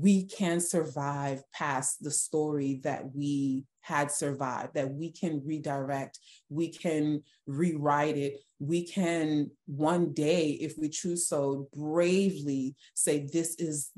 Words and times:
we 0.00 0.24
can 0.24 0.60
survive 0.60 1.42
past 1.52 2.02
the 2.02 2.10
story 2.10 2.80
that 2.84 3.14
we 3.14 3.64
had 3.80 4.10
survived, 4.10 4.74
that 4.74 4.92
we 4.92 5.10
can 5.10 5.42
redirect, 5.44 6.18
we 6.50 6.68
can 6.68 7.22
rewrite 7.46 8.16
it, 8.16 8.34
we 8.58 8.86
can 8.86 9.50
one 9.66 10.12
day, 10.12 10.50
if 10.50 10.74
we 10.78 10.88
choose 10.88 11.26
so, 11.26 11.68
bravely 11.74 12.76
say, 12.94 13.26
This 13.32 13.56
is, 13.58 13.90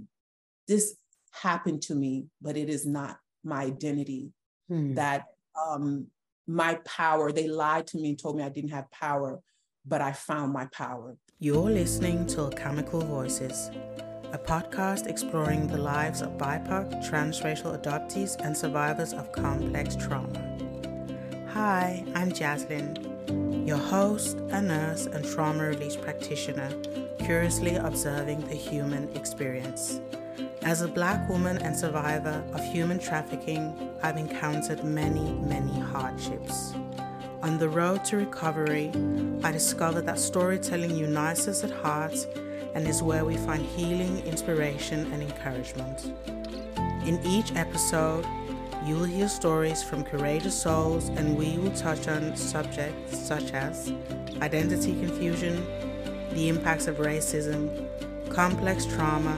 this 0.68 0.96
happened 1.32 1.82
to 1.82 1.94
me, 1.94 2.26
but 2.40 2.56
it 2.56 2.68
is 2.70 2.86
not 2.86 3.18
my 3.44 3.62
identity. 3.64 4.30
Hmm. 4.68 4.94
That 4.94 5.24
um, 5.60 6.06
my 6.46 6.78
power, 6.86 7.32
they 7.32 7.48
lied 7.48 7.88
to 7.88 7.98
me 7.98 8.10
and 8.10 8.18
told 8.18 8.36
me 8.36 8.44
I 8.44 8.48
didn't 8.48 8.70
have 8.70 8.90
power, 8.90 9.40
but 9.84 10.00
I 10.00 10.12
found 10.12 10.52
my 10.52 10.66
power. 10.66 11.16
You're 11.40 11.70
listening 11.70 12.26
to 12.26 12.42
Alchemical 12.42 13.00
Voices 13.00 13.70
a 14.32 14.38
podcast 14.38 15.08
exploring 15.08 15.66
the 15.66 15.76
lives 15.76 16.22
of 16.22 16.38
BIPOC, 16.38 17.02
transracial 17.10 17.76
adoptees, 17.76 18.38
and 18.44 18.56
survivors 18.56 19.12
of 19.12 19.32
complex 19.32 19.96
trauma. 19.96 20.38
Hi, 21.48 22.04
I'm 22.14 22.30
Jaslyn, 22.30 23.66
your 23.66 23.76
host, 23.76 24.36
a 24.50 24.62
nurse, 24.62 25.06
and 25.06 25.24
trauma 25.24 25.64
release 25.64 25.96
practitioner, 25.96 26.70
curiously 27.18 27.74
observing 27.74 28.46
the 28.46 28.54
human 28.54 29.08
experience. 29.16 30.00
As 30.62 30.82
a 30.82 30.88
Black 30.88 31.28
woman 31.28 31.58
and 31.58 31.76
survivor 31.76 32.44
of 32.52 32.62
human 32.62 33.00
trafficking, 33.00 33.90
I've 34.00 34.16
encountered 34.16 34.84
many, 34.84 35.32
many 35.40 35.80
hardships. 35.80 36.72
On 37.42 37.58
the 37.58 37.68
road 37.68 38.04
to 38.04 38.18
recovery, 38.18 38.92
I 39.42 39.50
discovered 39.50 40.06
that 40.06 40.20
storytelling 40.20 40.94
unites 40.94 41.48
us 41.48 41.64
at 41.64 41.70
heart 41.70 42.26
and 42.74 42.86
is 42.86 43.02
where 43.02 43.24
we 43.24 43.36
find 43.36 43.64
healing, 43.64 44.24
inspiration, 44.26 45.12
and 45.12 45.22
encouragement. 45.22 46.12
In 47.06 47.20
each 47.24 47.54
episode, 47.56 48.26
you 48.84 48.94
will 48.94 49.04
hear 49.04 49.28
stories 49.28 49.82
from 49.82 50.04
courageous 50.04 50.60
souls, 50.60 51.08
and 51.10 51.36
we 51.36 51.58
will 51.58 51.72
touch 51.72 52.08
on 52.08 52.34
subjects 52.36 53.18
such 53.18 53.52
as 53.52 53.92
identity 54.40 54.92
confusion, 55.00 55.66
the 56.32 56.48
impacts 56.48 56.86
of 56.86 56.96
racism, 56.96 57.86
complex 58.30 58.86
trauma, 58.86 59.36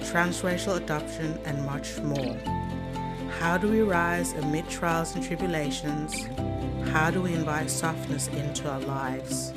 transracial 0.00 0.76
adoption, 0.76 1.38
and 1.44 1.64
much 1.64 1.98
more. 2.00 2.36
How 3.38 3.56
do 3.56 3.68
we 3.68 3.82
rise 3.82 4.32
amid 4.34 4.68
trials 4.68 5.14
and 5.14 5.24
tribulations? 5.24 6.26
How 6.90 7.10
do 7.10 7.22
we 7.22 7.32
invite 7.34 7.70
softness 7.70 8.28
into 8.28 8.70
our 8.70 8.80
lives? 8.80 9.52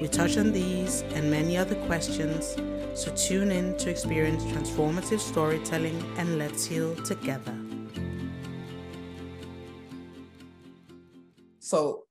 We 0.00 0.06
touch 0.06 0.36
on 0.36 0.52
these 0.52 1.02
and 1.14 1.30
many 1.30 1.56
other 1.56 1.74
questions, 1.86 2.56
so 2.94 3.12
tune 3.16 3.50
in 3.50 3.76
to 3.78 3.90
experience 3.90 4.44
transformative 4.44 5.18
storytelling 5.18 6.00
and 6.16 6.38
let's 6.38 6.66
heal 6.66 6.94
together. 7.02 7.54
So, 11.58 12.04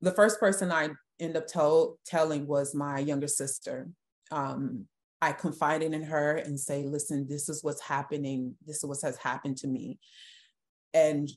the 0.00 0.12
first 0.12 0.38
person 0.38 0.70
I 0.70 0.90
end 1.18 1.36
up 1.36 1.46
tell, 1.46 1.98
telling 2.06 2.46
was 2.46 2.74
my 2.74 2.98
younger 2.98 3.28
sister. 3.28 3.88
Um, 4.30 4.86
I 5.20 5.32
confided 5.32 5.94
in 5.94 6.02
her 6.02 6.36
and 6.36 6.60
say, 6.60 6.84
listen, 6.84 7.26
this 7.28 7.48
is 7.48 7.64
what's 7.64 7.80
happening. 7.80 8.54
This 8.66 8.76
is 8.76 8.84
what 8.84 8.98
has 9.02 9.16
happened 9.16 9.56
to 9.58 9.66
me. 9.66 9.98
And 10.92 11.28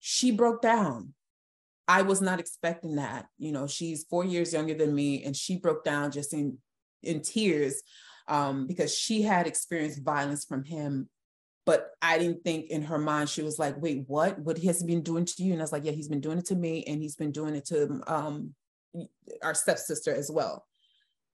she 0.00 0.30
broke 0.30 0.60
down. 0.60 1.14
I 1.90 2.02
was 2.02 2.22
not 2.22 2.38
expecting 2.38 2.96
that. 2.96 3.26
You 3.36 3.50
know, 3.50 3.66
she's 3.66 4.04
four 4.04 4.24
years 4.24 4.52
younger 4.52 4.74
than 4.74 4.94
me, 4.94 5.24
and 5.24 5.36
she 5.36 5.56
broke 5.56 5.82
down 5.82 6.12
just 6.12 6.32
in 6.32 6.58
in 7.02 7.20
tears 7.20 7.82
um, 8.28 8.68
because 8.68 8.94
she 8.96 9.22
had 9.22 9.48
experienced 9.48 10.04
violence 10.04 10.44
from 10.44 10.62
him. 10.62 11.08
But 11.66 11.90
I 12.00 12.16
didn't 12.18 12.44
think 12.44 12.70
in 12.70 12.82
her 12.82 12.98
mind 12.98 13.28
she 13.28 13.42
was 13.42 13.58
like, 13.58 13.74
"Wait, 13.82 14.04
what? 14.06 14.38
What 14.38 14.56
he 14.58 14.68
has 14.68 14.84
been 14.84 15.02
doing 15.02 15.24
to 15.24 15.42
you?" 15.42 15.52
And 15.52 15.60
I 15.60 15.64
was 15.64 15.72
like, 15.72 15.84
"Yeah, 15.84 15.90
he's 15.90 16.06
been 16.08 16.20
doing 16.20 16.38
it 16.38 16.46
to 16.46 16.54
me, 16.54 16.84
and 16.84 17.02
he's 17.02 17.16
been 17.16 17.32
doing 17.32 17.56
it 17.56 17.66
to 17.66 18.00
um, 18.06 18.54
our 19.42 19.54
stepsister 19.54 20.14
as 20.14 20.30
well." 20.30 20.64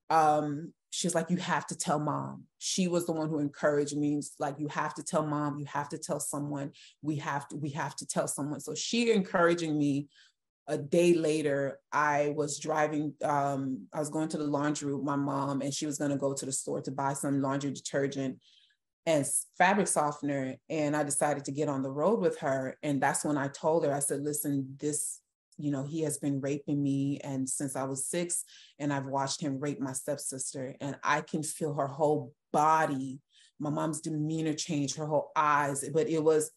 Um, 0.08 0.72
she 0.88 1.06
was 1.06 1.14
like, 1.14 1.28
"You 1.28 1.36
have 1.36 1.66
to 1.66 1.76
tell 1.76 2.00
mom." 2.00 2.44
She 2.56 2.88
was 2.88 3.04
the 3.04 3.12
one 3.12 3.28
who 3.28 3.40
encouraged 3.40 3.94
me. 3.94 4.22
Like, 4.38 4.58
"You 4.58 4.68
have 4.68 4.94
to 4.94 5.02
tell 5.02 5.26
mom. 5.26 5.58
You 5.58 5.66
have 5.66 5.90
to 5.90 5.98
tell 5.98 6.18
someone. 6.18 6.72
We 7.02 7.16
have 7.16 7.46
to. 7.48 7.56
We 7.56 7.70
have 7.70 7.94
to 7.96 8.06
tell 8.06 8.26
someone." 8.26 8.60
So 8.60 8.74
she 8.74 9.12
encouraging 9.12 9.78
me 9.78 10.08
a 10.68 10.76
day 10.76 11.14
later, 11.14 11.78
I 11.92 12.32
was 12.36 12.58
driving, 12.58 13.14
um, 13.22 13.86
I 13.92 14.00
was 14.00 14.08
going 14.08 14.28
to 14.30 14.38
the 14.38 14.44
laundry 14.44 14.92
with 14.92 15.04
my 15.04 15.16
mom, 15.16 15.60
and 15.60 15.72
she 15.72 15.86
was 15.86 15.98
going 15.98 16.10
to 16.10 16.16
go 16.16 16.34
to 16.34 16.46
the 16.46 16.52
store 16.52 16.80
to 16.82 16.90
buy 16.90 17.12
some 17.12 17.40
laundry 17.40 17.70
detergent 17.70 18.38
and 19.06 19.24
fabric 19.56 19.86
softener. 19.86 20.56
And 20.68 20.96
I 20.96 21.04
decided 21.04 21.44
to 21.44 21.52
get 21.52 21.68
on 21.68 21.82
the 21.82 21.90
road 21.90 22.20
with 22.20 22.38
her. 22.40 22.76
And 22.82 23.00
that's 23.00 23.24
when 23.24 23.38
I 23.38 23.48
told 23.48 23.84
her, 23.84 23.94
I 23.94 24.00
said, 24.00 24.22
listen, 24.22 24.76
this, 24.80 25.20
you 25.56 25.70
know, 25.70 25.84
he 25.84 26.02
has 26.02 26.18
been 26.18 26.40
raping 26.40 26.82
me. 26.82 27.20
And 27.22 27.48
since 27.48 27.76
I 27.76 27.84
was 27.84 28.06
six, 28.06 28.44
and 28.80 28.92
I've 28.92 29.06
watched 29.06 29.40
him 29.40 29.60
rape 29.60 29.80
my 29.80 29.92
stepsister, 29.92 30.74
and 30.80 30.98
I 31.04 31.20
can 31.20 31.44
feel 31.44 31.74
her 31.74 31.86
whole 31.86 32.32
body, 32.52 33.20
my 33.60 33.70
mom's 33.70 34.00
demeanor 34.00 34.54
change, 34.54 34.96
her 34.96 35.06
whole 35.06 35.30
eyes. 35.36 35.88
But 35.94 36.08
it 36.08 36.22
was, 36.22 36.50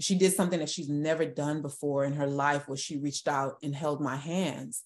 she 0.00 0.16
did 0.16 0.32
something 0.32 0.58
that 0.58 0.68
she's 0.68 0.88
never 0.88 1.24
done 1.24 1.62
before 1.62 2.04
in 2.04 2.14
her 2.14 2.26
life 2.26 2.68
where 2.68 2.76
she 2.76 2.98
reached 2.98 3.28
out 3.28 3.56
and 3.62 3.74
held 3.74 4.00
my 4.00 4.16
hands. 4.16 4.82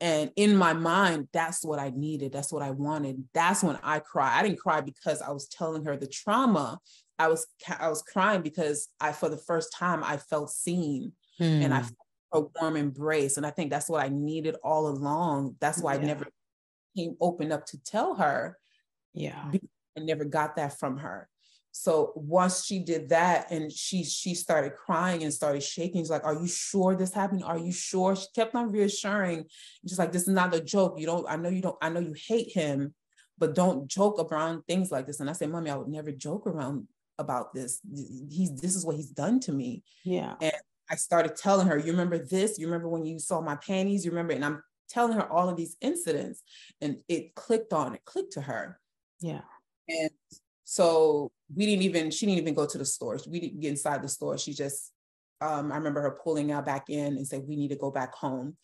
And 0.00 0.30
in 0.36 0.56
my 0.56 0.72
mind 0.72 1.28
that's 1.32 1.64
what 1.64 1.78
i 1.78 1.90
needed. 1.94 2.32
That's 2.32 2.52
what 2.52 2.62
i 2.62 2.70
wanted. 2.70 3.24
That's 3.34 3.62
when 3.62 3.78
i 3.82 3.98
cried. 3.98 4.38
I 4.38 4.42
didn't 4.42 4.60
cry 4.60 4.80
because 4.80 5.20
i 5.20 5.30
was 5.30 5.48
telling 5.48 5.84
her 5.84 5.96
the 5.96 6.06
trauma. 6.06 6.78
I 7.18 7.28
was 7.28 7.46
i 7.78 7.88
was 7.88 8.02
crying 8.02 8.42
because 8.42 8.88
i 9.00 9.12
for 9.12 9.28
the 9.28 9.36
first 9.36 9.74
time 9.74 10.02
i 10.04 10.16
felt 10.16 10.50
seen 10.50 11.12
hmm. 11.36 11.44
and 11.44 11.74
i 11.74 11.80
hmm. 11.80 11.88
felt 11.88 11.96
a 12.32 12.60
warm 12.60 12.76
embrace. 12.76 13.36
And 13.36 13.44
i 13.44 13.50
think 13.50 13.70
that's 13.70 13.90
what 13.90 14.02
i 14.02 14.08
needed 14.08 14.56
all 14.62 14.88
along. 14.88 15.56
That's 15.60 15.82
why 15.82 15.94
yeah. 15.94 16.00
i 16.00 16.04
never 16.04 16.26
came 16.96 17.16
open 17.20 17.52
up 17.52 17.66
to 17.66 17.82
tell 17.82 18.14
her 18.14 18.56
yeah. 19.12 19.50
i 19.52 20.00
never 20.00 20.24
got 20.24 20.56
that 20.56 20.78
from 20.78 20.98
her 20.98 21.29
so 21.72 22.12
once 22.16 22.64
she 22.64 22.80
did 22.80 23.10
that 23.10 23.50
and 23.50 23.72
she 23.72 24.04
she 24.04 24.34
started 24.34 24.74
crying 24.74 25.22
and 25.22 25.32
started 25.32 25.62
shaking, 25.62 26.02
she's 26.02 26.10
like, 26.10 26.24
Are 26.24 26.34
you 26.34 26.48
sure 26.48 26.96
this 26.96 27.14
happened? 27.14 27.44
Are 27.44 27.58
you 27.58 27.72
sure? 27.72 28.16
She 28.16 28.26
kept 28.34 28.54
on 28.54 28.72
reassuring, 28.72 29.46
she's 29.86 29.98
like 29.98 30.12
this 30.12 30.22
is 30.22 30.34
not 30.34 30.54
a 30.54 30.60
joke. 30.60 30.98
You 30.98 31.06
don't, 31.06 31.26
I 31.28 31.36
know 31.36 31.48
you 31.48 31.62
don't, 31.62 31.76
I 31.80 31.88
know 31.88 32.00
you 32.00 32.14
hate 32.14 32.52
him, 32.52 32.94
but 33.38 33.54
don't 33.54 33.88
joke 33.88 34.18
around 34.18 34.62
things 34.66 34.90
like 34.90 35.06
this. 35.06 35.20
And 35.20 35.30
I 35.30 35.32
said, 35.32 35.50
Mommy, 35.50 35.70
I 35.70 35.76
would 35.76 35.88
never 35.88 36.10
joke 36.10 36.46
around 36.46 36.88
about 37.18 37.54
this. 37.54 37.80
He's 38.30 38.54
this 38.54 38.74
is 38.74 38.84
what 38.84 38.96
he's 38.96 39.10
done 39.10 39.38
to 39.40 39.52
me. 39.52 39.84
Yeah. 40.04 40.34
And 40.40 40.52
I 40.90 40.96
started 40.96 41.36
telling 41.36 41.68
her, 41.68 41.78
you 41.78 41.92
remember 41.92 42.18
this? 42.18 42.58
You 42.58 42.66
remember 42.66 42.88
when 42.88 43.06
you 43.06 43.20
saw 43.20 43.40
my 43.40 43.56
panties? 43.56 44.04
You 44.04 44.10
remember? 44.10 44.32
And 44.32 44.44
I'm 44.44 44.62
telling 44.88 45.12
her 45.12 45.30
all 45.30 45.48
of 45.48 45.56
these 45.56 45.76
incidents. 45.80 46.42
And 46.80 46.98
it 47.08 47.36
clicked 47.36 47.72
on, 47.72 47.94
it 47.94 48.04
clicked 48.04 48.32
to 48.32 48.40
her. 48.40 48.80
Yeah. 49.20 49.42
And 49.88 50.10
so 50.70 51.32
we 51.52 51.66
didn't 51.66 51.82
even, 51.82 52.12
she 52.12 52.26
didn't 52.26 52.42
even 52.42 52.54
go 52.54 52.64
to 52.64 52.78
the 52.78 52.84
store. 52.84 53.18
We 53.26 53.40
didn't 53.40 53.58
get 53.58 53.70
inside 53.70 54.04
the 54.04 54.08
store. 54.08 54.38
She 54.38 54.54
just, 54.54 54.92
um, 55.40 55.72
I 55.72 55.76
remember 55.76 56.00
her 56.00 56.20
pulling 56.22 56.52
out 56.52 56.64
back 56.64 56.88
in 56.88 57.16
and 57.16 57.26
said, 57.26 57.42
we 57.44 57.56
need 57.56 57.70
to 57.70 57.76
go 57.76 57.90
back 57.90 58.14
home. 58.14 58.56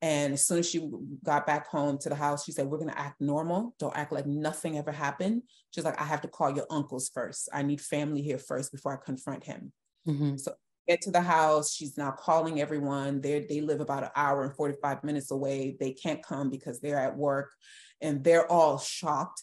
And 0.00 0.32
as 0.32 0.46
soon 0.46 0.60
as 0.60 0.70
she 0.70 0.90
got 1.22 1.46
back 1.46 1.66
home 1.66 1.98
to 1.98 2.08
the 2.08 2.14
house, 2.14 2.46
she 2.46 2.52
said, 2.52 2.66
We're 2.66 2.78
going 2.78 2.88
to 2.88 2.98
act 2.98 3.20
normal. 3.20 3.74
Don't 3.78 3.94
act 3.94 4.10
like 4.10 4.24
nothing 4.24 4.78
ever 4.78 4.90
happened. 4.90 5.42
She's 5.74 5.84
like, 5.84 6.00
I 6.00 6.04
have 6.04 6.22
to 6.22 6.28
call 6.28 6.50
your 6.50 6.64
uncles 6.70 7.10
first. 7.12 7.50
I 7.52 7.62
need 7.62 7.82
family 7.82 8.22
here 8.22 8.38
first 8.38 8.72
before 8.72 8.94
I 8.94 9.04
confront 9.04 9.44
him. 9.44 9.70
Mm-hmm. 10.08 10.36
So 10.38 10.54
get 10.88 11.02
to 11.02 11.10
the 11.10 11.20
house. 11.20 11.74
She's 11.74 11.98
now 11.98 12.12
calling 12.12 12.62
everyone. 12.62 13.20
They 13.20 13.44
they 13.46 13.60
live 13.60 13.82
about 13.82 14.04
an 14.04 14.10
hour 14.16 14.44
and 14.44 14.56
45 14.56 15.04
minutes 15.04 15.30
away. 15.30 15.76
They 15.78 15.92
can't 15.92 16.22
come 16.22 16.48
because 16.48 16.80
they're 16.80 16.98
at 16.98 17.18
work 17.18 17.52
and 18.00 18.24
they're 18.24 18.50
all 18.50 18.78
shocked 18.78 19.42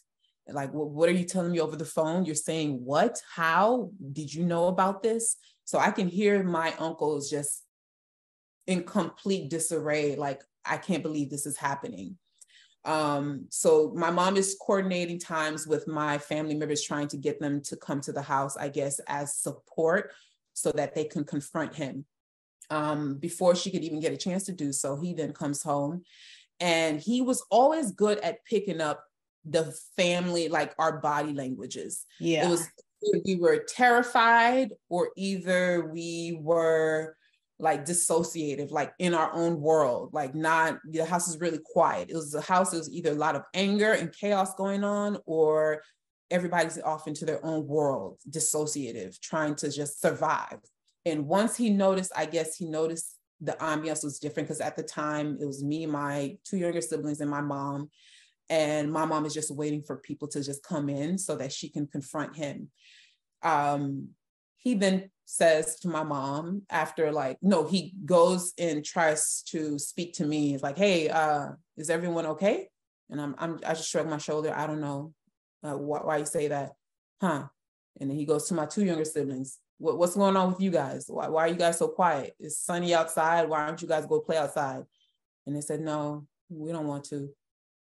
like 0.52 0.74
well, 0.74 0.90
what 0.90 1.09
are 1.09 1.13
you 1.13 1.25
telling 1.25 1.52
me 1.52 1.59
over 1.59 1.75
the 1.75 1.85
phone? 1.85 2.25
You're 2.25 2.35
saying 2.35 2.84
what? 2.84 3.22
How? 3.34 3.92
Did 4.13 4.33
you 4.33 4.44
know 4.45 4.68
about 4.68 5.04
this? 5.04 5.38
So 5.66 5.80
i 5.80 5.92
can 5.92 6.07
hear 6.07 6.44
my 6.44 6.74
uncles 6.80 7.30
just 7.30 7.63
in 8.68 8.83
complete 8.83 9.50
disarray 9.50 10.16
like 10.16 10.42
i 10.66 10.77
can't 10.77 11.04
believe 11.04 11.30
this 11.30 11.45
is 11.45 11.57
happening. 11.57 12.18
Um, 12.86 13.48
so 13.50 13.92
my 13.98 14.12
mom 14.12 14.38
is 14.38 14.56
coordinating 14.62 15.19
times 15.19 15.68
with 15.68 15.89
my 15.89 16.18
family 16.18 16.56
members 16.56 16.81
trying 16.81 17.10
to 17.10 17.18
get 17.18 17.42
them 17.42 17.62
to 17.63 17.75
come 17.75 18.00
to 18.01 18.13
the 18.13 18.22
house 18.22 18.56
i 18.56 18.69
guess 18.69 19.00
as 19.07 19.36
support 19.36 20.13
so 20.54 20.72
that 20.72 20.95
they 20.95 21.04
can 21.04 21.24
confront 21.24 21.75
him. 21.75 22.06
Um, 22.69 23.18
before 23.18 23.56
she 23.56 23.72
could 23.72 23.83
even 23.83 24.01
get 24.01 24.13
a 24.13 24.18
chance 24.18 24.44
to 24.45 24.51
do 24.51 24.74
so 24.74 24.98
he 24.98 25.13
then 25.13 25.31
comes 25.31 25.63
home 25.63 26.04
and 26.60 27.00
he 27.00 27.22
was 27.22 27.44
always 27.50 27.92
good 27.92 28.19
at 28.19 28.44
picking 28.45 28.81
up 28.81 29.06
the 29.50 29.76
family, 29.96 30.50
like 30.50 30.74
our 30.78 31.00
body 31.00 31.34
languages. 31.34 32.06
Yeah. 32.20 32.48
It 32.48 32.50
was 32.50 32.68
we 33.26 33.36
were 33.36 33.64
terrified 33.68 34.72
or 34.90 35.12
either 35.16 35.90
we 35.94 36.38
were 36.42 37.16
like 37.60 37.86
dissociative, 37.86 38.72
like 38.72 38.94
in 39.00 39.14
our 39.14 39.34
own 39.34 39.60
world, 39.60 40.14
like 40.14 40.36
not 40.36 40.80
the 40.90 41.06
house 41.06 41.28
is 41.28 41.40
really 41.40 41.60
quiet. 41.64 42.10
It 42.10 42.16
was 42.16 42.34
a 42.34 42.42
house, 42.42 42.74
it 42.74 42.78
was 42.78 42.92
either 42.92 43.12
a 43.12 43.16
lot 43.16 43.36
of 43.36 43.44
anger 43.54 43.94
and 43.94 44.16
chaos 44.16 44.54
going 44.56 44.84
on, 44.84 45.18
or 45.26 45.82
everybody's 46.30 46.80
off 46.82 47.08
into 47.08 47.26
their 47.26 47.44
own 47.44 47.66
world, 47.66 48.20
dissociative, 48.30 49.20
trying 49.22 49.56
to 49.56 49.72
just 49.72 50.02
survive. 50.02 50.60
And 51.06 51.26
once 51.26 51.56
he 51.56 51.70
noticed, 51.70 52.12
I 52.16 52.26
guess 52.26 52.56
he 52.56 52.66
noticed 52.66 53.18
the 53.42 53.54
ambiance 53.54 54.04
was 54.04 54.20
different 54.20 54.48
because 54.48 54.62
at 54.62 54.76
the 54.76 54.84
time 54.84 55.38
it 55.40 55.46
was 55.46 55.64
me, 55.64 55.86
my 55.86 56.38
two 56.44 56.58
younger 56.58 56.82
siblings, 56.82 57.22
and 57.22 57.30
my 57.30 57.42
mom. 57.42 57.90
And 58.50 58.92
my 58.92 59.06
mom 59.06 59.26
is 59.26 59.34
just 59.34 59.52
waiting 59.52 59.84
for 59.84 59.98
people 59.98 60.28
to 60.30 60.44
just 60.44 60.64
come 60.64 60.90
in 60.90 61.18
so 61.18 61.36
that 61.36 61.52
she 61.52 61.70
can 61.70 61.88
confront 61.88 62.36
him. 62.36 62.70
Um, 63.44 64.10
he 64.58 64.74
then 64.74 65.10
says 65.30 65.80
to 65.82 65.90
my 65.90 66.04
mom 66.04 66.62
after 66.70 67.12
like 67.12 67.38
no 67.42 67.66
he 67.66 67.94
goes 68.06 68.54
and 68.58 68.84
tries 68.84 69.44
to 69.44 69.78
speak 69.78 70.14
to 70.14 70.26
me 70.26 70.52
he's 70.52 70.64
like 70.64 70.78
hey 70.78 71.10
uh 71.10 71.50
is 71.76 71.90
everyone 71.90 72.26
okay? 72.26 72.70
And 73.10 73.20
i'm, 73.20 73.36
I'm 73.38 73.60
i 73.66 73.74
just 73.74 73.90
shrug 73.90 74.10
my 74.10 74.20
shoulder 74.20 74.54
i 74.56 74.66
don't 74.66 74.80
know 74.80 75.14
uh, 75.64 75.78
why, 75.78 76.18
you 76.18 76.26
say 76.26 76.48
that 76.48 76.74
huh? 77.20 77.44
And 78.00 78.10
then 78.10 78.18
he 78.18 78.26
goes 78.26 78.48
to 78.48 78.54
my 78.54 78.66
two 78.66 78.86
younger 78.86 79.04
siblings 79.04 79.58
what, 79.80 79.98
what's 79.98 80.16
going 80.16 80.36
on 80.36 80.52
with 80.52 80.62
you 80.62 80.72
guys? 80.72 81.06
Why, 81.08 81.28
why 81.28 81.46
are 81.46 81.48
you 81.50 81.56
guys 81.56 81.78
so 81.78 81.90
quiet? 81.90 82.36
It's 82.40 82.58
sunny 82.58 82.94
outside 82.96 83.50
why 83.50 83.68
don't 83.68 83.82
you 83.82 83.88
guys 83.88 84.06
go 84.06 84.22
play 84.22 84.38
outside? 84.38 84.84
And 85.46 85.56
they 85.56 85.62
said 85.62 85.82
no 85.82 86.26
we 86.50 86.72
don't 86.72 86.88
want 86.88 87.04
to 87.06 87.30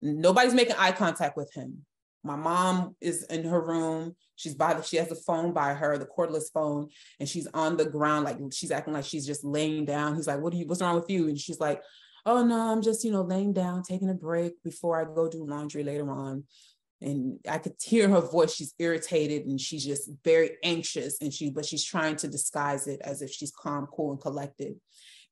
nobody's 0.02 0.54
making 0.54 0.76
eye 0.78 0.92
contact 0.92 1.36
with 1.36 1.52
him 1.54 1.84
my 2.22 2.36
mom 2.36 2.96
is 3.00 3.24
in 3.24 3.44
her 3.44 3.60
room. 3.60 4.14
She's 4.36 4.54
by 4.54 4.74
the, 4.74 4.82
she 4.82 4.96
has 4.96 5.08
the 5.08 5.14
phone 5.14 5.52
by 5.52 5.74
her, 5.74 5.96
the 5.98 6.06
cordless 6.06 6.52
phone, 6.52 6.88
and 7.18 7.28
she's 7.28 7.46
on 7.54 7.76
the 7.76 7.84
ground, 7.84 8.24
like 8.24 8.38
she's 8.52 8.70
acting 8.70 8.94
like 8.94 9.04
she's 9.04 9.26
just 9.26 9.44
laying 9.44 9.84
down. 9.84 10.16
He's 10.16 10.26
like, 10.26 10.40
What 10.40 10.52
are 10.52 10.56
you, 10.56 10.66
what's 10.66 10.82
wrong 10.82 10.94
with 10.94 11.10
you? 11.10 11.28
And 11.28 11.38
she's 11.38 11.60
like, 11.60 11.82
Oh 12.26 12.44
no, 12.44 12.72
I'm 12.72 12.82
just, 12.82 13.04
you 13.04 13.12
know, 13.12 13.22
laying 13.22 13.52
down, 13.52 13.82
taking 13.82 14.10
a 14.10 14.14
break 14.14 14.62
before 14.62 15.00
I 15.00 15.04
go 15.04 15.28
do 15.28 15.44
laundry 15.44 15.82
later 15.82 16.10
on. 16.10 16.44
And 17.02 17.38
I 17.48 17.56
could 17.56 17.72
hear 17.82 18.10
her 18.10 18.20
voice. 18.20 18.54
She's 18.54 18.74
irritated 18.78 19.46
and 19.46 19.58
she's 19.58 19.86
just 19.86 20.10
very 20.22 20.58
anxious. 20.62 21.16
And 21.22 21.32
she, 21.32 21.48
but 21.48 21.64
she's 21.64 21.84
trying 21.84 22.16
to 22.16 22.28
disguise 22.28 22.86
it 22.86 23.00
as 23.02 23.22
if 23.22 23.30
she's 23.30 23.52
calm, 23.52 23.86
cool, 23.86 24.12
and 24.12 24.20
collected. 24.20 24.74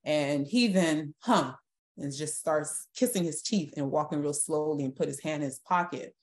And 0.03 0.47
he 0.47 0.69
then, 0.69 1.15
huh, 1.20 1.53
and 1.99 2.15
just 2.15 2.39
starts 2.39 2.87
kissing 2.95 3.25
his 3.25 3.43
teeth 3.43 3.75
and 3.77 3.91
walking 3.91 4.21
real 4.21 4.33
slowly 4.33 4.85
and 4.85 4.97
put 4.97 5.09
his 5.09 5.21
hand 5.21 5.43
in 5.43 5.49
his 5.49 5.59
pocket. 5.59 6.15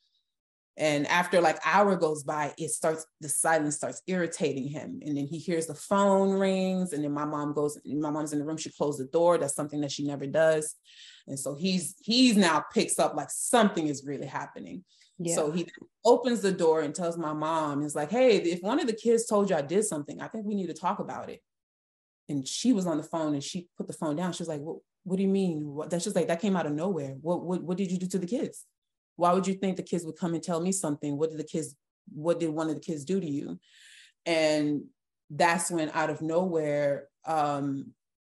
And 0.77 1.07
after 1.07 1.39
like 1.39 1.57
hour 1.63 1.95
goes 1.95 2.23
by, 2.23 2.53
it 2.57 2.69
starts, 2.69 3.05
the 3.21 3.29
silence 3.29 3.77
starts 3.77 4.01
irritating 4.07 4.67
him. 4.67 4.99
And 5.05 5.17
then 5.17 5.25
he 5.25 5.37
hears 5.37 5.67
the 5.67 5.75
phone 5.75 6.33
rings. 6.33 6.91
And 6.91 7.01
then 7.01 7.13
my 7.13 7.23
mom 7.23 7.53
goes, 7.53 7.79
my 7.85 8.09
mom's 8.09 8.33
in 8.33 8.39
the 8.39 8.45
room, 8.45 8.57
she 8.57 8.71
closed 8.71 8.99
the 8.99 9.05
door. 9.05 9.37
That's 9.37 9.55
something 9.55 9.79
that 9.81 9.91
she 9.91 10.05
never 10.05 10.27
does. 10.27 10.75
And 11.27 11.39
so 11.39 11.55
he's 11.55 11.95
he's 12.03 12.35
now 12.35 12.65
picks 12.73 12.99
up 12.99 13.15
like 13.15 13.29
something 13.31 13.87
is 13.87 14.05
really 14.05 14.27
happening. 14.27 14.83
Yeah. 15.17 15.35
So 15.35 15.51
he 15.51 15.65
opens 16.03 16.41
the 16.41 16.51
door 16.51 16.81
and 16.81 16.93
tells 16.93 17.17
my 17.17 17.31
mom, 17.31 17.81
he's 17.81 17.95
like, 17.95 18.11
hey, 18.11 18.35
if 18.35 18.61
one 18.61 18.81
of 18.81 18.87
the 18.87 18.93
kids 18.93 19.25
told 19.25 19.49
you 19.49 19.55
I 19.55 19.61
did 19.61 19.85
something, 19.85 20.21
I 20.21 20.27
think 20.27 20.45
we 20.45 20.55
need 20.55 20.67
to 20.67 20.73
talk 20.73 20.99
about 20.99 21.29
it. 21.29 21.41
And 22.27 22.45
she 22.45 22.73
was 22.73 22.85
on 22.85 22.97
the 22.97 23.03
phone 23.03 23.33
and 23.33 23.43
she 23.43 23.69
put 23.77 23.87
the 23.87 23.93
phone 23.93 24.17
down. 24.17 24.33
She 24.33 24.43
was 24.43 24.49
like, 24.49 24.59
well, 24.61 24.81
what 25.05 25.15
do 25.15 25.23
you 25.23 25.29
mean? 25.29 25.73
What? 25.73 25.89
That's 25.89 26.03
just 26.03 26.15
like, 26.15 26.27
that 26.27 26.41
came 26.41 26.57
out 26.57 26.65
of 26.65 26.73
nowhere. 26.73 27.15
What, 27.21 27.43
what, 27.43 27.63
what 27.63 27.77
did 27.77 27.91
you 27.91 27.97
do 27.97 28.07
to 28.07 28.19
the 28.19 28.27
kids? 28.27 28.65
why 29.15 29.33
would 29.33 29.47
you 29.47 29.53
think 29.53 29.77
the 29.77 29.83
kids 29.83 30.05
would 30.05 30.17
come 30.17 30.33
and 30.33 30.43
tell 30.43 30.59
me 30.59 30.71
something 30.71 31.17
what 31.17 31.29
did 31.29 31.39
the 31.39 31.43
kids 31.43 31.75
what 32.13 32.39
did 32.39 32.49
one 32.49 32.69
of 32.69 32.75
the 32.75 32.81
kids 32.81 33.05
do 33.05 33.19
to 33.19 33.29
you 33.29 33.59
and 34.25 34.83
that's 35.29 35.71
when 35.71 35.89
out 35.93 36.09
of 36.09 36.21
nowhere 36.21 37.07
um 37.25 37.87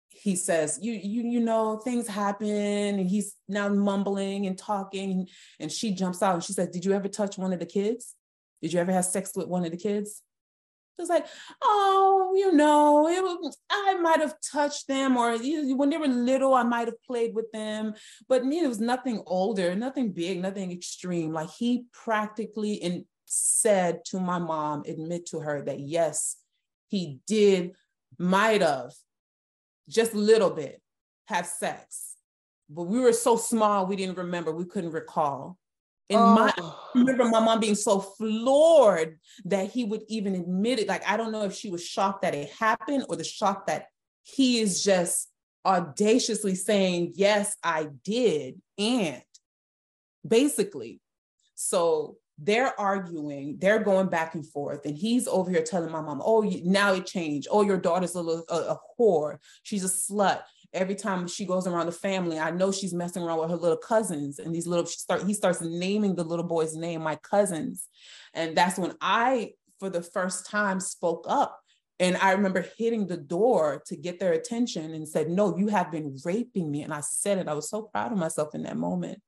he 0.08 0.36
says 0.36 0.78
you 0.80 0.92
you 0.92 1.22
you 1.22 1.40
know 1.40 1.78
things 1.78 2.06
happen 2.06 2.48
and 2.48 3.10
he's 3.10 3.34
now 3.48 3.68
mumbling 3.68 4.46
and 4.46 4.56
talking 4.56 5.26
and 5.58 5.72
she 5.72 5.92
jumps 5.92 6.22
out 6.22 6.34
and 6.34 6.44
she 6.44 6.52
says 6.52 6.68
did 6.68 6.84
you 6.84 6.92
ever 6.92 7.08
touch 7.08 7.36
one 7.36 7.52
of 7.52 7.58
the 7.58 7.66
kids 7.66 8.14
did 8.62 8.72
you 8.72 8.78
ever 8.78 8.92
have 8.92 9.04
sex 9.04 9.32
with 9.34 9.48
one 9.48 9.64
of 9.64 9.72
the 9.72 9.76
kids 9.76 10.22
was 10.98 11.08
like, 11.08 11.26
oh, 11.62 12.32
you 12.36 12.52
know, 12.52 13.08
it 13.08 13.22
was, 13.22 13.58
I 13.70 13.94
might 13.94 14.20
have 14.20 14.34
touched 14.52 14.86
them, 14.88 15.16
or 15.16 15.36
when 15.38 15.90
they 15.90 15.96
were 15.96 16.06
little, 16.06 16.54
I 16.54 16.62
might 16.62 16.86
have 16.86 17.02
played 17.02 17.34
with 17.34 17.50
them, 17.52 17.94
but 18.28 18.44
know, 18.44 18.64
it 18.64 18.68
was 18.68 18.80
nothing 18.80 19.22
older, 19.26 19.74
nothing 19.74 20.12
big, 20.12 20.40
nothing 20.40 20.72
extreme. 20.72 21.32
Like 21.32 21.50
he 21.50 21.84
practically 21.92 22.80
and 22.82 23.04
said 23.26 24.04
to 24.06 24.20
my 24.20 24.38
mom, 24.38 24.82
admit 24.86 25.26
to 25.26 25.40
her 25.40 25.62
that 25.62 25.80
yes, 25.80 26.36
he 26.88 27.18
did, 27.26 27.72
might 28.18 28.60
have, 28.62 28.92
just 29.88 30.14
a 30.14 30.18
little 30.18 30.50
bit, 30.50 30.80
have 31.26 31.46
sex. 31.46 32.14
But 32.70 32.84
we 32.84 33.00
were 33.00 33.12
so 33.12 33.36
small, 33.36 33.86
we 33.86 33.96
didn't 33.96 34.18
remember, 34.18 34.52
we 34.52 34.64
couldn't 34.64 34.92
recall. 34.92 35.58
And 36.10 36.20
oh. 36.20 36.34
my 36.34 36.48
I 36.48 36.52
oh. 36.58 36.90
remember 36.94 37.24
my 37.24 37.40
mom 37.40 37.60
being 37.60 37.74
so 37.74 38.00
floored 38.00 39.18
that 39.46 39.70
he 39.70 39.84
would 39.84 40.02
even 40.08 40.34
admit 40.34 40.78
it. 40.78 40.88
Like 40.88 41.08
I 41.08 41.16
don't 41.16 41.32
know 41.32 41.44
if 41.44 41.54
she 41.54 41.70
was 41.70 41.84
shocked 41.84 42.22
that 42.22 42.34
it 42.34 42.50
happened 42.50 43.06
or 43.08 43.16
the 43.16 43.24
shock 43.24 43.66
that 43.66 43.86
he 44.22 44.60
is 44.60 44.82
just 44.82 45.30
audaciously 45.66 46.54
saying, 46.54 47.12
Yes, 47.14 47.56
I 47.62 47.88
did. 48.04 48.60
And 48.78 49.22
basically, 50.26 51.00
so 51.54 52.16
they're 52.38 52.78
arguing, 52.78 53.58
they're 53.60 53.82
going 53.82 54.08
back 54.08 54.34
and 54.34 54.44
forth, 54.44 54.84
and 54.86 54.96
he's 54.96 55.28
over 55.28 55.50
here 55.50 55.62
telling 55.62 55.92
my 55.92 56.00
mom, 56.00 56.20
"Oh, 56.24 56.40
now 56.64 56.92
it 56.92 57.06
changed. 57.06 57.46
Oh, 57.50 57.62
your 57.62 57.78
daughter's 57.78 58.16
a, 58.16 58.20
little, 58.20 58.44
a, 58.48 58.74
a 58.74 58.78
whore. 58.98 59.38
She's 59.62 59.84
a 59.84 59.88
slut 59.88 60.40
every 60.74 60.94
time 60.94 61.26
she 61.26 61.46
goes 61.46 61.66
around 61.66 61.86
the 61.86 61.92
family, 61.92 62.38
I 62.38 62.50
know 62.50 62.72
she's 62.72 62.92
messing 62.92 63.22
around 63.22 63.38
with 63.38 63.50
her 63.50 63.56
little 63.56 63.78
cousins. 63.78 64.38
And 64.38 64.54
these 64.54 64.66
little, 64.66 64.84
she 64.84 64.98
start, 64.98 65.22
he 65.24 65.32
starts 65.32 65.60
naming 65.62 66.14
the 66.14 66.24
little 66.24 66.44
boy's 66.44 66.76
name, 66.76 67.02
my 67.02 67.16
cousins. 67.16 67.88
And 68.34 68.56
that's 68.56 68.78
when 68.78 68.92
I, 69.00 69.52
for 69.78 69.88
the 69.88 70.02
first 70.02 70.46
time, 70.46 70.80
spoke 70.80 71.24
up. 71.28 71.60
And 72.00 72.16
I 72.16 72.32
remember 72.32 72.66
hitting 72.76 73.06
the 73.06 73.16
door 73.16 73.82
to 73.86 73.96
get 73.96 74.18
their 74.18 74.32
attention 74.32 74.94
and 74.94 75.08
said, 75.08 75.30
No, 75.30 75.56
you 75.56 75.68
have 75.68 75.92
been 75.92 76.16
raping 76.24 76.70
me. 76.70 76.82
And 76.82 76.92
I 76.92 77.00
said 77.00 77.38
it. 77.38 77.48
I 77.48 77.54
was 77.54 77.70
so 77.70 77.82
proud 77.82 78.10
of 78.10 78.18
myself 78.18 78.54
in 78.54 78.64
that 78.64 78.76
moment. 78.76 79.20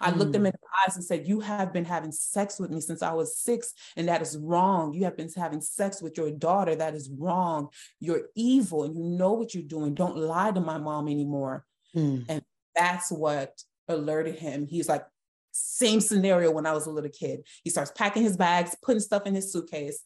I 0.00 0.10
looked 0.10 0.32
them 0.32 0.42
mm. 0.42 0.46
in 0.46 0.52
the 0.52 0.86
eyes 0.86 0.96
and 0.96 1.04
said, 1.04 1.26
You 1.26 1.40
have 1.40 1.72
been 1.72 1.84
having 1.84 2.12
sex 2.12 2.58
with 2.58 2.70
me 2.70 2.80
since 2.80 3.02
I 3.02 3.12
was 3.12 3.36
six, 3.36 3.72
and 3.96 4.08
that 4.08 4.22
is 4.22 4.38
wrong. 4.38 4.92
You 4.94 5.04
have 5.04 5.16
been 5.16 5.30
having 5.34 5.60
sex 5.60 6.00
with 6.00 6.16
your 6.16 6.30
daughter. 6.30 6.74
That 6.74 6.94
is 6.94 7.10
wrong. 7.10 7.68
You're 7.98 8.28
evil 8.34 8.84
and 8.84 8.96
you 8.96 9.04
know 9.04 9.32
what 9.32 9.54
you're 9.54 9.62
doing. 9.62 9.94
Don't 9.94 10.16
lie 10.16 10.52
to 10.52 10.60
my 10.60 10.78
mom 10.78 11.08
anymore. 11.08 11.64
Mm. 11.94 12.24
And 12.28 12.42
that's 12.74 13.10
what 13.10 13.62
alerted 13.88 14.36
him. 14.36 14.66
He's 14.66 14.88
like, 14.88 15.04
same 15.52 16.00
scenario 16.00 16.50
when 16.50 16.66
I 16.66 16.72
was 16.72 16.86
a 16.86 16.90
little 16.90 17.10
kid. 17.10 17.40
He 17.64 17.70
starts 17.70 17.92
packing 17.94 18.22
his 18.22 18.36
bags, 18.36 18.76
putting 18.82 19.00
stuff 19.00 19.26
in 19.26 19.34
his 19.34 19.52
suitcase. 19.52 20.02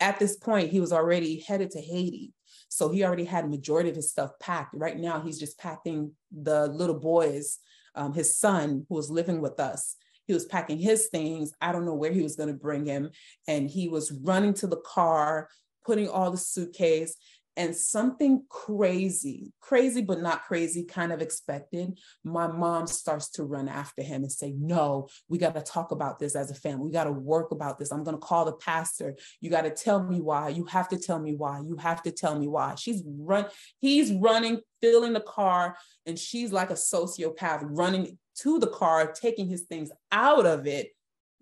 At 0.00 0.18
this 0.18 0.36
point, 0.36 0.70
he 0.70 0.80
was 0.80 0.92
already 0.92 1.40
headed 1.40 1.70
to 1.72 1.80
Haiti. 1.80 2.32
So 2.68 2.90
he 2.90 3.04
already 3.04 3.24
had 3.24 3.44
a 3.44 3.48
majority 3.48 3.88
of 3.88 3.96
his 3.96 4.10
stuff 4.10 4.32
packed. 4.40 4.74
Right 4.74 4.98
now, 4.98 5.20
he's 5.20 5.38
just 5.38 5.58
packing 5.58 6.12
the 6.32 6.66
little 6.66 6.98
boys 6.98 7.58
um, 7.94 8.12
his 8.12 8.38
son 8.38 8.86
who 8.88 8.94
was 8.94 9.10
living 9.10 9.40
with 9.40 9.60
us. 9.60 9.96
He 10.26 10.34
was 10.34 10.46
packing 10.46 10.78
his 10.78 11.08
things. 11.08 11.52
I 11.60 11.72
don't 11.72 11.84
know 11.84 11.94
where 11.94 12.12
he 12.12 12.22
was 12.22 12.36
going 12.36 12.48
to 12.48 12.54
bring 12.54 12.86
him. 12.86 13.10
And 13.46 13.68
he 13.68 13.88
was 13.88 14.12
running 14.12 14.54
to 14.54 14.66
the 14.66 14.80
car, 14.80 15.48
putting 15.84 16.08
all 16.08 16.30
the 16.30 16.38
suitcase 16.38 17.14
and 17.56 17.74
something 17.74 18.44
crazy, 18.48 19.52
crazy 19.60 20.02
but 20.02 20.20
not 20.20 20.44
crazy, 20.44 20.84
kind 20.84 21.12
of 21.12 21.22
expected, 21.22 21.98
my 22.24 22.46
mom 22.46 22.86
starts 22.86 23.30
to 23.30 23.44
run 23.44 23.68
after 23.68 24.02
him 24.02 24.22
and 24.22 24.32
say, 24.32 24.54
No, 24.56 25.08
we 25.28 25.38
got 25.38 25.54
to 25.54 25.62
talk 25.62 25.92
about 25.92 26.18
this 26.18 26.34
as 26.34 26.50
a 26.50 26.54
family. 26.54 26.86
We 26.86 26.92
got 26.92 27.04
to 27.04 27.12
work 27.12 27.52
about 27.52 27.78
this. 27.78 27.92
I'm 27.92 28.04
going 28.04 28.16
to 28.16 28.20
call 28.20 28.44
the 28.44 28.52
pastor. 28.52 29.16
You 29.40 29.50
got 29.50 29.62
to 29.62 29.70
tell 29.70 30.02
me 30.02 30.20
why. 30.20 30.48
You 30.48 30.64
have 30.66 30.88
to 30.88 30.98
tell 30.98 31.18
me 31.18 31.34
why. 31.34 31.60
You 31.60 31.76
have 31.76 32.02
to 32.02 32.10
tell 32.10 32.38
me 32.38 32.48
why. 32.48 32.74
She's 32.74 33.02
run, 33.06 33.46
he's 33.78 34.12
running, 34.12 34.60
filling 34.80 35.12
the 35.12 35.20
car, 35.20 35.76
and 36.06 36.18
she's 36.18 36.52
like 36.52 36.70
a 36.70 36.74
sociopath 36.74 37.60
running 37.62 38.18
to 38.40 38.58
the 38.58 38.66
car, 38.66 39.12
taking 39.12 39.48
his 39.48 39.62
things 39.62 39.90
out 40.10 40.44
of 40.44 40.66
it 40.66 40.88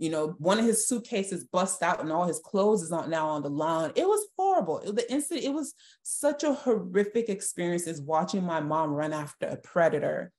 you 0.03 0.11
know, 0.11 0.35
one 0.39 0.59
of 0.59 0.65
his 0.65 0.89
suitcases 0.89 1.45
bust 1.45 1.81
out 1.81 2.01
and 2.01 2.11
all 2.11 2.27
his 2.27 2.41
clothes 2.41 2.83
is 2.83 2.91
on 2.91 3.09
now 3.09 3.29
on 3.29 3.43
the 3.43 3.49
lawn. 3.49 3.93
It 3.95 4.05
was 4.05 4.27
horrible. 4.53 4.79
It, 4.81 4.95
the 4.95 5.11
incident, 5.11 5.47
it 5.47 5.53
was 5.53 5.75
such 6.03 6.45
a 6.45 6.53
horrific 6.53 7.29
experience 7.29 7.87
is 7.87 8.01
watching 8.01 8.45
my 8.45 8.61
mom 8.61 8.91
run 8.91 9.13
after 9.13 9.47
a 9.47 9.57
predator 9.57 10.33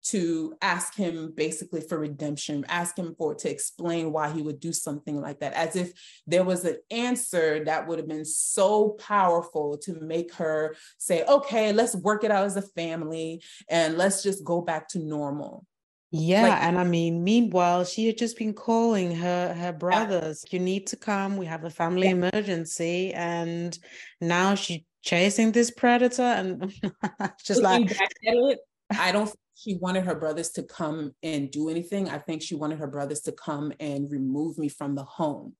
to 0.00 0.54
ask 0.62 0.94
him 0.94 1.32
basically 1.36 1.80
for 1.80 1.98
redemption, 1.98 2.64
ask 2.68 2.96
him 2.96 3.14
for 3.18 3.34
to 3.34 3.50
explain 3.50 4.12
why 4.12 4.30
he 4.30 4.42
would 4.42 4.60
do 4.60 4.72
something 4.72 5.20
like 5.20 5.40
that, 5.40 5.52
as 5.54 5.76
if 5.76 5.92
there 6.26 6.44
was 6.44 6.64
an 6.64 6.76
answer 6.90 7.64
that 7.64 7.86
would 7.86 7.98
have 7.98 8.08
been 8.08 8.24
so 8.24 8.90
powerful 8.90 9.76
to 9.76 9.98
make 10.00 10.32
her 10.34 10.76
say, 10.98 11.24
okay, 11.24 11.72
let's 11.72 11.96
work 11.96 12.24
it 12.24 12.30
out 12.30 12.44
as 12.44 12.56
a 12.56 12.62
family 12.62 13.42
and 13.68 13.98
let's 13.98 14.22
just 14.22 14.44
go 14.44 14.60
back 14.60 14.88
to 14.88 14.98
normal. 14.98 15.66
Yeah, 16.10 16.48
like, 16.48 16.62
and 16.62 16.78
I 16.78 16.84
mean, 16.84 17.22
meanwhile, 17.22 17.84
she 17.84 18.06
had 18.06 18.16
just 18.16 18.38
been 18.38 18.54
calling 18.54 19.14
her 19.14 19.52
her 19.52 19.72
brothers. 19.72 20.44
Yeah. 20.44 20.58
You 20.58 20.64
need 20.64 20.86
to 20.88 20.96
come. 20.96 21.36
We 21.36 21.44
have 21.46 21.64
a 21.64 21.70
family 21.70 22.06
yeah. 22.06 22.28
emergency, 22.30 23.12
and 23.12 23.78
now 24.20 24.54
she's 24.54 24.80
chasing 25.02 25.52
this 25.52 25.70
predator, 25.70 26.22
and 26.22 26.72
just 27.44 27.62
like 27.62 27.94
it, 28.22 28.58
I 28.90 29.12
don't. 29.12 29.30
she 29.54 29.76
wanted 29.76 30.04
her 30.04 30.14
brothers 30.14 30.50
to 30.52 30.62
come 30.62 31.12
and 31.22 31.50
do 31.50 31.68
anything. 31.68 32.08
I 32.08 32.18
think 32.18 32.40
she 32.40 32.54
wanted 32.54 32.78
her 32.78 32.86
brothers 32.86 33.20
to 33.22 33.32
come 33.32 33.72
and 33.78 34.10
remove 34.10 34.56
me 34.56 34.70
from 34.70 34.94
the 34.94 35.04
home. 35.04 35.54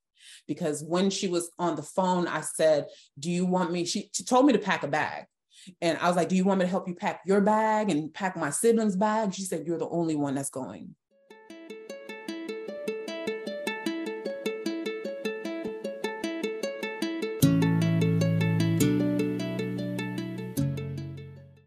Because 0.47 0.83
when 0.83 1.11
she 1.11 1.29
was 1.29 1.51
on 1.59 1.77
the 1.77 1.83
phone, 1.83 2.27
I 2.27 2.41
said, 2.41 2.87
Do 3.19 3.31
you 3.31 3.45
want 3.45 3.71
me? 3.71 3.85
She, 3.85 4.09
she 4.13 4.25
told 4.25 4.47
me 4.47 4.55
to 4.55 4.59
pack 4.59 4.83
a 4.83 4.89
bag. 4.89 5.27
And 5.81 5.99
I 5.99 6.09
was 6.09 6.17
like, 6.17 6.29
Do 6.29 6.37
you 6.37 6.45
want 6.45 6.59
me 6.59 6.65
to 6.65 6.71
help 6.71 6.89
you 6.89 6.95
pack 6.95 7.23
your 7.27 7.41
bag 7.41 7.91
and 7.91 8.13
pack 8.13 8.37
my 8.37 8.51
siblings' 8.51 8.97
bag? 8.97 9.35
She 9.35 9.43
said, 9.43 9.67
You're 9.67 9.79
the 9.79 9.89
only 9.89 10.17
one 10.17 10.35
that's 10.35 10.51
going. 10.51 10.95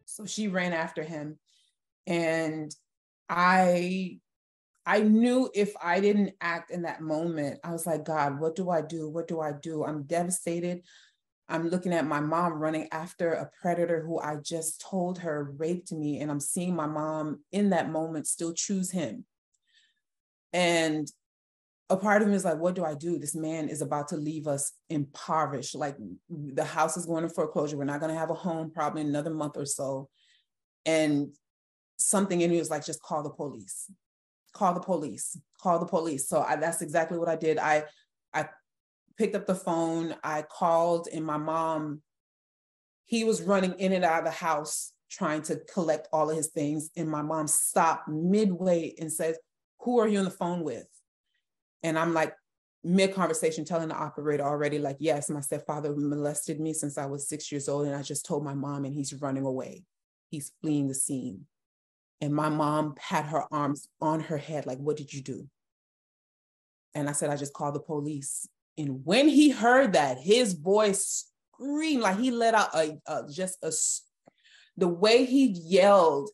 So 0.05 0.25
she 0.25 0.47
ran 0.47 0.73
after 0.73 1.03
him. 1.03 1.39
And 2.05 2.75
I 3.29 4.19
I 4.85 5.01
knew 5.01 5.49
if 5.53 5.73
I 5.81 5.99
didn't 5.99 6.33
act 6.41 6.71
in 6.71 6.83
that 6.83 7.01
moment, 7.01 7.59
I 7.63 7.71
was 7.71 7.85
like, 7.85 8.03
God, 8.03 8.39
what 8.39 8.55
do 8.55 8.69
I 8.69 8.81
do? 8.81 9.09
What 9.09 9.27
do 9.27 9.39
I 9.39 9.53
do? 9.53 9.83
I'm 9.83 10.03
devastated. 10.03 10.81
I'm 11.51 11.67
looking 11.67 11.93
at 11.93 12.07
my 12.07 12.21
mom 12.21 12.53
running 12.53 12.87
after 12.91 13.33
a 13.33 13.49
predator 13.61 14.01
who 14.01 14.19
I 14.19 14.37
just 14.37 14.81
told 14.81 15.19
her 15.19 15.53
raped 15.57 15.91
me. 15.91 16.19
And 16.19 16.31
I'm 16.31 16.39
seeing 16.39 16.75
my 16.75 16.87
mom 16.87 17.41
in 17.51 17.71
that 17.71 17.91
moment 17.91 18.25
still 18.25 18.53
choose 18.53 18.89
him. 18.89 19.25
And 20.53 21.11
a 21.89 21.97
part 21.97 22.21
of 22.21 22.29
me 22.29 22.35
is 22.35 22.45
like, 22.45 22.57
what 22.57 22.75
do 22.75 22.85
I 22.85 22.95
do? 22.95 23.19
This 23.19 23.35
man 23.35 23.67
is 23.67 23.81
about 23.81 24.07
to 24.09 24.17
leave 24.17 24.47
us 24.47 24.71
impoverished. 24.89 25.75
Like 25.75 25.97
the 26.29 26.63
house 26.63 26.95
is 26.95 27.05
going 27.05 27.23
to 27.23 27.29
foreclosure. 27.29 27.75
We're 27.75 27.83
not 27.83 27.99
going 27.99 28.13
to 28.13 28.19
have 28.19 28.29
a 28.29 28.35
home 28.35 28.71
probably 28.73 29.01
another 29.01 29.31
month 29.31 29.57
or 29.57 29.65
so. 29.65 30.09
And 30.85 31.33
something 31.97 32.39
in 32.39 32.49
me 32.49 32.59
was 32.59 32.69
like, 32.69 32.85
just 32.85 33.01
call 33.01 33.23
the 33.23 33.29
police, 33.29 33.91
call 34.53 34.73
the 34.73 34.79
police, 34.79 35.37
call 35.61 35.79
the 35.79 35.85
police. 35.85 36.29
So 36.29 36.41
I, 36.41 36.55
that's 36.55 36.81
exactly 36.81 37.17
what 37.17 37.27
I 37.27 37.35
did. 37.35 37.57
I, 37.57 37.83
I 38.33 38.47
picked 39.21 39.35
up 39.35 39.45
the 39.45 39.53
phone, 39.53 40.15
I 40.23 40.41
called, 40.41 41.07
and 41.13 41.23
my 41.23 41.37
mom, 41.37 42.01
he 43.05 43.23
was 43.23 43.43
running 43.43 43.73
in 43.73 43.93
and 43.93 44.03
out 44.03 44.17
of 44.17 44.25
the 44.25 44.31
house 44.31 44.93
trying 45.11 45.43
to 45.43 45.57
collect 45.71 46.07
all 46.11 46.31
of 46.31 46.35
his 46.35 46.47
things. 46.47 46.89
And 46.97 47.07
my 47.07 47.21
mom 47.21 47.45
stopped 47.47 48.07
midway 48.07 48.95
and 48.99 49.13
says, 49.13 49.37
Who 49.81 49.99
are 49.99 50.07
you 50.07 50.17
on 50.17 50.25
the 50.25 50.31
phone 50.31 50.63
with? 50.63 50.87
And 51.83 51.99
I'm 51.99 52.15
like, 52.15 52.33
mid 52.83 53.13
conversation, 53.13 53.63
telling 53.63 53.89
the 53.89 53.95
operator 53.95 54.43
already, 54.43 54.79
like, 54.79 54.97
Yes, 54.99 55.29
my 55.29 55.41
stepfather 55.41 55.95
molested 55.95 56.59
me 56.59 56.73
since 56.73 56.97
I 56.97 57.05
was 57.05 57.29
six 57.29 57.51
years 57.51 57.69
old. 57.69 57.85
And 57.85 57.95
I 57.95 58.01
just 58.01 58.25
told 58.25 58.43
my 58.43 58.55
mom, 58.55 58.85
and 58.85 58.95
he's 58.95 59.13
running 59.13 59.45
away. 59.45 59.83
He's 60.31 60.51
fleeing 60.63 60.87
the 60.87 60.95
scene. 60.95 61.45
And 62.21 62.33
my 62.33 62.49
mom 62.49 62.95
had 62.97 63.25
her 63.25 63.43
arms 63.53 63.87
on 63.99 64.21
her 64.21 64.37
head, 64.37 64.65
like, 64.65 64.79
What 64.79 64.97
did 64.97 65.13
you 65.13 65.21
do? 65.21 65.47
And 66.95 67.07
I 67.07 67.11
said, 67.11 67.29
I 67.29 67.35
just 67.35 67.53
called 67.53 67.75
the 67.75 67.81
police. 67.81 68.47
And 68.77 69.05
when 69.05 69.27
he 69.27 69.49
heard 69.49 69.93
that, 69.93 70.17
his 70.17 70.53
voice 70.53 71.29
screamed 71.53 72.01
like 72.01 72.19
he 72.19 72.31
let 72.31 72.55
out 72.55 72.73
a, 72.73 72.97
a 73.05 73.23
just 73.29 73.63
a 73.63 73.71
the 74.77 74.87
way 74.87 75.25
he 75.25 75.47
yelled, 75.47 76.29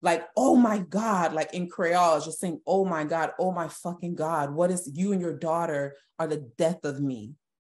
like, 0.00 0.26
oh 0.36 0.56
my 0.56 0.78
God, 0.78 1.32
like 1.32 1.54
in 1.54 1.68
Creole, 1.68 2.20
just 2.20 2.40
saying, 2.40 2.60
oh 2.66 2.84
my 2.84 3.04
God, 3.04 3.32
oh 3.38 3.52
my 3.52 3.68
fucking 3.68 4.14
God, 4.14 4.52
what 4.52 4.70
is 4.70 4.90
you 4.92 5.12
and 5.12 5.20
your 5.20 5.36
daughter 5.36 5.96
are 6.18 6.26
the 6.26 6.50
death 6.58 6.84
of 6.84 7.00
me. 7.00 7.34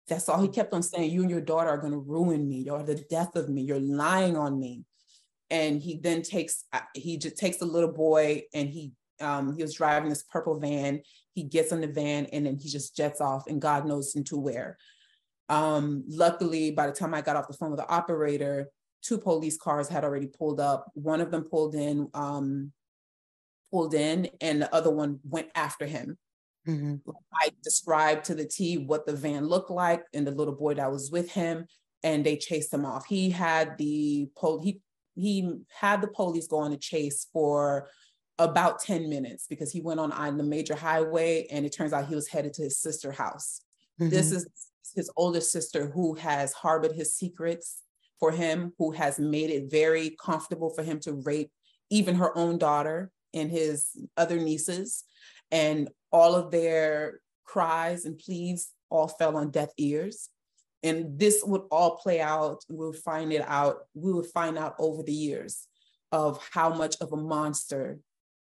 That's 0.08 0.28
all 0.28 0.40
he 0.40 0.48
kept 0.48 0.72
on 0.72 0.82
saying. 0.82 1.10
You 1.10 1.22
and 1.22 1.30
your 1.30 1.40
daughter 1.40 1.68
are 1.68 1.78
going 1.78 1.92
to 1.92 1.98
ruin 1.98 2.48
me. 2.48 2.58
You're 2.58 2.82
the 2.82 3.04
death 3.10 3.36
of 3.36 3.48
me. 3.48 3.62
You're 3.62 3.80
lying 3.80 4.36
on 4.36 4.58
me 4.58 4.84
and 5.50 5.80
he 5.80 5.98
then 5.98 6.22
takes 6.22 6.64
uh, 6.72 6.80
he 6.94 7.18
just 7.18 7.36
takes 7.36 7.58
the 7.58 7.64
little 7.64 7.92
boy 7.92 8.42
and 8.54 8.68
he 8.68 8.92
um 9.20 9.56
he 9.56 9.62
was 9.62 9.74
driving 9.74 10.08
this 10.08 10.24
purple 10.24 10.58
van 10.58 11.00
he 11.36 11.44
gets 11.44 11.70
in 11.70 11.82
the 11.82 11.86
van 11.86 12.26
and 12.32 12.46
then 12.46 12.56
he 12.56 12.68
just 12.68 12.96
jets 12.96 13.20
off 13.20 13.46
and 13.46 13.62
god 13.62 13.86
knows 13.86 14.16
into 14.16 14.36
where. 14.36 14.76
Um 15.48 16.02
luckily 16.08 16.72
by 16.72 16.88
the 16.88 16.92
time 16.92 17.14
i 17.14 17.20
got 17.20 17.36
off 17.36 17.46
the 17.46 17.54
phone 17.54 17.70
with 17.70 17.78
the 17.78 17.88
operator 17.88 18.68
two 19.02 19.18
police 19.18 19.56
cars 19.56 19.88
had 19.88 20.02
already 20.02 20.26
pulled 20.26 20.58
up. 20.58 20.90
One 20.94 21.20
of 21.20 21.30
them 21.30 21.44
pulled 21.44 21.74
in 21.74 22.08
um 22.14 22.72
pulled 23.70 23.94
in 23.94 24.28
and 24.40 24.62
the 24.62 24.74
other 24.74 24.90
one 24.90 25.20
went 25.22 25.48
after 25.54 25.86
him. 25.86 26.18
Mm-hmm. 26.66 27.10
i 27.32 27.50
described 27.62 28.24
to 28.24 28.34
the 28.34 28.44
t 28.44 28.76
what 28.76 29.06
the 29.06 29.12
van 29.12 29.46
looked 29.46 29.70
like 29.70 30.02
and 30.12 30.26
the 30.26 30.32
little 30.32 30.56
boy 30.56 30.74
that 30.74 30.90
was 30.90 31.12
with 31.12 31.30
him 31.30 31.66
and 32.02 32.26
they 32.26 32.36
chased 32.36 32.74
him 32.74 32.84
off. 32.84 33.06
He 33.06 33.30
had 33.30 33.78
the 33.78 34.28
pol 34.36 34.60
he 34.60 34.80
he 35.14 35.58
had 35.70 36.00
the 36.00 36.08
police 36.08 36.48
go 36.48 36.58
on 36.58 36.72
a 36.72 36.76
chase 36.76 37.28
for 37.32 37.88
about 38.38 38.80
10 38.80 39.08
minutes 39.08 39.46
because 39.48 39.72
he 39.72 39.80
went 39.80 40.00
on, 40.00 40.12
on 40.12 40.36
the 40.36 40.44
major 40.44 40.74
highway 40.74 41.46
and 41.50 41.64
it 41.64 41.70
turns 41.70 41.92
out 41.92 42.06
he 42.06 42.14
was 42.14 42.28
headed 42.28 42.52
to 42.54 42.62
his 42.62 42.78
sister's 42.78 43.16
house. 43.16 43.60
Mm-hmm. 44.00 44.10
This 44.10 44.30
is 44.30 44.46
his 44.94 45.10
older 45.16 45.40
sister 45.40 45.86
who 45.86 46.14
has 46.14 46.52
harbored 46.52 46.92
his 46.92 47.14
secrets 47.14 47.82
for 48.20 48.30
him, 48.30 48.72
who 48.78 48.92
has 48.92 49.18
made 49.18 49.50
it 49.50 49.70
very 49.70 50.16
comfortable 50.22 50.70
for 50.70 50.82
him 50.82 51.00
to 51.00 51.14
rape 51.14 51.50
even 51.90 52.16
her 52.16 52.36
own 52.36 52.58
daughter 52.58 53.10
and 53.32 53.50
his 53.50 53.88
other 54.16 54.38
nieces. 54.38 55.04
And 55.50 55.88
all 56.12 56.34
of 56.34 56.50
their 56.50 57.20
cries 57.44 58.04
and 58.04 58.18
pleas 58.18 58.70
all 58.90 59.08
fell 59.08 59.36
on 59.36 59.50
deaf 59.50 59.70
ears 59.78 60.28
and 60.82 61.18
this 61.18 61.42
would 61.44 61.62
all 61.70 61.96
play 61.96 62.20
out 62.20 62.64
we'll 62.68 62.92
find 62.92 63.32
it 63.32 63.42
out 63.46 63.78
we 63.94 64.12
will 64.12 64.22
find 64.22 64.56
out 64.56 64.74
over 64.78 65.02
the 65.02 65.12
years 65.12 65.66
of 66.12 66.40
how 66.52 66.72
much 66.72 66.96
of 67.00 67.12
a 67.12 67.16
monster 67.16 67.98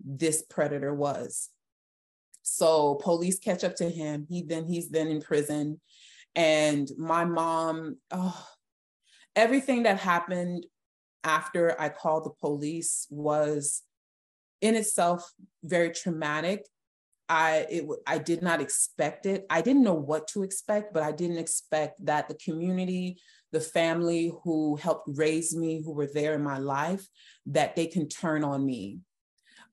this 0.04 0.44
predator 0.50 0.94
was 0.94 1.50
so 2.42 2.96
police 2.96 3.40
catch 3.40 3.64
up 3.64 3.76
to 3.76 3.90
him 3.90 4.26
he 4.30 4.42
then 4.44 4.66
he's 4.66 4.90
then 4.90 5.08
in 5.08 5.22
prison 5.22 5.80
and 6.36 6.90
my 6.98 7.26
mom 7.26 7.98
oh, 8.12 8.48
everything 9.36 9.84
that 9.84 10.00
happened 10.00 10.66
after 11.24 11.80
i 11.80 11.90
called 11.90 12.26
the 12.26 12.30
police 12.42 13.08
was 13.10 13.84
in 14.62 14.76
itself 14.76 15.32
very 15.64 15.92
traumatic 15.92 16.66
I 17.30 17.68
it 17.70 17.88
I 18.08 18.18
did 18.18 18.42
not 18.42 18.60
expect 18.60 19.28
it. 19.28 19.46
I 19.50 19.62
didn't 19.62 19.84
know 19.84 19.94
what 19.94 20.28
to 20.30 20.42
expect, 20.42 20.94
but 20.94 21.04
I 21.04 21.12
didn't 21.12 21.38
expect 21.38 22.04
that 22.06 22.28
the 22.28 22.34
community, 22.34 23.20
the 23.52 23.62
family 23.62 24.34
who 24.44 24.76
helped 24.78 25.08
raise 25.14 25.56
me, 25.56 25.82
who 25.84 25.94
were 25.94 26.10
there 26.12 26.34
in 26.34 26.44
my 26.44 26.58
life, 26.58 27.06
that 27.46 27.76
they 27.76 27.86
can 27.86 28.10
turn 28.10 28.44
on 28.44 28.66
me. 28.66 29.00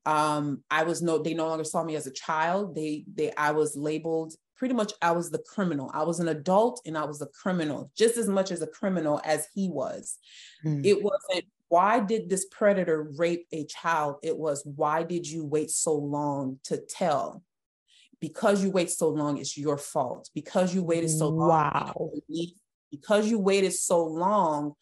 Um, 0.07 0.63
I 0.71 0.83
was 0.83 1.01
no, 1.01 1.17
they 1.17 1.33
no 1.33 1.47
longer 1.47 1.63
saw 1.63 1.83
me 1.83 1.95
as 1.95 2.07
a 2.07 2.13
child. 2.13 2.75
They 2.75 3.05
they 3.13 3.33
I 3.35 3.51
was 3.51 3.75
labeled 3.75 4.33
pretty 4.55 4.73
much 4.73 4.93
I 5.01 5.11
was 5.11 5.29
the 5.29 5.43
criminal. 5.53 5.91
I 5.93 6.03
was 6.03 6.19
an 6.19 6.29
adult 6.29 6.81
and 6.85 6.97
I 6.97 7.05
was 7.05 7.21
a 7.21 7.27
criminal, 7.27 7.91
just 7.95 8.17
as 8.17 8.27
much 8.27 8.51
as 8.51 8.61
a 8.61 8.67
criminal 8.67 9.21
as 9.23 9.47
he 9.53 9.69
was. 9.69 10.17
Mm. 10.65 10.85
It 10.85 11.03
wasn't 11.03 11.45
why 11.69 11.99
did 11.99 12.29
this 12.29 12.45
predator 12.49 13.11
rape 13.17 13.45
a 13.51 13.65
child? 13.65 14.15
It 14.23 14.37
was 14.37 14.63
why 14.65 15.03
did 15.03 15.27
you 15.27 15.45
wait 15.45 15.69
so 15.69 15.93
long 15.93 16.59
to 16.63 16.77
tell? 16.77 17.43
because 18.19 18.63
you 18.63 18.69
wait 18.71 18.89
so 18.89 19.09
long, 19.09 19.37
it's 19.37 19.57
your 19.57 19.77
fault. 19.77 20.29
Because 20.33 20.73
you 20.73 20.83
waited 20.83 21.09
so 21.09 21.29
long, 21.29 21.49
wow. 21.49 22.11
because 22.91 23.29
you 23.29 23.39
waited 23.39 23.73
so 23.73 24.03
long, 24.03 24.73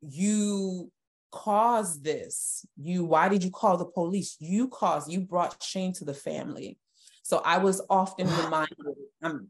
you 0.00 0.90
caused 1.30 2.04
this. 2.04 2.64
You, 2.76 3.04
why 3.04 3.28
did 3.28 3.44
you 3.44 3.50
call 3.50 3.76
the 3.76 3.84
police? 3.84 4.36
You 4.38 4.68
caused, 4.68 5.10
you 5.10 5.20
brought 5.20 5.62
shame 5.62 5.92
to 5.94 6.04
the 6.04 6.14
family. 6.14 6.78
So 7.22 7.42
I 7.44 7.58
was 7.58 7.82
often 7.88 8.26
reminded, 8.44 8.76
um, 9.22 9.48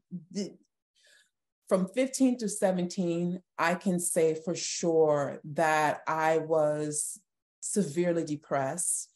from 1.69 1.87
15 1.89 2.39
to 2.39 2.49
17, 2.49 3.41
I 3.57 3.75
can 3.77 4.01
say 4.01 4.35
for 4.35 4.57
sure 4.57 5.41
that 5.53 6.01
I 6.07 6.39
was 6.39 7.21
severely 7.61 8.25
depressed. 8.25 9.10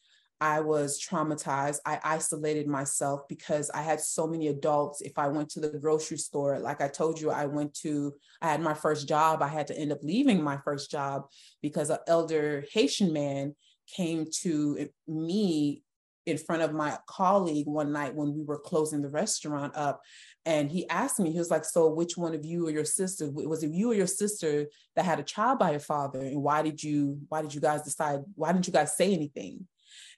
I 0.45 0.61
was 0.61 1.01
traumatized. 1.01 1.79
I 1.87 1.99
isolated 2.05 2.67
myself 2.67 3.27
because 3.31 3.71
I 3.71 3.81
had 3.81 3.99
so 3.99 4.27
many 4.27 4.49
adults. 4.49 5.01
If 5.01 5.17
I 5.17 5.29
went 5.29 5.49
to 5.53 5.61
the 5.61 5.79
grocery 5.79 6.19
store, 6.19 6.59
like 6.59 6.83
I 6.83 6.89
told 6.89 7.19
you, 7.19 7.31
I 7.31 7.47
went 7.47 7.73
to, 7.77 8.13
I 8.43 8.49
had 8.49 8.61
my 8.61 8.75
first 8.75 9.09
job. 9.09 9.41
I 9.41 9.49
had 9.49 9.69
to 9.69 9.79
end 9.79 9.91
up 9.91 10.03
leaving 10.03 10.43
my 10.43 10.59
first 10.59 10.91
job 10.91 11.23
because 11.63 11.89
an 11.89 11.97
elder 12.07 12.63
Haitian 12.75 13.15
man 13.15 13.55
came 13.97 14.27
to 14.43 14.87
me 15.09 15.83
in 16.27 16.37
front 16.37 16.61
of 16.61 16.75
my 16.75 16.99
colleague 17.09 17.67
one 17.67 17.91
night 17.91 18.15
when 18.15 18.35
we 18.35 18.43
were 18.45 18.59
closing 18.59 19.01
the 19.01 19.09
restaurant 19.09 19.75
up. 19.75 20.03
And 20.45 20.71
he 20.71 20.87
asked 20.91 21.19
me, 21.21 21.33
he 21.33 21.39
was 21.39 21.51
like, 21.51 21.65
So, 21.65 21.89
which 21.89 22.19
one 22.19 22.35
of 22.35 22.45
you 22.45 22.69
or 22.69 22.71
your 22.71 22.85
sister 22.85 23.31
was 23.31 23.63
it 23.63 23.71
you 23.71 23.93
or 23.93 23.95
your 23.95 24.07
sister 24.07 24.67
that 24.95 25.07
had 25.07 25.21
a 25.21 25.23
child 25.23 25.59
by 25.59 25.71
your 25.71 25.81
father? 25.81 26.21
And 26.21 26.43
why 26.43 26.61
did 26.61 26.83
you, 26.83 27.19
why 27.31 27.41
did 27.41 27.55
you 27.55 27.63
guys 27.63 27.81
decide, 27.81 28.21
why 28.35 28.53
didn't 28.53 28.67
you 28.67 28.75
guys 28.75 28.95
say 28.95 29.15
anything? 29.15 29.67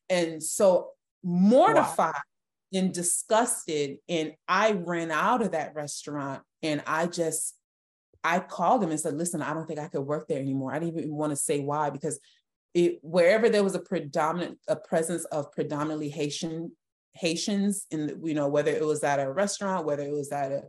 And 0.08 0.42
so 0.42 0.90
mortified 1.22 2.14
wow. 2.14 2.80
and 2.80 2.92
disgusted. 2.92 3.98
And 4.08 4.34
I 4.48 4.72
ran 4.72 5.10
out 5.10 5.42
of 5.42 5.52
that 5.52 5.75
restaurant 5.75 6.42
and 6.62 6.82
I 6.86 7.06
just, 7.06 7.54
I 8.22 8.40
called 8.40 8.82
him 8.82 8.90
and 8.90 9.00
said, 9.00 9.14
listen, 9.14 9.42
I 9.42 9.54
don't 9.54 9.66
think 9.66 9.78
I 9.78 9.88
could 9.88 10.02
work 10.02 10.28
there 10.28 10.40
anymore. 10.40 10.75
I 10.75 10.78
didn't 10.78 10.98
even 10.98 11.14
want 11.14 11.30
to 11.30 11.36
say 11.36 11.60
why 11.60 11.90
because 11.90 12.18
it, 12.75 12.98
wherever 13.02 13.48
there 13.48 13.64
was 13.64 13.75
a 13.75 13.80
predominant 13.80 14.58
a 14.68 14.76
presence 14.76 15.25
of 15.26 15.50
predominantly 15.52 16.10
Haitian 16.10 16.72
Haitians 17.14 17.86
in 17.90 18.20
you 18.22 18.34
know 18.34 18.48
whether 18.48 18.70
it 18.70 18.84
was 18.84 19.02
at 19.02 19.18
a 19.18 19.32
restaurant, 19.32 19.86
whether 19.86 20.02
it 20.02 20.12
was 20.12 20.30
at 20.30 20.52
a 20.52 20.64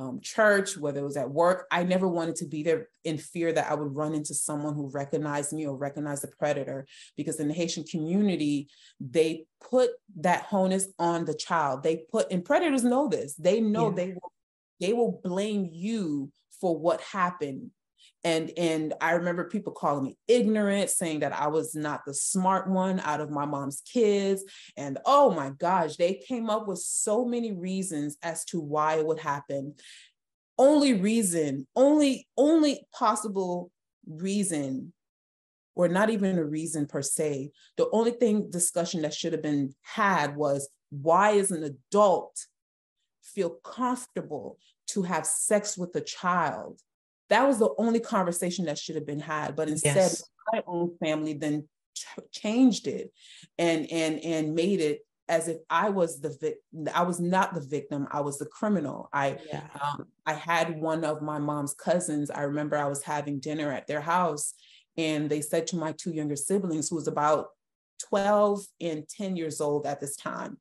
um, 0.00 0.18
church, 0.22 0.78
whether 0.78 1.00
it 1.00 1.04
was 1.04 1.18
at 1.18 1.30
work, 1.30 1.66
I 1.70 1.84
never 1.84 2.08
wanted 2.08 2.36
to 2.36 2.46
be 2.46 2.62
there 2.62 2.88
in 3.04 3.18
fear 3.18 3.52
that 3.52 3.70
I 3.70 3.74
would 3.74 3.94
run 3.94 4.14
into 4.14 4.32
someone 4.32 4.74
who 4.74 4.88
recognized 4.88 5.52
me 5.52 5.66
or 5.66 5.76
recognized 5.76 6.22
the 6.22 6.28
predator. 6.28 6.86
Because 7.18 7.38
in 7.38 7.48
the 7.48 7.54
Haitian 7.54 7.84
community, 7.84 8.68
they 8.98 9.44
put 9.70 9.90
that 10.20 10.46
onus 10.50 10.88
on 10.98 11.26
the 11.26 11.34
child. 11.34 11.82
They 11.82 12.04
put, 12.10 12.32
and 12.32 12.42
predators 12.42 12.82
know 12.82 13.08
this. 13.08 13.34
They 13.34 13.60
know 13.60 13.90
yeah. 13.90 13.94
they 13.94 14.06
will, 14.08 14.32
they 14.80 14.92
will 14.94 15.20
blame 15.22 15.68
you 15.70 16.32
for 16.62 16.78
what 16.78 17.02
happened 17.02 17.70
and 18.24 18.50
and 18.56 18.94
i 19.00 19.12
remember 19.12 19.44
people 19.44 19.72
calling 19.72 20.04
me 20.04 20.18
ignorant 20.28 20.90
saying 20.90 21.20
that 21.20 21.32
i 21.32 21.46
was 21.46 21.74
not 21.74 22.02
the 22.04 22.12
smart 22.14 22.68
one 22.68 23.00
out 23.00 23.20
of 23.20 23.30
my 23.30 23.44
mom's 23.44 23.82
kids. 23.92 24.44
And 24.76 24.98
oh 25.04 25.30
my 25.30 25.50
gosh 25.50 25.96
they 25.96 26.14
came 26.14 26.50
up 26.50 26.68
with 26.68 26.78
so 26.78 27.24
many 27.24 27.52
reasons 27.52 28.16
as 28.22 28.44
to 28.46 28.60
why 28.60 28.96
it 28.96 29.06
would 29.06 29.20
happen. 29.20 29.74
Only 30.58 30.94
reason 30.94 31.66
only 31.74 32.28
only 32.36 32.86
possible 32.92 33.70
reason 34.06 34.92
or 35.74 35.88
not 35.88 36.10
even 36.10 36.38
a 36.38 36.44
reason 36.44 36.86
per 36.86 37.02
se. 37.02 37.50
The 37.76 37.88
only 37.92 38.10
thing 38.10 38.50
discussion 38.50 39.02
that 39.02 39.14
should 39.14 39.32
have 39.32 39.42
been 39.42 39.74
had 39.82 40.36
was 40.36 40.68
why 40.90 41.30
is 41.32 41.50
an 41.50 41.62
adult 41.62 42.36
feel 43.22 43.50
comfortable 43.50 44.58
to 44.88 45.02
have 45.02 45.24
sex 45.24 45.78
with 45.78 45.94
a 45.94 46.00
child 46.00 46.80
that 47.30 47.46
was 47.46 47.58
the 47.58 47.70
only 47.78 48.00
conversation 48.00 48.66
that 48.66 48.78
should 48.78 48.96
have 48.96 49.06
been 49.06 49.20
had. 49.20 49.56
But 49.56 49.68
instead, 49.68 49.96
yes. 49.96 50.22
my 50.52 50.62
own 50.66 50.96
family 50.98 51.32
then 51.32 51.68
ch- 51.94 52.06
changed 52.32 52.86
it 52.86 53.12
and 53.58 53.90
and 53.90 54.20
and 54.20 54.54
made 54.54 54.80
it 54.80 55.00
as 55.28 55.46
if 55.46 55.58
I 55.70 55.90
was 55.90 56.20
the 56.20 56.30
victim. 56.30 56.88
I 56.92 57.02
was 57.02 57.20
not 57.20 57.54
the 57.54 57.60
victim. 57.60 58.08
I 58.10 58.20
was 58.20 58.38
the 58.38 58.46
criminal. 58.46 59.08
I 59.12 59.38
yeah. 59.46 59.62
um, 59.80 60.06
I 60.26 60.32
had 60.34 60.80
one 60.80 61.04
of 61.04 61.22
my 61.22 61.38
mom's 61.38 61.72
cousins. 61.72 62.30
I 62.30 62.42
remember 62.42 62.76
I 62.76 62.88
was 62.88 63.02
having 63.02 63.38
dinner 63.38 63.72
at 63.72 63.86
their 63.86 64.00
house, 64.00 64.54
and 64.96 65.30
they 65.30 65.40
said 65.40 65.68
to 65.68 65.76
my 65.76 65.92
two 65.92 66.12
younger 66.12 66.36
siblings, 66.36 66.88
who 66.88 66.96
was 66.96 67.06
about 67.06 67.50
12 68.08 68.60
and 68.80 69.08
10 69.08 69.36
years 69.36 69.60
old 69.60 69.86
at 69.86 70.00
this 70.00 70.16
time, 70.16 70.58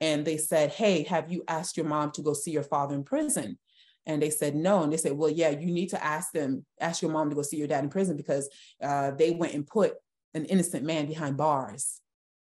and 0.00 0.24
they 0.24 0.36
said, 0.36 0.70
"Hey, 0.70 1.02
have 1.04 1.32
you 1.32 1.42
asked 1.48 1.76
your 1.76 1.86
mom 1.86 2.12
to 2.12 2.22
go 2.22 2.34
see 2.34 2.52
your 2.52 2.62
father 2.62 2.94
in 2.94 3.02
prison?" 3.02 3.58
And 4.06 4.20
they 4.20 4.30
said 4.30 4.54
no. 4.54 4.82
And 4.82 4.92
they 4.92 4.96
said, 4.96 5.12
well, 5.12 5.30
yeah, 5.30 5.50
you 5.50 5.72
need 5.72 5.90
to 5.90 6.04
ask 6.04 6.32
them, 6.32 6.64
ask 6.80 7.02
your 7.02 7.10
mom 7.10 7.30
to 7.30 7.36
go 7.36 7.42
see 7.42 7.56
your 7.56 7.68
dad 7.68 7.84
in 7.84 7.90
prison 7.90 8.16
because 8.16 8.48
uh, 8.82 9.12
they 9.12 9.30
went 9.30 9.54
and 9.54 9.66
put 9.66 9.94
an 10.34 10.44
innocent 10.46 10.84
man 10.84 11.06
behind 11.06 11.36
bars. 11.36 12.00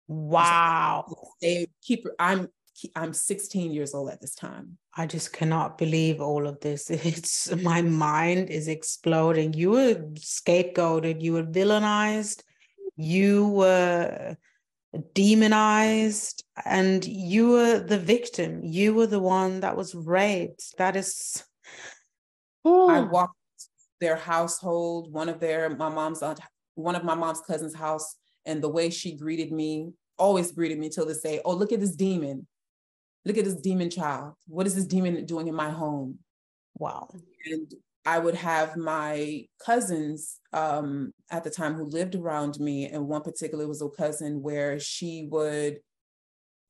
Wow. 0.08 1.06
They 1.42 1.68
keep, 1.82 2.06
I'm, 2.18 2.50
I'm 2.96 3.14
16 3.14 3.72
years 3.72 3.94
old 3.94 4.10
at 4.10 4.20
this 4.20 4.36
time. 4.36 4.78
I 4.96 5.06
just 5.06 5.34
cannot 5.34 5.78
believe 5.78 6.22
all 6.22 6.48
of 6.48 6.60
this. 6.60 6.90
It's 6.90 7.54
my 7.56 7.82
mind 7.82 8.50
is 8.50 8.68
exploding. 8.68 9.54
You 9.54 9.72
were 9.72 9.96
scapegoated, 10.16 11.22
you 11.22 11.34
were 11.34 11.44
villainized, 11.44 12.44
you 12.96 13.48
were 13.48 14.38
demonized 15.14 16.44
and 16.66 17.06
you 17.06 17.50
were 17.50 17.80
the 17.80 17.98
victim. 17.98 18.62
You 18.64 18.94
were 18.94 19.08
the 19.08 19.20
one 19.20 19.62
that 19.62 19.76
was 19.76 19.96
raped. 19.96 20.78
That 20.78 20.96
is 20.96 21.44
oh. 22.66 22.90
i 22.90 23.00
walked 23.00 23.36
their 24.00 24.16
household 24.16 25.12
one 25.12 25.30
of 25.30 25.40
their 25.40 25.70
my 25.70 25.90
mom's 25.90 26.22
aunt 26.22 26.40
one 26.76 26.96
of 26.96 27.04
my 27.04 27.16
mom's 27.16 27.42
cousin's 27.42 27.76
house 27.76 28.16
and 28.46 28.62
the 28.62 28.70
way 28.70 28.90
she 28.90 29.16
greeted 29.16 29.52
me 29.52 29.94
always 30.18 30.52
greeted 30.52 30.80
me 30.80 30.90
till 30.90 31.06
this 31.06 31.22
day. 31.22 31.42
Oh 31.46 31.54
look 31.54 31.72
at 31.72 31.80
this 31.80 31.96
demon. 31.96 32.48
Look 33.26 33.38
at 33.38 33.46
this 33.46 33.56
demon 33.56 33.90
child. 33.90 34.34
What 34.48 34.68
is 34.68 34.76
this 34.76 34.86
demon 34.86 35.26
doing 35.26 35.48
in 35.48 35.56
my 35.56 35.70
home? 35.70 36.20
Wow. 36.76 37.10
And 37.46 37.74
I 38.06 38.20
would 38.20 38.36
have 38.36 38.76
my 38.76 39.46
cousins 39.64 40.40
um, 40.52 41.14
at 41.32 41.44
the 41.44 41.50
time 41.50 41.74
who 41.74 41.86
lived 41.86 42.16
around 42.16 42.60
me, 42.60 42.88
and 42.88 43.08
one 43.08 43.22
particular 43.22 43.68
was 43.68 43.82
a 43.82 43.90
cousin 43.90 44.42
where 44.42 44.80
she 44.80 45.28
would. 45.32 45.80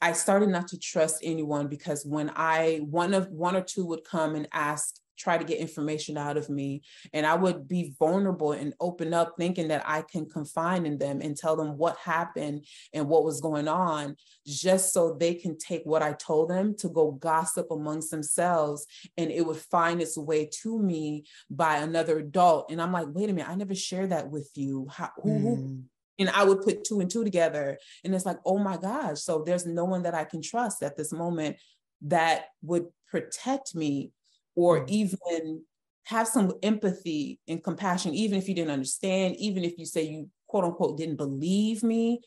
I 0.04 0.12
started 0.12 0.50
not 0.50 0.68
to 0.68 0.78
trust 0.78 1.20
anyone 1.24 1.68
because 1.68 2.06
when 2.06 2.30
I 2.36 2.82
one 2.89 3.13
of 3.13 3.30
one 3.30 3.56
or 3.56 3.62
two 3.62 3.86
would 3.86 4.04
come 4.04 4.36
and 4.36 4.50
ask 4.52 4.96
try 5.18 5.38
to 5.38 5.44
get 5.44 5.60
information 5.60 6.18
out 6.18 6.38
of 6.38 6.50
me. 6.50 6.82
And 7.13 7.26
I 7.26 7.36
would 7.36 7.68
be 7.68 7.96
vulnerable 7.98 8.52
and 8.52 8.74
open 8.80 9.13
up, 9.13 9.36
thinking 9.38 9.70
that 9.70 9.84
I 9.86 10.02
can 10.02 10.28
confine 10.30 10.86
in 10.86 10.98
them 10.98 11.22
and 11.22 11.38
tell 11.38 11.56
them 11.56 11.78
what 11.78 11.98
happened 11.98 12.66
and 12.94 13.08
what 13.08 13.24
was 13.24 13.39
going 13.39 13.68
on, 13.68 14.18
just 14.46 14.92
so 14.92 15.13
they 15.13 15.36
can 15.36 15.58
take 15.58 15.84
what 15.86 16.02
I 16.02 16.13
told 16.13 16.50
them 16.50 16.76
to 16.80 16.89
go 16.89 17.12
gossip 17.12 17.68
amongst 17.72 18.12
themselves. 18.12 18.86
And 19.16 19.32
it 19.32 19.46
would 19.46 19.58
find 19.58 20.02
its 20.02 20.18
way 20.18 20.50
to 20.62 20.80
me 20.80 21.24
by 21.50 21.78
another 21.78 22.20
adult. 22.20 22.72
And 22.72 22.82
I'm 22.82 22.92
like, 22.92 23.08
wait 23.10 23.30
a 23.30 23.34
minute, 23.34 23.50
I 23.50 23.56
never 23.56 23.76
shared 23.76 24.10
that 24.10 24.30
with 24.30 24.50
you. 24.56 24.88
How, 24.92 25.12
who, 25.22 25.30
mm. 25.30 25.42
who? 25.42 25.84
And 26.19 26.30
I 26.30 26.43
would 26.43 26.62
put 26.62 26.84
two 26.84 26.99
and 26.99 27.10
two 27.10 27.23
together. 27.23 27.78
And 28.04 28.13
it's 28.13 28.26
like, 28.26 28.38
oh 28.45 28.60
my 28.60 28.78
gosh. 28.78 29.21
So 29.21 29.43
there's 29.45 29.65
no 29.65 29.86
one 29.86 30.04
that 30.04 30.13
I 30.13 30.26
can 30.26 30.41
trust 30.41 30.84
at 30.84 30.95
this 30.95 31.12
moment 31.12 31.58
that 32.04 32.45
would 32.62 32.88
protect 33.10 33.76
me 33.76 34.12
or 34.56 34.82
mm. 34.82 34.89
even 34.89 35.62
have 36.06 36.28
some 36.28 36.52
empathy 36.62 37.39
and 37.47 37.63
compassion, 37.63 38.13
even 38.13 38.38
if 38.38 38.47
you 38.47 38.56
didn't 38.56 38.71
understand, 38.71 39.36
even 39.38 39.63
if 39.63 39.78
you 39.78 39.86
say 39.86 40.04
you 40.04 40.30
quote 40.47 40.65
unquote 40.65 40.97
didn't 40.97 41.15
believe 41.15 41.82
me, 41.82 42.21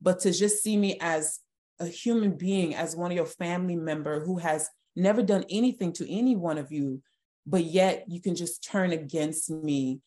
but 0.00 0.20
to 0.20 0.32
just 0.32 0.62
see 0.62 0.76
me 0.76 0.98
as 1.00 1.40
a 1.80 1.86
human 1.86 2.36
being, 2.36 2.74
as 2.74 2.94
one 2.94 3.10
of 3.10 3.16
your 3.16 3.26
family 3.26 3.76
member 3.76 4.24
who 4.24 4.38
has 4.38 4.68
never 4.94 5.22
done 5.22 5.44
anything 5.50 5.92
to 5.94 6.12
any 6.12 6.36
one 6.36 6.58
of 6.58 6.70
you, 6.70 7.02
but 7.46 7.64
yet 7.64 8.04
you 8.08 8.20
can 8.20 8.34
just 8.34 8.62
turn 8.62 8.92
against 8.92 9.50
me 9.50 10.00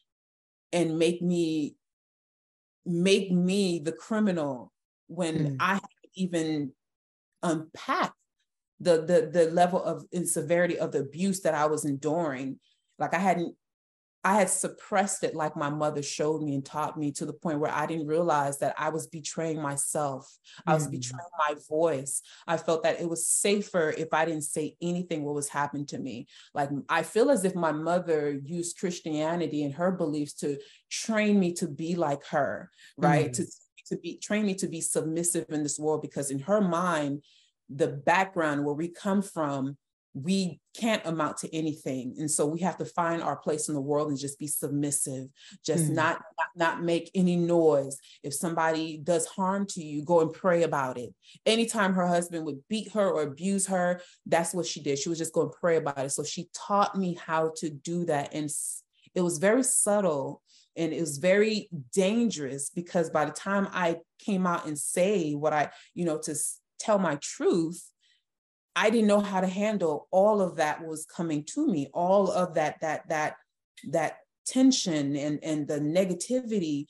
and 0.72 1.00
make 1.00 1.22
me 1.22 1.76
make 2.86 3.32
me 3.32 3.80
the 3.80 3.92
criminal 3.92 4.72
when 5.08 5.36
mm. 5.36 5.58
I 5.60 5.80
even 6.16 6.72
unpacked 7.44 8.14
the 8.80 9.02
the 9.02 9.30
the 9.32 9.52
level 9.52 9.84
of 9.84 10.06
severity 10.26 10.78
of 10.78 10.92
the 10.92 11.00
abuse 11.00 11.42
that 11.42 11.54
I 11.54 11.66
was 11.66 11.86
enduring. 11.86 12.60
Like 13.00 13.14
I 13.14 13.20
hadn't 13.20 13.56
I 14.26 14.34
had 14.34 14.50
suppressed 14.50 15.24
it 15.24 15.36
like 15.36 15.56
my 15.56 15.70
mother 15.70 16.02
showed 16.02 16.42
me 16.42 16.56
and 16.56 16.66
taught 16.66 16.98
me 16.98 17.12
to 17.12 17.28
the 17.28 17.34
point 17.34 17.60
where 17.60 17.72
I 17.72 17.86
didn't 17.86 18.08
realize 18.08 18.58
that 18.58 18.74
I 18.76 18.90
was 18.90 19.06
betraying 19.06 19.62
myself. 19.62 20.28
I 20.66 20.74
was 20.74 20.86
mm-hmm. 20.86 20.94
betraying 20.94 21.30
my 21.48 21.56
voice. 21.70 22.24
I 22.48 22.58
felt 22.58 22.82
that 22.84 23.00
it 23.00 23.08
was 23.08 23.28
safer 23.28 23.94
if 23.96 24.14
I 24.14 24.26
didn't 24.26 24.42
say 24.42 24.78
anything 24.82 25.24
what 25.24 25.36
was 25.36 25.48
happening 25.48 25.86
to 25.88 26.00
me. 26.00 26.26
Like 26.56 26.72
I 26.90 27.04
feel 27.04 27.30
as 27.30 27.46
if 27.46 27.54
my 27.54 27.72
mother 27.72 28.32
used 28.44 28.80
Christianity 28.80 29.64
and 29.64 29.76
her 29.76 29.92
beliefs 29.92 30.34
to 30.38 30.58
train 30.90 31.40
me 31.40 31.54
to 31.54 31.68
be 31.68 31.94
like 31.96 32.26
her, 32.32 32.72
right? 32.98 33.32
Mm-hmm. 33.32 33.44
To 33.44 33.52
to 33.90 33.98
be 33.98 34.18
train 34.18 34.48
me 34.48 34.56
to 34.56 34.68
be 34.68 34.82
submissive 34.82 35.46
in 35.50 35.62
this 35.62 35.78
world 35.78 36.02
because 36.02 36.32
in 36.32 36.40
her 36.40 36.62
mind 36.62 37.22
the 37.70 37.88
background 37.88 38.64
where 38.64 38.76
we 38.76 38.88
come 38.88 39.22
from, 39.22 39.78
we 40.16 40.62
can't 40.80 41.06
amount 41.06 41.38
to 41.38 41.54
anything. 41.54 42.16
And 42.18 42.32
so 42.32 42.46
we 42.46 42.62
have 42.62 42.78
to 42.78 42.86
find 42.86 43.22
our 43.22 43.36
place 43.36 43.68
in 43.68 43.76
the 43.76 43.82
world 43.82 44.08
and 44.08 44.18
just 44.18 44.40
be 44.40 44.48
submissive, 44.48 45.28
just 45.66 45.92
mm 45.92 45.96
not, 45.96 46.22
not, 46.38 46.48
not 46.56 46.84
make 46.84 47.12
any 47.14 47.36
noise. 47.36 47.98
If 48.24 48.34
somebody 48.34 48.98
does 48.98 49.26
harm 49.28 49.66
to 49.68 49.84
you, 49.84 50.04
go 50.04 50.22
and 50.22 50.32
pray 50.32 50.64
about 50.64 50.98
it. 50.98 51.14
Anytime 51.46 51.94
her 51.94 52.08
husband 52.08 52.46
would 52.46 52.60
beat 52.70 52.92
her 52.94 53.10
or 53.10 53.24
abuse 53.24 53.68
her, 53.68 54.02
that's 54.26 54.54
what 54.54 54.66
she 54.66 54.82
did. 54.82 55.00
She 55.00 55.10
was 55.10 55.18
just 55.18 55.34
going 55.34 55.50
to 55.50 55.58
pray 55.60 55.78
about 55.78 56.00
it. 56.00 56.12
So 56.12 56.24
she 56.24 56.50
taught 56.54 56.98
me 56.98 57.18
how 57.26 57.52
to 57.58 57.70
do 57.70 58.06
that. 58.06 58.34
And 58.34 58.50
it 59.14 59.22
was 59.22 59.38
very 59.38 59.64
subtle 59.64 60.42
and 60.78 60.94
it 60.94 61.00
was 61.00 61.18
very 61.18 61.70
dangerous 61.94 62.70
because 62.70 63.10
by 63.10 63.26
the 63.26 63.32
time 63.32 63.68
I 63.72 63.98
came 64.20 64.46
out 64.48 64.66
and 64.66 64.78
say 64.78 65.34
what 65.34 65.54
I, 65.54 65.72
you 65.94 66.06
know, 66.06 66.20
to 66.24 66.36
tell 66.80 67.00
my 67.00 67.18
truth, 67.22 67.82
I 68.76 68.90
didn't 68.90 69.08
know 69.08 69.22
how 69.22 69.42
to 69.42 69.48
handle 69.48 70.08
all 70.12 70.42
of 70.42 70.58
that 70.58 70.86
was 70.86 71.06
coming 71.06 71.44
to 71.54 71.68
me, 71.68 71.90
all 71.94 72.32
of 72.32 72.56
that, 72.56 72.82
that, 72.82 73.08
that, 73.10 73.36
that 73.90 74.18
tension 74.46 75.16
and, 75.16 75.40
and 75.44 75.68
the 75.68 75.80
negativity. 75.80 76.86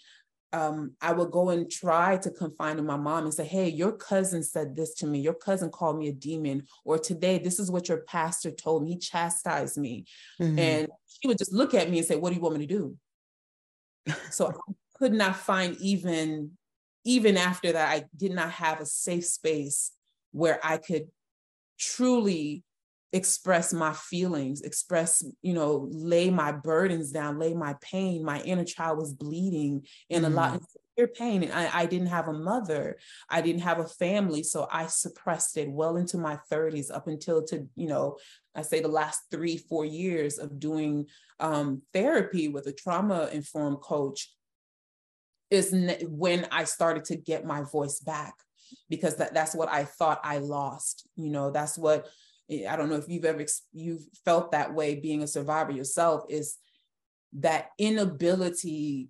Um, 0.53 0.93
I 1.01 1.11
would 1.11 1.31
go 1.31 1.49
and 1.49 1.69
try 1.69 2.17
to 2.17 2.31
confine 2.31 2.79
in 2.79 2.85
my 2.85 2.95
mom 2.95 3.25
and 3.25 3.33
say, 3.33 3.43
Hey, 3.43 3.67
your 3.67 3.91
cousin 3.91 4.41
said 4.41 4.75
this 4.75 4.93
to 4.95 5.07
me. 5.07 5.19
Your 5.19 5.33
cousin 5.33 5.69
called 5.69 5.99
me 5.99 6.07
a 6.07 6.13
demon. 6.13 6.63
Or 6.85 6.97
today, 6.97 7.39
this 7.39 7.59
is 7.59 7.69
what 7.69 7.89
your 7.89 7.99
pastor 8.07 8.51
told 8.51 8.83
me. 8.83 8.91
He 8.91 8.97
chastised 8.97 9.77
me. 9.77 10.05
Mm-hmm. 10.39 10.59
And 10.59 10.87
she 11.07 11.27
would 11.27 11.37
just 11.37 11.51
look 11.51 11.73
at 11.73 11.89
me 11.89 11.97
and 11.97 12.07
say, 12.07 12.15
What 12.15 12.29
do 12.29 12.35
you 12.35 12.41
want 12.41 12.57
me 12.57 12.65
to 12.65 12.73
do? 12.73 12.95
so 14.31 14.47
I 14.47 14.73
could 14.97 15.13
not 15.13 15.35
find 15.35 15.75
even 15.81 16.51
even 17.05 17.37
after 17.37 17.71
that, 17.71 17.89
I 17.89 18.05
did 18.17 18.31
not 18.31 18.51
have 18.51 18.81
a 18.81 18.85
safe 18.85 19.25
space 19.25 19.91
where 20.31 20.59
I 20.63 20.77
could 20.77 21.07
truly 21.77 22.63
express 23.15 23.71
my 23.71 23.93
feelings, 23.93 24.61
express, 24.61 25.23
you 25.41 25.53
know, 25.53 25.87
lay 25.91 26.29
my 26.29 26.51
burdens 26.51 27.11
down, 27.11 27.39
lay 27.39 27.53
my 27.53 27.75
pain. 27.81 28.23
My 28.25 28.41
inner 28.41 28.65
child 28.65 28.97
was 28.97 29.13
bleeding 29.13 29.85
in 30.09 30.23
mm. 30.23 30.27
a 30.27 30.29
lot, 30.29 30.61
your 30.97 31.07
pain. 31.07 31.43
And 31.43 31.53
I, 31.53 31.69
I 31.81 31.85
didn't 31.85 32.07
have 32.07 32.27
a 32.27 32.33
mother. 32.33 32.97
I 33.29 33.41
didn't 33.41 33.61
have 33.61 33.79
a 33.79 33.87
family. 33.87 34.43
So 34.43 34.67
I 34.69 34.87
suppressed 34.87 35.55
it 35.57 35.69
well 35.69 35.95
into 35.95 36.17
my 36.17 36.39
30s 36.51 36.93
up 36.93 37.07
until 37.07 37.43
to, 37.45 37.65
you 37.75 37.87
know, 37.87 38.17
I 38.53 38.63
say 38.63 38.81
the 38.81 38.89
last 38.89 39.21
three, 39.31 39.57
four 39.57 39.85
years 39.85 40.37
of 40.37 40.59
doing 40.59 41.07
um, 41.39 41.83
therapy 41.93 42.49
with 42.49 42.67
a 42.67 42.73
trauma 42.73 43.29
informed 43.31 43.79
coach 43.79 44.33
is 45.51 45.73
when 46.09 46.47
I 46.51 46.65
started 46.65 47.05
to 47.05 47.15
get 47.15 47.45
my 47.45 47.61
voice 47.61 47.99
back 47.99 48.33
because 48.89 49.15
that, 49.17 49.33
that's 49.33 49.55
what 49.55 49.69
I 49.69 49.83
thought 49.83 50.19
I 50.23 50.39
lost. 50.39 51.07
You 51.15 51.29
know, 51.29 51.51
that's 51.51 51.77
what 51.77 52.07
eh, 52.49 52.67
I 52.69 52.75
don't 52.75 52.89
know 52.89 52.95
if 52.95 53.09
you've 53.09 53.25
ever 53.25 53.45
you've 53.73 54.03
felt 54.23 54.51
that 54.51 54.73
way 54.73 54.95
being 54.95 55.23
a 55.23 55.27
survivor 55.27 55.71
yourself 55.71 56.25
is 56.29 56.57
that 57.33 57.69
inability 57.77 59.09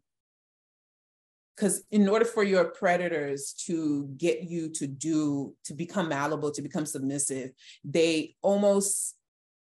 because 1.56 1.84
in 1.92 2.10
order 2.10 2.26
for 2.26 2.44
your 2.44 2.66
predators 2.66 3.54
to 3.66 4.10
get 4.18 4.44
you 4.44 4.70
to 4.70 4.88
do 4.88 5.54
to 5.64 5.74
become 5.74 6.10
malleable 6.10 6.52
to 6.52 6.62
become 6.62 6.86
submissive 6.86 7.52
they 7.84 8.36
almost 8.42 9.16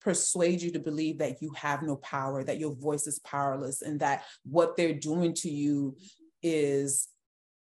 persuade 0.01 0.61
you 0.61 0.71
to 0.71 0.79
believe 0.79 1.17
that 1.17 1.41
you 1.41 1.51
have 1.55 1.81
no 1.81 1.95
power 1.97 2.43
that 2.43 2.59
your 2.59 2.75
voice 2.75 3.07
is 3.07 3.19
powerless 3.19 3.81
and 3.81 3.99
that 3.99 4.23
what 4.43 4.75
they're 4.75 4.93
doing 4.93 5.33
to 5.33 5.49
you 5.49 5.95
is 6.41 7.07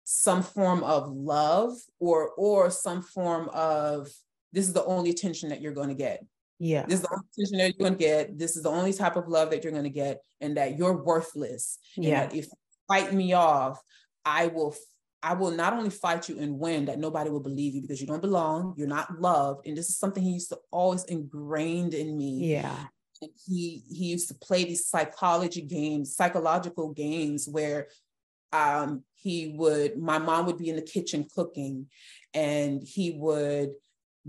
some 0.08 0.42
form 0.42 0.84
of 0.84 1.10
love 1.10 1.72
or 1.98 2.30
or 2.36 2.70
some 2.70 3.02
form 3.02 3.48
of 3.52 4.08
this 4.52 4.66
is 4.66 4.72
the 4.72 4.84
only 4.84 5.10
attention 5.10 5.48
that 5.48 5.60
you're 5.60 5.72
going 5.72 5.88
to 5.88 5.94
get 5.94 6.24
yeah. 6.58 6.86
This 6.86 7.00
is 7.00 7.02
the 7.02 7.12
only 7.12 7.26
attention 7.36 7.58
that 7.58 7.64
you're 7.66 7.88
going 7.88 7.98
to 7.98 8.04
get. 8.04 8.38
This 8.38 8.56
is 8.56 8.62
the 8.62 8.70
only 8.70 8.92
type 8.92 9.16
of 9.16 9.28
love 9.28 9.50
that 9.50 9.62
you're 9.62 9.72
going 9.72 9.84
to 9.84 9.90
get, 9.90 10.22
and 10.40 10.56
that 10.56 10.78
you're 10.78 11.02
worthless. 11.02 11.78
Yeah. 11.96 12.24
if 12.32 12.34
you 12.34 12.44
fight 12.88 13.12
me 13.12 13.32
off, 13.32 13.80
I 14.24 14.46
will. 14.48 14.74
I 15.22 15.32
will 15.32 15.50
not 15.50 15.72
only 15.72 15.90
fight 15.90 16.28
you 16.28 16.38
and 16.38 16.58
win, 16.58 16.84
that 16.84 17.00
nobody 17.00 17.30
will 17.30 17.40
believe 17.40 17.74
you 17.74 17.80
because 17.80 18.00
you 18.00 18.06
don't 18.06 18.22
belong. 18.22 18.74
You're 18.76 18.86
not 18.86 19.20
loved, 19.20 19.66
and 19.66 19.76
this 19.76 19.88
is 19.88 19.98
something 19.98 20.22
he 20.22 20.32
used 20.32 20.50
to 20.50 20.58
always 20.70 21.04
ingrained 21.04 21.94
in 21.94 22.16
me. 22.16 22.52
Yeah. 22.52 22.84
And 23.20 23.30
he 23.46 23.82
he 23.90 24.06
used 24.06 24.28
to 24.28 24.34
play 24.34 24.64
these 24.64 24.86
psychology 24.86 25.62
games, 25.62 26.14
psychological 26.14 26.92
games 26.92 27.48
where 27.48 27.88
um 28.52 29.02
he 29.26 29.48
would 29.56 29.98
my 29.98 30.18
mom 30.18 30.46
would 30.46 30.56
be 30.56 30.68
in 30.68 30.76
the 30.76 30.82
kitchen 30.82 31.26
cooking 31.34 31.86
and 32.32 32.80
he 32.80 33.10
would 33.10 33.70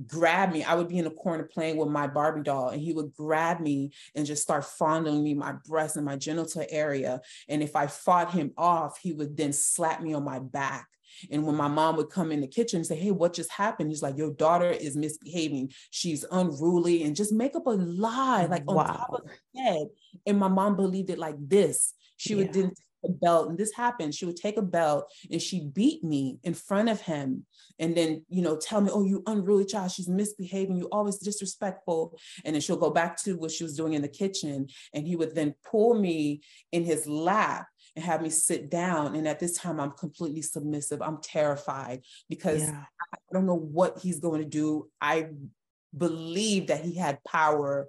grab 0.07 0.51
me. 0.51 0.63
I 0.63 0.73
would 0.73 0.88
be 0.88 0.97
in 0.97 1.05
a 1.05 1.12
corner 1.12 1.43
playing 1.43 1.77
with 1.77 1.89
my 1.89 2.07
Barbie 2.07 2.41
doll, 2.41 2.69
and 2.69 2.81
he 2.81 2.93
would 2.93 3.13
grab 3.13 3.60
me 3.60 3.91
and 4.15 4.25
just 4.25 4.41
start 4.41 4.65
fondling 4.65 5.23
me, 5.23 5.36
my 5.36 5.53
breast 5.67 5.97
and 5.97 6.05
my 6.05 6.15
genital 6.15 6.65
area. 6.69 7.21
And 7.47 7.62
if 7.62 7.75
I 7.75 7.86
fought 7.86 8.31
him 8.31 8.53
off, 8.57 8.97
he 8.97 9.13
would 9.13 9.38
then 9.38 9.53
slap 9.53 10.01
me 10.01 10.13
on 10.15 10.23
my 10.23 10.39
back. 10.39 10.88
And 11.31 11.45
when 11.45 11.55
my 11.55 11.67
mom 11.67 11.95
would 11.97 12.10
come 12.10 12.31
in 12.31 12.41
the 12.41 12.47
kitchen 12.47 12.77
and 12.77 12.86
say, 12.86 12.95
Hey, 12.95 13.12
what 13.12 13.33
just 13.33 13.51
happened? 13.51 13.89
He's 13.89 14.03
like, 14.03 14.17
Your 14.17 14.33
daughter 14.33 14.69
is 14.69 14.95
misbehaving. 14.95 15.73
She's 15.91 16.25
unruly, 16.31 17.03
and 17.03 17.15
just 17.15 17.31
make 17.31 17.55
up 17.55 17.67
a 17.67 17.71
lie, 17.71 18.45
like 18.45 18.63
on 18.67 18.75
wow. 18.75 18.83
top 18.83 19.13
of 19.13 19.21
the 19.53 19.62
head. 19.62 19.88
And 20.25 20.39
my 20.39 20.47
mom 20.47 20.75
believed 20.75 21.10
it 21.12 21.19
like 21.19 21.36
this. 21.39 21.93
She 22.17 22.33
yeah. 22.33 22.38
would 22.38 22.53
then 22.53 22.71
a 23.08 23.12
belt 23.12 23.50
and 23.50 23.58
this 23.58 23.74
happened 23.74 24.13
she 24.13 24.26
would 24.26 24.36
take 24.36 24.58
a 24.58 24.62
belt 24.62 25.12
and 25.32 25.41
she 25.41 25.67
beat 25.74 26.04
me 26.04 26.39
in 26.43 26.54
front 26.54 26.89
of 26.89 27.02
him 27.02 27.46
and 27.80 27.96
then 27.96 28.24
you 28.30 28.41
know 28.41 28.58
tell 28.58 28.82
me 28.82 28.89
oh 28.91 29.04
you 29.04 29.24
unruly 29.28 29.65
child 29.65 29.91
she's 29.91 30.08
misbehaving 30.08 30.78
you 30.78 30.88
always 30.91 31.17
disrespectful 31.17 32.17
and 32.46 32.54
then 32.54 32.62
she'll 32.62 32.78
go 32.78 32.89
back 32.89 33.22
to 33.22 33.38
what 33.38 33.52
she 33.52 33.63
was 33.63 33.76
doing 33.76 33.93
in 33.93 34.02
the 34.02 34.08
kitchen 34.08 34.67
and 34.93 35.08
he 35.08 35.15
would 35.15 35.36
then 35.36 35.54
pull 35.70 35.93
me 35.93 36.41
in 36.72 36.84
his 36.84 37.08
lap 37.08 37.67
and 37.96 38.06
have 38.06 38.22
me 38.22 38.30
sit 38.30 38.70
down 38.70 39.15
and 39.15 39.28
at 39.28 39.39
this 39.39 39.58
time 39.58 39.80
i'm 39.80 39.91
completely 39.91 40.41
submissive 40.41 41.02
i'm 41.02 41.17
terrified 41.22 42.02
because 42.30 42.63
yeah. 42.63 42.84
i 43.13 43.17
don't 43.34 43.46
know 43.46 43.56
what 43.56 44.00
he's 44.00 44.20
going 44.20 44.41
to 44.41 44.50
do 44.50 44.88
i 45.02 45.28
believe 45.98 46.67
that 46.67 46.84
he 46.84 46.96
had 46.96 47.24
power 47.24 47.88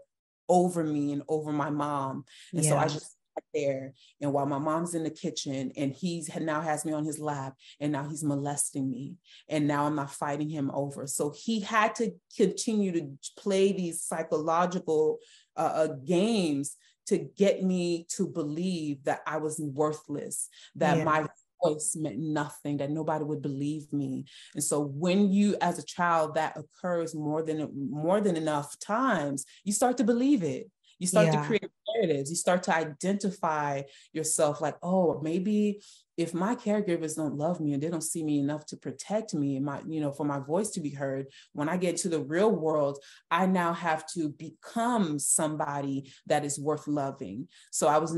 over 0.48 0.82
me 0.82 1.12
and 1.12 1.22
over 1.28 1.52
my 1.52 1.68
mom 1.68 2.24
and 2.54 2.64
yeah. 2.64 2.70
so 2.70 2.76
i 2.76 2.86
just 2.86 3.17
there 3.54 3.92
and 4.20 4.32
while 4.32 4.46
my 4.46 4.58
mom's 4.58 4.94
in 4.94 5.04
the 5.04 5.10
kitchen 5.10 5.72
and 5.76 5.92
he's 5.92 6.34
now 6.40 6.60
has 6.60 6.84
me 6.84 6.92
on 6.92 7.04
his 7.04 7.18
lap 7.18 7.54
and 7.80 7.92
now 7.92 8.08
he's 8.08 8.24
molesting 8.24 8.90
me 8.90 9.14
and 9.48 9.66
now 9.66 9.84
i'm 9.84 9.94
not 9.94 10.10
fighting 10.10 10.48
him 10.48 10.70
over 10.72 11.06
so 11.06 11.32
he 11.36 11.60
had 11.60 11.94
to 11.94 12.10
continue 12.36 12.92
to 12.92 13.08
play 13.38 13.72
these 13.72 14.02
psychological 14.02 15.18
uh, 15.56 15.72
uh, 15.74 15.88
games 16.04 16.76
to 17.06 17.18
get 17.18 17.62
me 17.62 18.06
to 18.08 18.26
believe 18.26 19.02
that 19.04 19.20
i 19.26 19.36
was 19.36 19.60
worthless 19.60 20.48
that 20.74 20.98
yeah. 20.98 21.04
my 21.04 21.26
voice 21.62 21.96
meant 21.96 22.18
nothing 22.18 22.76
that 22.76 22.90
nobody 22.90 23.24
would 23.24 23.42
believe 23.42 23.92
me 23.92 24.24
and 24.54 24.62
so 24.62 24.80
when 24.80 25.30
you 25.30 25.56
as 25.60 25.78
a 25.78 25.84
child 25.84 26.34
that 26.34 26.56
occurs 26.56 27.14
more 27.14 27.42
than 27.42 27.68
more 27.90 28.20
than 28.20 28.36
enough 28.36 28.78
times 28.78 29.44
you 29.64 29.72
start 29.72 29.96
to 29.96 30.04
believe 30.04 30.42
it 30.42 30.70
you 30.98 31.06
start 31.06 31.26
yeah. 31.26 31.40
to 31.40 31.46
create 31.46 31.70
narratives. 31.98 32.30
You 32.30 32.36
start 32.36 32.62
to 32.64 32.74
identify 32.74 33.82
yourself 34.12 34.60
like, 34.60 34.76
oh, 34.82 35.20
maybe 35.22 35.80
if 36.16 36.34
my 36.34 36.56
caregivers 36.56 37.16
don't 37.16 37.36
love 37.36 37.60
me 37.60 37.72
and 37.72 37.82
they 37.82 37.88
don't 37.88 38.02
see 38.02 38.24
me 38.24 38.38
enough 38.38 38.66
to 38.66 38.76
protect 38.76 39.34
me 39.34 39.56
and 39.56 39.64
my, 39.64 39.80
you 39.86 40.00
know, 40.00 40.10
for 40.10 40.24
my 40.24 40.40
voice 40.40 40.70
to 40.70 40.80
be 40.80 40.90
heard, 40.90 41.26
when 41.52 41.68
I 41.68 41.76
get 41.76 41.96
to 41.98 42.08
the 42.08 42.20
real 42.20 42.50
world, 42.50 42.98
I 43.30 43.46
now 43.46 43.72
have 43.72 44.04
to 44.14 44.30
become 44.30 45.18
somebody 45.18 46.12
that 46.26 46.44
is 46.44 46.58
worth 46.58 46.88
loving. 46.88 47.48
So 47.70 47.86
I 47.86 47.98
was 47.98 48.16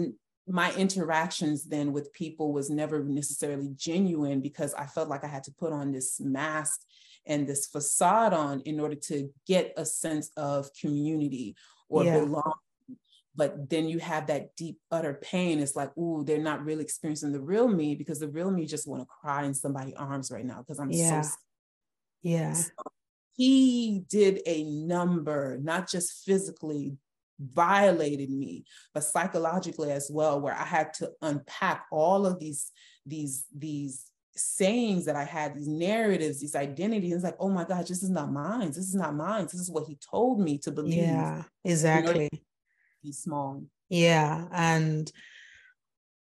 my 0.48 0.74
interactions 0.74 1.64
then 1.64 1.92
with 1.92 2.12
people 2.12 2.52
was 2.52 2.70
never 2.70 3.04
necessarily 3.04 3.70
genuine 3.76 4.40
because 4.40 4.74
I 4.74 4.86
felt 4.86 5.08
like 5.08 5.22
I 5.22 5.28
had 5.28 5.44
to 5.44 5.52
put 5.52 5.72
on 5.72 5.92
this 5.92 6.18
mask 6.18 6.80
and 7.26 7.46
this 7.46 7.66
facade 7.66 8.32
on 8.32 8.60
in 8.62 8.80
order 8.80 8.96
to 8.96 9.30
get 9.46 9.72
a 9.76 9.84
sense 9.84 10.30
of 10.36 10.68
community 10.80 11.54
or 11.88 12.04
yeah. 12.04 12.18
belong 12.18 12.54
but 13.40 13.70
then 13.70 13.88
you 13.88 13.98
have 13.98 14.26
that 14.26 14.54
deep 14.54 14.78
utter 14.90 15.14
pain 15.14 15.60
it's 15.60 15.74
like 15.74 15.96
ooh 15.96 16.22
they're 16.26 16.36
not 16.36 16.62
really 16.62 16.82
experiencing 16.82 17.32
the 17.32 17.40
real 17.40 17.66
me 17.66 17.94
because 17.94 18.18
the 18.18 18.28
real 18.28 18.50
me 18.50 18.66
just 18.66 18.86
want 18.86 19.00
to 19.00 19.06
cry 19.06 19.44
in 19.44 19.54
somebody's 19.54 19.94
arms 19.94 20.30
right 20.30 20.44
now 20.44 20.58
because 20.58 20.78
i'm 20.78 20.90
yeah. 20.90 21.22
so 21.22 21.36
yeah 22.22 22.52
so 22.52 22.70
he 23.34 24.04
did 24.10 24.42
a 24.44 24.64
number 24.64 25.58
not 25.62 25.88
just 25.88 26.22
physically 26.26 26.92
violated 27.38 28.28
me 28.28 28.62
but 28.92 29.02
psychologically 29.02 29.90
as 29.90 30.10
well 30.12 30.38
where 30.38 30.54
i 30.54 30.64
had 30.64 30.92
to 30.92 31.10
unpack 31.22 31.86
all 31.90 32.26
of 32.26 32.38
these 32.38 32.70
these 33.06 33.46
these 33.56 34.04
sayings 34.36 35.04
that 35.04 35.16
I 35.16 35.24
had, 35.24 35.54
these 35.56 35.68
narratives, 35.68 36.40
these 36.40 36.54
identities. 36.54 37.12
It's 37.12 37.24
like, 37.24 37.36
oh 37.40 37.50
my 37.50 37.64
gosh, 37.64 37.88
this 37.88 38.02
is 38.02 38.08
not 38.10 38.32
mine. 38.32 38.68
This 38.68 38.78
is 38.78 38.94
not 38.94 39.14
mine. 39.14 39.44
This 39.44 39.60
is 39.60 39.70
what 39.70 39.86
he 39.86 39.98
told 40.10 40.40
me 40.40 40.56
to 40.58 40.70
believe. 40.70 40.94
Yeah, 40.94 41.42
exactly. 41.64 42.28
You 42.32 42.38
know, 42.38 42.49
be 43.02 43.12
small. 43.12 43.62
Yeah. 43.88 44.46
And 44.52 45.10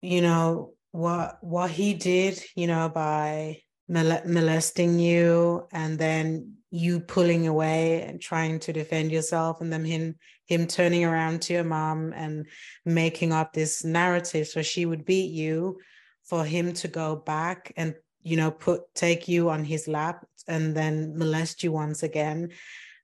you 0.03 0.23
know, 0.23 0.75
what 0.93 1.39
what 1.41 1.71
he 1.71 1.95
did, 1.95 2.43
you 2.55 2.67
know, 2.67 2.89
by 2.89 3.61
molesting 3.89 4.99
you 4.99 5.67
and 5.73 5.99
then 5.99 6.57
you 6.71 6.99
pulling 7.01 7.47
away 7.47 8.03
and 8.03 8.21
trying 8.21 8.59
to 8.59 8.73
defend 8.73 9.13
yourself 9.13 9.61
and 9.61 9.73
then 9.73 9.85
him 9.85 10.17
him 10.47 10.67
turning 10.67 11.05
around 11.05 11.41
to 11.41 11.53
your 11.53 11.65
mom 11.65 12.13
and 12.15 12.47
making 12.85 13.33
up 13.33 13.53
this 13.53 13.85
narrative 13.85 14.47
so 14.49 14.61
she 14.61 14.85
would 14.85 15.05
beat 15.05 15.31
you 15.31 15.79
for 16.25 16.45
him 16.45 16.73
to 16.73 16.89
go 16.89 17.15
back 17.15 17.73
and 17.77 17.95
you 18.23 18.37
know 18.37 18.51
put 18.51 18.83
take 18.95 19.29
you 19.29 19.49
on 19.49 19.65
his 19.65 19.87
lap 19.87 20.27
and 20.49 20.77
then 20.77 21.17
molest 21.17 21.63
you 21.63 21.71
once 21.71 22.03
again 22.03 22.51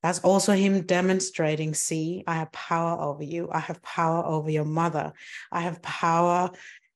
that's 0.03 0.19
also 0.21 0.53
him 0.53 0.83
demonstrating 0.83 1.75
see, 1.75 2.25
I 2.27 2.35
have 2.35 2.51
power 2.53 3.01
over 3.01 3.23
you. 3.23 3.49
I 3.53 3.61
have 3.61 3.81
power 3.83 4.25
over 4.25 4.51
your 4.51 4.65
mother. 4.65 5.13
I 5.51 5.61
have 5.61 5.81
power 5.81 6.51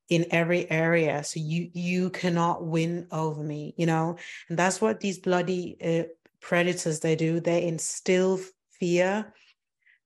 in 0.08 0.26
every 0.30 0.70
area 0.70 1.24
so 1.24 1.40
you 1.40 1.68
you 1.72 2.10
cannot 2.10 2.64
win 2.64 3.08
over 3.10 3.42
me 3.42 3.74
you 3.76 3.86
know? 3.86 4.16
And 4.48 4.58
that's 4.58 4.80
what 4.80 5.00
these 5.00 5.18
bloody 5.18 5.76
uh, 5.82 6.04
predators 6.40 7.00
they 7.00 7.16
do. 7.16 7.40
They 7.40 7.66
instill 7.66 8.40
fear 8.78 9.32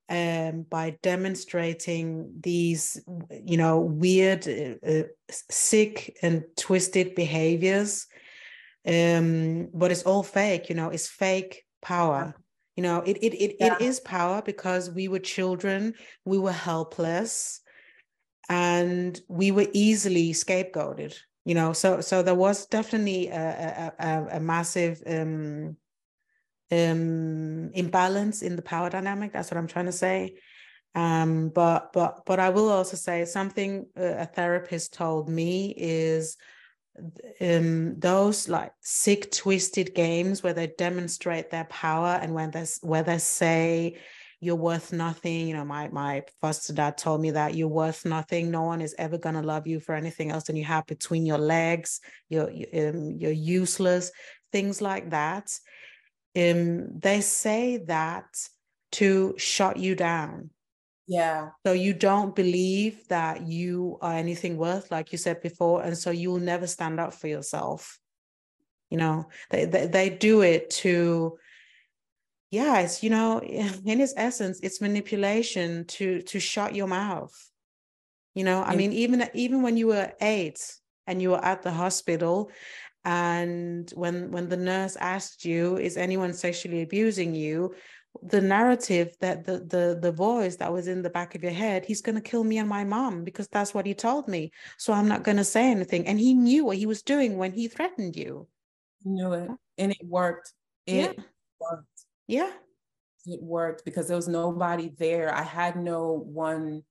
um, 0.08 0.62
by 0.62 0.96
demonstrating 1.02 2.32
these 2.40 3.02
you 3.44 3.56
know 3.56 3.80
weird 3.80 4.48
uh, 4.48 4.86
uh, 4.86 5.02
sick 5.30 6.16
and 6.22 6.44
twisted 6.56 7.14
behaviors. 7.14 8.06
Um, 8.86 9.68
but 9.74 9.90
it's 9.90 10.04
all 10.04 10.22
fake 10.22 10.68
you 10.70 10.74
know? 10.74 10.88
It's 10.88 11.08
fake 11.08 11.64
power 11.82 12.34
you 12.76 12.82
know 12.82 13.00
it 13.00 13.16
it 13.22 13.34
it, 13.34 13.56
yeah. 13.58 13.74
it 13.74 13.80
is 13.80 14.00
power 14.00 14.42
because 14.42 14.90
we 14.90 15.08
were 15.08 15.18
children 15.18 15.94
we 16.24 16.38
were 16.38 16.52
helpless 16.52 17.60
and 18.48 19.20
we 19.28 19.50
were 19.50 19.66
easily 19.72 20.32
scapegoated 20.32 21.16
you 21.44 21.54
know 21.54 21.72
so 21.72 22.00
so 22.00 22.22
there 22.22 22.34
was 22.34 22.66
definitely 22.66 23.28
a, 23.28 23.92
a, 23.98 24.26
a 24.32 24.40
massive 24.40 25.02
um, 25.06 25.76
um, 26.72 27.70
imbalance 27.72 28.42
in 28.42 28.56
the 28.56 28.62
power 28.62 28.90
dynamic 28.90 29.32
that's 29.32 29.50
what 29.50 29.58
i'm 29.58 29.66
trying 29.66 29.86
to 29.86 29.92
say 29.92 30.34
um, 30.94 31.50
but 31.50 31.92
but 31.92 32.22
but 32.26 32.40
i 32.40 32.50
will 32.50 32.68
also 32.68 32.96
say 32.96 33.24
something 33.24 33.86
a 33.96 34.26
therapist 34.26 34.92
told 34.92 35.28
me 35.28 35.74
is 35.76 36.36
um, 37.40 37.98
those 37.98 38.48
like 38.48 38.72
sick, 38.80 39.30
twisted 39.30 39.94
games 39.94 40.42
where 40.42 40.52
they 40.52 40.68
demonstrate 40.78 41.50
their 41.50 41.64
power 41.64 42.18
and 42.20 42.34
when 42.34 42.50
they 42.50 42.66
where 42.82 43.02
they 43.02 43.18
say 43.18 43.98
you're 44.40 44.56
worth 44.56 44.92
nothing. 44.92 45.48
You 45.48 45.54
know, 45.54 45.64
my 45.64 45.88
my 45.88 46.22
foster 46.40 46.72
dad 46.72 46.98
told 46.98 47.20
me 47.20 47.32
that 47.32 47.54
you're 47.54 47.68
worth 47.68 48.04
nothing. 48.04 48.50
No 48.50 48.62
one 48.62 48.80
is 48.80 48.94
ever 48.98 49.18
gonna 49.18 49.42
love 49.42 49.66
you 49.66 49.80
for 49.80 49.94
anything 49.94 50.30
else 50.30 50.44
than 50.44 50.56
you 50.56 50.64
have 50.64 50.86
between 50.86 51.26
your 51.26 51.38
legs. 51.38 52.00
You're 52.28 52.50
um, 52.50 53.16
you're 53.18 53.30
useless. 53.30 54.10
Things 54.52 54.80
like 54.80 55.10
that. 55.10 55.50
Um, 56.36 56.98
they 56.98 57.20
say 57.20 57.78
that 57.86 58.26
to 58.92 59.34
shut 59.36 59.76
you 59.76 59.94
down 59.94 60.50
yeah. 61.10 61.50
So 61.66 61.72
you 61.72 61.92
don't 61.92 62.36
believe 62.36 63.08
that 63.08 63.42
you 63.48 63.98
are 64.00 64.14
anything 64.14 64.56
worth, 64.56 64.92
like 64.92 65.10
you 65.10 65.18
said 65.18 65.42
before. 65.42 65.82
And 65.82 65.98
so 65.98 66.12
you 66.12 66.30
will 66.30 66.38
never 66.38 66.68
stand 66.68 67.00
up 67.00 67.14
for 67.14 67.26
yourself. 67.26 67.98
You 68.90 68.98
know, 68.98 69.28
they, 69.50 69.64
they, 69.64 69.88
they 69.88 70.10
do 70.10 70.42
it 70.42 70.70
to, 70.82 71.36
yeah, 72.52 72.78
it's, 72.78 73.02
you 73.02 73.10
know, 73.10 73.40
in 73.42 74.00
its 74.00 74.14
essence, 74.16 74.60
it's 74.62 74.80
manipulation 74.80 75.84
to, 75.86 76.22
to 76.22 76.38
shut 76.38 76.76
your 76.76 76.86
mouth. 76.86 77.34
You 78.36 78.44
know, 78.44 78.62
I 78.62 78.76
mean, 78.76 78.92
even, 78.92 79.28
even 79.34 79.62
when 79.62 79.76
you 79.76 79.88
were 79.88 80.12
eight 80.20 80.64
and 81.08 81.20
you 81.20 81.30
were 81.30 81.44
at 81.44 81.62
the 81.62 81.72
hospital 81.72 82.52
and 83.04 83.90
when, 83.96 84.30
when 84.30 84.48
the 84.48 84.56
nurse 84.56 84.94
asked 84.94 85.44
you, 85.44 85.76
is 85.76 85.96
anyone 85.96 86.34
sexually 86.34 86.82
abusing 86.82 87.34
you? 87.34 87.74
The 88.22 88.40
narrative 88.40 89.16
that 89.20 89.44
the 89.44 89.60
the 89.60 89.98
the 90.00 90.12
voice 90.12 90.56
that 90.56 90.72
was 90.72 90.88
in 90.88 91.02
the 91.02 91.10
back 91.10 91.34
of 91.34 91.42
your 91.42 91.52
head 91.52 91.84
he's 91.84 92.02
going 92.02 92.16
to 92.16 92.20
kill 92.20 92.42
me 92.42 92.58
and 92.58 92.68
my 92.68 92.84
mom 92.84 93.24
because 93.24 93.48
that's 93.48 93.72
what 93.72 93.86
he 93.86 93.94
told 93.94 94.28
me. 94.28 94.50
So 94.78 94.92
i'm 94.92 95.08
not 95.08 95.22
going 95.22 95.36
to 95.36 95.44
say 95.44 95.70
anything. 95.70 96.06
And 96.06 96.18
he 96.18 96.34
knew 96.34 96.64
what 96.64 96.76
he 96.76 96.86
was 96.86 97.02
doing 97.02 97.38
when 97.38 97.52
he 97.52 97.68
threatened 97.68 98.16
you. 98.16 98.48
He 99.02 99.10
knew 99.10 99.32
it. 99.32 99.50
And 99.78 99.92
it 99.92 100.04
worked. 100.04 100.52
It 100.86 101.16
yeah. 101.16 101.24
worked. 101.60 101.86
Yeah. 102.26 102.50
It 103.26 103.42
worked 103.42 103.84
because 103.84 104.08
there 104.08 104.16
was 104.16 104.28
nobody 104.28 104.90
there. 104.98 105.32
I 105.32 105.42
had 105.42 105.76
no 105.76 106.12
one 106.12 106.82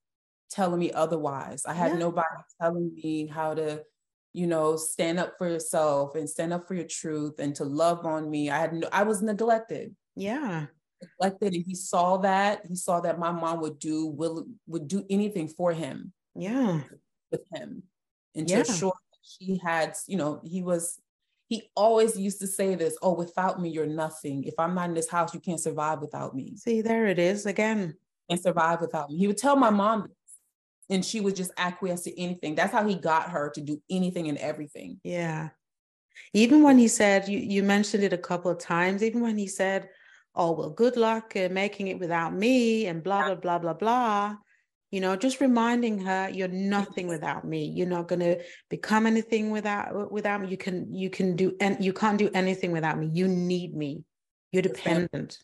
telling 0.49 0.79
me 0.79 0.91
otherwise. 0.91 1.65
I 1.65 1.73
had 1.73 1.93
yeah. 1.93 1.99
nobody 1.99 2.27
telling 2.61 2.93
me 2.95 3.27
how 3.27 3.53
to 3.55 3.83
you 4.31 4.47
know 4.47 4.77
stand 4.77 5.19
up 5.19 5.33
for 5.37 5.49
yourself 5.49 6.15
and 6.15 6.29
stand 6.29 6.53
up 6.53 6.67
for 6.67 6.75
your 6.75 6.87
truth 6.87 7.39
and 7.39 7.53
to 7.55 7.65
love 7.65 8.05
on 8.05 8.29
me. 8.29 8.49
I 8.49 8.57
had 8.59 8.73
no, 8.73 8.87
i 8.91 9.03
was 9.03 9.21
neglected. 9.21 9.95
Yeah 10.15 10.67
neglected 11.01 11.53
and 11.53 11.63
he 11.65 11.75
saw 11.75 12.17
that 12.17 12.65
he 12.67 12.75
saw 12.75 12.99
that 13.01 13.19
my 13.19 13.31
mom 13.31 13.61
would 13.61 13.79
do 13.79 14.07
will 14.07 14.45
would 14.67 14.87
do 14.87 15.05
anything 15.09 15.47
for 15.47 15.71
him. 15.73 16.13
Yeah. 16.35 16.81
With 17.31 17.41
him. 17.53 17.83
And 18.35 18.47
to 18.47 18.53
yeah. 18.53 18.59
ensure 18.59 18.93
she 19.21 19.59
had 19.63 19.95
you 20.07 20.17
know 20.17 20.41
he 20.43 20.61
was 20.61 20.99
he 21.47 21.69
always 21.75 22.17
used 22.17 22.39
to 22.39 22.47
say 22.47 22.75
this 22.75 22.97
oh 23.01 23.13
without 23.13 23.61
me 23.61 23.69
you're 23.69 23.85
nothing. 23.85 24.43
If 24.43 24.55
i'm 24.57 24.75
not 24.75 24.89
in 24.89 24.95
this 24.95 25.09
house 25.09 25.33
you 25.33 25.39
can't 25.39 25.59
survive 25.59 26.01
without 26.01 26.35
me. 26.35 26.55
See 26.57 26.81
there 26.81 27.07
it 27.07 27.19
is 27.19 27.45
again. 27.45 27.95
And 28.29 28.39
survive 28.39 28.81
without 28.81 29.09
me. 29.09 29.17
He 29.17 29.27
would 29.27 29.37
tell 29.37 29.55
my 29.55 29.71
mom 29.71 30.01
this 30.03 30.17
and 30.89 31.05
she 31.05 31.19
would 31.19 31.35
just 31.35 31.51
acquiesce 31.57 32.03
to 32.03 32.19
anything. 32.19 32.55
That's 32.55 32.71
how 32.71 32.85
he 32.87 32.95
got 32.95 33.29
her 33.29 33.49
to 33.51 33.61
do 33.61 33.81
anything 33.89 34.27
and 34.27 34.37
everything. 34.37 34.99
Yeah. 35.03 35.49
Even 36.33 36.63
when 36.63 36.77
he 36.77 36.87
said 36.87 37.27
you, 37.27 37.39
you 37.39 37.63
mentioned 37.63 38.03
it 38.03 38.13
a 38.13 38.17
couple 38.17 38.51
of 38.51 38.59
times 38.59 39.03
even 39.03 39.21
when 39.21 39.37
he 39.37 39.47
said 39.47 39.89
oh 40.35 40.51
well 40.51 40.69
good 40.69 40.97
luck 40.97 41.33
uh, 41.35 41.49
making 41.51 41.87
it 41.87 41.99
without 41.99 42.33
me 42.33 42.85
and 42.87 43.03
blah 43.03 43.25
blah 43.25 43.35
blah 43.35 43.59
blah 43.59 43.73
blah. 43.73 44.35
You 44.91 45.01
know 45.01 45.15
just 45.15 45.39
reminding 45.39 45.99
her 45.99 46.29
you're 46.29 46.47
nothing 46.47 47.07
without 47.07 47.45
me. 47.45 47.65
You're 47.65 47.87
not 47.87 48.07
going 48.07 48.21
to 48.21 48.39
become 48.69 49.05
anything 49.05 49.51
without 49.51 50.11
without 50.11 50.41
me. 50.41 50.47
You 50.47 50.57
can 50.57 50.93
you 50.93 51.09
can 51.09 51.35
do 51.35 51.55
and 51.59 51.83
you 51.83 51.93
can't 51.93 52.17
do 52.17 52.29
anything 52.33 52.71
without 52.71 52.97
me. 52.97 53.09
You 53.13 53.27
need 53.27 53.75
me. 53.75 54.03
You're 54.51 54.63
dependent. 54.63 55.37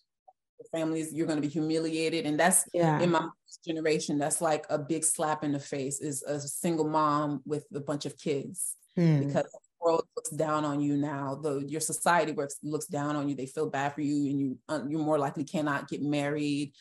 families 0.71 1.13
you're 1.13 1.27
going 1.27 1.41
to 1.41 1.47
be 1.47 1.53
humiliated. 1.53 2.25
And 2.25 2.39
that's 2.39 2.67
yeah. 2.73 2.99
in 2.99 3.11
my 3.11 3.27
generation 3.63 4.17
that's 4.17 4.41
like 4.41 4.65
a 4.69 4.77
big 4.77 5.03
slap 5.03 5.43
in 5.43 5.51
the 5.51 5.59
face 5.59 5.99
is 5.99 6.23
a 6.23 6.39
single 6.39 6.87
mom 6.87 7.41
with 7.45 7.65
a 7.73 7.79
bunch 7.79 8.05
of 8.05 8.17
kids 8.17 8.75
hmm. 8.95 9.27
because 9.27 9.45
world 9.85 10.03
looks 10.15 10.31
down 10.31 10.65
on 10.65 10.81
you 10.81 10.97
now 10.97 11.35
the 11.35 11.59
your 11.67 11.79
society 11.79 12.31
works 12.31 12.57
looks 12.63 12.87
down 12.87 13.15
on 13.15 13.29
you 13.29 13.35
they 13.35 13.45
feel 13.45 13.69
bad 13.69 13.93
for 13.93 14.01
you 14.01 14.29
and 14.29 14.39
you 14.39 14.57
uh, 14.67 14.81
you 14.87 14.97
more 14.97 15.19
likely 15.19 15.43
cannot 15.43 15.87
get 15.87 16.01
married 16.01 16.73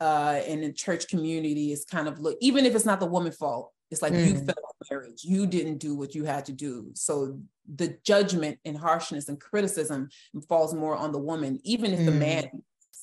uh 0.00 0.40
and 0.46 0.62
the 0.62 0.72
church 0.72 1.08
community 1.08 1.72
is 1.72 1.84
kind 1.84 2.08
of 2.08 2.18
look 2.18 2.36
even 2.40 2.64
if 2.64 2.74
it's 2.74 2.86
not 2.86 3.00
the 3.00 3.06
woman's 3.06 3.36
fault 3.36 3.72
it's 3.90 4.02
like 4.02 4.12
mm. 4.12 4.26
you 4.26 4.34
fell 4.34 4.54
marriage 4.90 5.24
you 5.24 5.46
didn't 5.46 5.78
do 5.78 5.94
what 5.94 6.14
you 6.14 6.24
had 6.24 6.44
to 6.46 6.52
do 6.52 6.90
so 6.94 7.38
the 7.76 7.98
judgment 8.04 8.58
and 8.64 8.76
harshness 8.76 9.28
and 9.28 9.40
criticism 9.40 10.08
falls 10.48 10.72
more 10.74 10.96
on 10.96 11.12
the 11.12 11.18
woman 11.18 11.60
even 11.64 11.92
if 11.92 12.00
mm. 12.00 12.06
the 12.06 12.12
man 12.12 12.44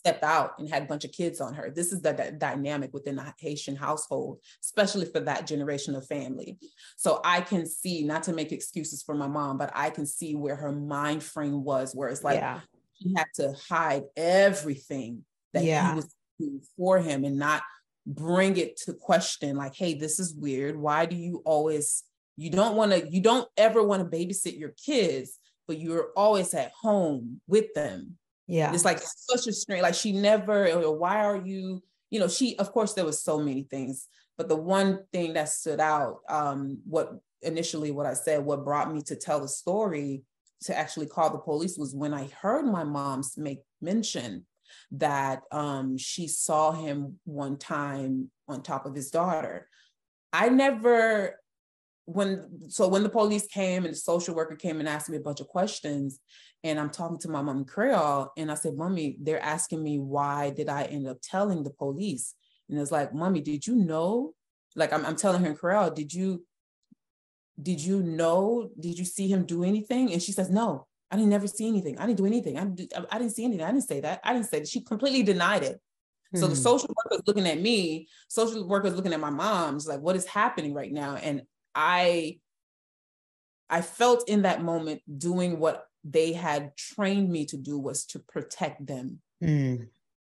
stepped 0.05 0.23
out 0.23 0.51
and 0.59 0.69
had 0.69 0.83
a 0.83 0.85
bunch 0.85 1.03
of 1.03 1.11
kids 1.11 1.41
on 1.41 1.55
her. 1.55 1.71
This 1.71 1.91
is 1.91 1.99
the, 1.99 2.13
the, 2.13 2.31
dynamic 2.31 2.93
within 2.93 3.15
the 3.15 3.25
Haitian 3.39 3.75
household, 3.75 4.37
especially 4.63 5.07
for 5.07 5.19
that 5.21 5.47
generation 5.47 5.95
of 5.95 6.05
family. 6.05 6.59
So 6.95 7.21
I 7.23 7.41
can 7.41 7.65
see, 7.65 8.03
not 8.03 8.21
to 8.23 8.33
make 8.33 8.51
excuses 8.51 9.01
for 9.01 9.15
my 9.15 9.27
mom, 9.27 9.57
but 9.57 9.71
I 9.73 9.89
can 9.89 10.05
see 10.05 10.35
where 10.35 10.55
her 10.57 10.71
mind 10.71 11.23
frame 11.23 11.63
was, 11.63 11.95
where 11.95 12.09
it's 12.09 12.23
like 12.23 12.39
yeah. 12.39 12.59
she 13.01 13.15
had 13.17 13.25
to 13.35 13.55
hide 13.67 14.03
everything 14.15 15.23
that 15.53 15.63
yeah. 15.63 15.89
he 15.89 15.95
was 15.95 16.15
doing 16.39 16.61
for 16.77 16.99
him 16.99 17.23
and 17.23 17.39
not 17.39 17.63
bring 18.05 18.57
it 18.57 18.77
to 18.81 18.93
question 18.93 19.55
like, 19.55 19.73
hey, 19.73 19.95
this 19.95 20.19
is 20.19 20.35
weird. 20.35 20.77
Why 20.77 21.07
do 21.07 21.15
you 21.15 21.41
always, 21.45 22.03
you 22.37 22.51
don't 22.51 22.75
want 22.75 22.91
to, 22.91 23.09
you 23.09 23.21
don't 23.21 23.47
ever 23.57 23.81
want 23.81 24.03
to 24.03 24.17
babysit 24.17 24.59
your 24.59 24.75
kids, 24.85 25.39
but 25.67 25.79
you're 25.79 26.09
always 26.15 26.53
at 26.53 26.71
home 26.79 27.41
with 27.47 27.73
them 27.73 28.19
yeah. 28.47 28.73
It's 28.73 28.85
like 28.85 28.99
such 29.01 29.47
a 29.47 29.53
strange, 29.53 29.81
like 29.81 29.95
she 29.95 30.11
never, 30.11 30.67
why 30.91 31.23
are 31.23 31.37
you, 31.37 31.81
you 32.09 32.19
know, 32.19 32.27
she, 32.27 32.57
of 32.57 32.71
course, 32.71 32.93
there 32.93 33.05
was 33.05 33.21
so 33.21 33.39
many 33.39 33.63
things, 33.63 34.07
but 34.37 34.47
the 34.49 34.55
one 34.55 34.99
thing 35.11 35.33
that 35.33 35.49
stood 35.49 35.79
out, 35.79 36.19
um, 36.29 36.79
what 36.87 37.13
initially 37.41 37.91
what 37.91 38.05
I 38.05 38.13
said, 38.13 38.45
what 38.45 38.63
brought 38.63 38.93
me 38.93 39.01
to 39.03 39.15
tell 39.15 39.39
the 39.39 39.47
story 39.47 40.23
to 40.63 40.77
actually 40.77 41.07
call 41.07 41.29
the 41.29 41.37
police 41.37 41.77
was 41.77 41.95
when 41.95 42.13
I 42.13 42.29
heard 42.41 42.65
my 42.65 42.83
mom's 42.83 43.37
make 43.37 43.59
mention 43.81 44.45
that 44.91 45.41
um, 45.51 45.97
she 45.97 46.27
saw 46.27 46.71
him 46.71 47.19
one 47.25 47.57
time 47.57 48.29
on 48.47 48.61
top 48.61 48.85
of 48.85 48.95
his 48.95 49.11
daughter. 49.11 49.67
I 50.33 50.49
never 50.49 51.39
when 52.05 52.69
so 52.69 52.87
when 52.87 53.03
the 53.03 53.09
police 53.09 53.47
came 53.47 53.83
and 53.83 53.93
the 53.93 53.97
social 53.97 54.35
worker 54.35 54.55
came 54.55 54.79
and 54.79 54.87
asked 54.87 55.09
me 55.09 55.17
a 55.17 55.21
bunch 55.21 55.39
of 55.39 55.47
questions 55.47 56.19
and 56.63 56.79
i'm 56.79 56.89
talking 56.89 57.17
to 57.17 57.29
my 57.29 57.41
mom 57.41 57.57
in 57.57 57.65
creole 57.65 58.31
and 58.37 58.51
i 58.51 58.53
said 58.53 58.75
mommy 58.75 59.17
they're 59.21 59.41
asking 59.41 59.83
me 59.83 59.97
why 59.97 60.51
did 60.51 60.69
i 60.69 60.83
end 60.83 61.07
up 61.07 61.17
telling 61.21 61.63
the 61.63 61.71
police? 61.71 62.35
And 62.69 62.79
it's 62.79 62.91
like 62.91 63.13
mommy 63.13 63.41
did 63.41 63.67
you 63.67 63.75
know? 63.75 64.33
Like 64.75 64.93
i'm, 64.93 65.05
I'm 65.05 65.15
telling 65.15 65.41
her 65.41 65.47
in 65.47 65.55
creole 65.55 65.89
did 65.89 66.13
you 66.13 66.45
did 67.61 67.79
you 67.79 68.03
know? 68.03 68.69
Did 68.77 68.99
you 68.99 69.05
see 69.05 69.27
him 69.27 69.45
do 69.45 69.63
anything? 69.63 70.11
And 70.11 70.21
she 70.21 70.31
says 70.31 70.49
no 70.49 70.87
i 71.11 71.15
didn't 71.15 71.29
never 71.29 71.47
see 71.47 71.67
anything. 71.67 71.97
I 71.97 72.07
didn't 72.07 72.17
do 72.17 72.25
anything. 72.25 72.57
I, 72.57 72.65
didn't, 72.65 72.93
I 73.11 73.19
didn't 73.19 73.33
see 73.33 73.45
anything. 73.45 73.65
I 73.65 73.71
didn't 73.71 73.87
say 73.87 74.01
that. 74.01 74.19
I 74.23 74.33
didn't 74.33 74.47
say 74.47 74.59
that. 74.59 74.67
She 74.67 74.81
completely 74.81 75.23
denied 75.23 75.63
it. 75.63 75.79
So 76.33 76.47
the 76.47 76.55
hmm. 76.55 76.61
social 76.61 76.89
workers 76.89 77.23
looking 77.27 77.47
at 77.47 77.61
me, 77.61 78.09
social 78.27 78.67
workers 78.67 78.95
looking 78.95 79.13
at 79.13 79.19
my 79.19 79.29
mom's 79.29 79.87
like, 79.87 80.01
what 80.01 80.15
is 80.15 80.25
happening 80.25 80.73
right 80.73 80.91
now? 80.91 81.15
And 81.15 81.43
I 81.75 82.39
I 83.69 83.81
felt 83.81 84.29
in 84.29 84.43
that 84.43 84.63
moment 84.63 85.01
doing 85.17 85.59
what 85.59 85.85
they 86.03 86.33
had 86.33 86.77
trained 86.77 87.29
me 87.29 87.45
to 87.47 87.57
do 87.57 87.79
was 87.79 88.05
to 88.05 88.19
protect 88.19 88.85
them. 88.85 89.19
Mm. 89.43 89.87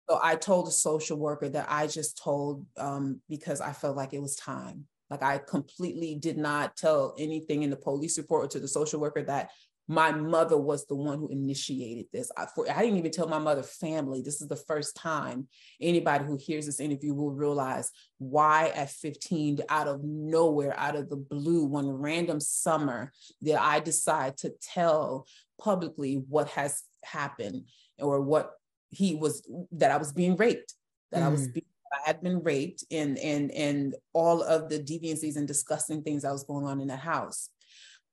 So 0.08 0.18
I 0.22 0.36
told 0.36 0.68
a 0.68 0.72
social 0.72 1.18
worker 1.18 1.48
that 1.50 1.66
I 1.68 1.86
just 1.86 2.16
told 2.22 2.64
um, 2.78 3.20
because 3.28 3.60
I 3.60 3.72
felt 3.72 3.96
like 3.96 4.14
it 4.14 4.22
was 4.22 4.36
time. 4.36 4.86
Like 5.10 5.22
I 5.22 5.38
completely 5.38 6.14
did 6.14 6.38
not 6.38 6.76
tell 6.76 7.14
anything 7.18 7.62
in 7.62 7.70
the 7.70 7.76
police 7.76 8.16
report 8.18 8.46
or 8.46 8.48
to 8.48 8.60
the 8.60 8.68
social 8.68 9.00
worker 9.00 9.22
that 9.22 9.50
my 9.88 10.10
mother 10.10 10.56
was 10.56 10.86
the 10.86 10.96
one 10.96 11.18
who 11.18 11.28
initiated 11.28 12.06
this. 12.12 12.30
I, 12.36 12.46
for, 12.46 12.70
I 12.70 12.82
didn't 12.82 12.98
even 12.98 13.12
tell 13.12 13.28
my 13.28 13.38
mother 13.38 13.62
family. 13.62 14.20
This 14.20 14.40
is 14.40 14.48
the 14.48 14.56
first 14.56 14.96
time 14.96 15.46
anybody 15.80 16.24
who 16.24 16.36
hears 16.36 16.66
this 16.66 16.80
interview 16.80 17.14
will 17.14 17.30
realize 17.30 17.90
why 18.18 18.72
at 18.74 18.90
15, 18.90 19.60
out 19.68 19.86
of 19.86 20.02
nowhere, 20.02 20.78
out 20.78 20.96
of 20.96 21.08
the 21.08 21.16
blue, 21.16 21.64
one 21.64 21.88
random 21.88 22.40
summer, 22.40 23.12
that 23.42 23.60
I 23.60 23.80
decide 23.80 24.36
to 24.38 24.52
tell 24.60 25.26
publicly 25.60 26.14
what 26.28 26.48
has 26.48 26.82
happened 27.04 27.66
or 27.98 28.20
what 28.20 28.52
he 28.90 29.14
was, 29.14 29.48
that 29.72 29.92
I 29.92 29.98
was 29.98 30.12
being 30.12 30.36
raped, 30.36 30.74
that 31.12 31.22
mm. 31.22 31.26
I 31.26 31.28
was 31.28 31.48
mm. 31.48 31.54
being 31.54 31.66
I 31.92 32.06
had 32.06 32.20
been 32.20 32.42
raped 32.42 32.84
and 32.90 33.16
and 33.18 33.50
and 33.52 33.94
all 34.12 34.42
of 34.42 34.68
the 34.68 34.78
deviancies 34.78 35.36
and 35.36 35.46
disgusting 35.46 36.02
things 36.02 36.22
that 36.22 36.32
was 36.32 36.44
going 36.44 36.66
on 36.66 36.80
in 36.80 36.88
that 36.88 36.98
house. 36.98 37.48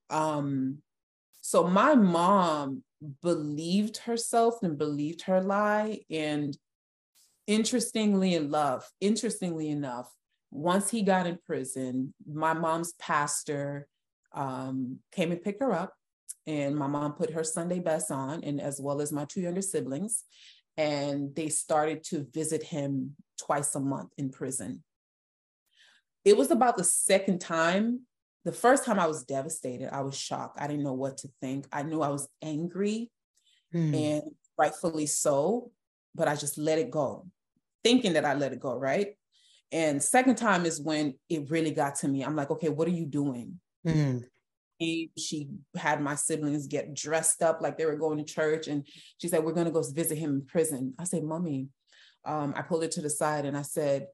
Um, 0.10 0.78
so 1.46 1.68
my 1.68 1.94
mom 1.94 2.84
believed 3.22 3.98
herself 3.98 4.64
and 4.64 4.78
believed 4.78 5.24
her 5.24 5.42
lie. 5.42 6.00
And 6.10 6.58
interestingly 7.48 8.34
enough, 8.34 8.90
interestingly 9.02 9.70
enough, 9.70 10.10
once 10.52 10.90
he 10.90 11.02
got 11.02 11.28
in 11.28 11.38
prison, 11.46 12.14
my 12.26 12.54
mom's 12.54 12.94
pastor 12.94 13.90
um, 14.34 15.00
came 15.12 15.34
and 15.34 15.44
picked 15.44 15.60
her 15.60 15.74
up. 15.74 15.94
And 16.48 16.78
my 16.78 16.88
mom 16.88 17.12
put 17.12 17.34
her 17.34 17.44
Sunday 17.44 17.80
best 17.80 18.10
on, 18.10 18.42
and 18.46 18.62
as 18.62 18.80
well 18.80 19.02
as 19.02 19.12
my 19.12 19.26
two 19.26 19.42
younger 19.42 19.62
siblings. 19.62 20.24
And 20.78 21.36
they 21.36 21.50
started 21.50 22.06
to 22.06 22.26
visit 22.34 22.64
him 22.64 23.18
twice 23.38 23.76
a 23.76 23.82
month 23.82 24.12
in 24.18 24.30
prison. 24.30 24.82
It 26.24 26.38
was 26.38 26.52
about 26.52 26.78
the 26.78 26.86
second 26.86 27.40
time. 27.40 28.08
The 28.46 28.52
first 28.52 28.86
time 28.86 29.00
I 29.00 29.08
was 29.08 29.24
devastated. 29.24 29.94
I 29.94 30.02
was 30.02 30.18
shocked. 30.18 30.60
I 30.60 30.68
didn't 30.68 30.84
know 30.84 30.94
what 30.94 31.18
to 31.20 31.30
think. 31.40 31.66
I 31.72 31.84
knew 31.84 32.02
I 32.02 32.10
was 32.10 32.28
angry 32.42 33.10
mm. 33.74 33.96
and 33.96 34.24
rightfully 34.58 35.06
so, 35.06 35.72
but 36.14 36.28
I 36.28 36.36
just 36.36 36.58
let 36.58 36.78
it 36.78 36.92
go, 36.92 37.26
thinking 37.84 38.14
that 38.14 38.26
I 38.26 38.34
let 38.34 38.54
it 38.54 38.60
go, 38.60 38.76
right? 38.76 39.16
And 39.72 40.04
second 40.04 40.36
time 40.36 40.66
is 40.66 40.80
when 40.80 41.16
it 41.30 41.50
really 41.50 41.72
got 41.72 41.96
to 41.96 42.08
me. 42.08 42.24
I'm 42.24 42.36
like, 42.36 42.52
okay, 42.52 42.70
what 42.70 42.88
are 42.88 42.92
you 42.92 43.06
doing? 43.06 43.60
Mm. 43.88 44.24
She 45.18 45.50
had 45.78 46.02
my 46.02 46.16
siblings 46.16 46.68
get 46.68 46.94
dressed 46.94 47.42
up 47.42 47.62
like 47.62 47.78
they 47.78 47.86
were 47.86 47.96
going 47.96 48.18
to 48.18 48.26
church, 48.26 48.68
and 48.68 48.86
she 49.18 49.30
said, 49.30 49.42
"We're 49.42 49.54
going 49.54 49.68
to 49.68 49.72
go 49.72 49.82
visit 49.82 50.18
him 50.18 50.32
in 50.32 50.46
prison." 50.46 50.94
I 51.00 51.06
said, 51.06 51.24
"Mommy," 51.24 51.70
um, 52.26 52.54
I 52.56 52.62
pulled 52.62 52.84
her 52.84 52.90
to 52.90 53.02
the 53.02 53.10
side 53.10 53.46
and 53.46 53.58
I 53.58 53.62
said, 53.62 54.08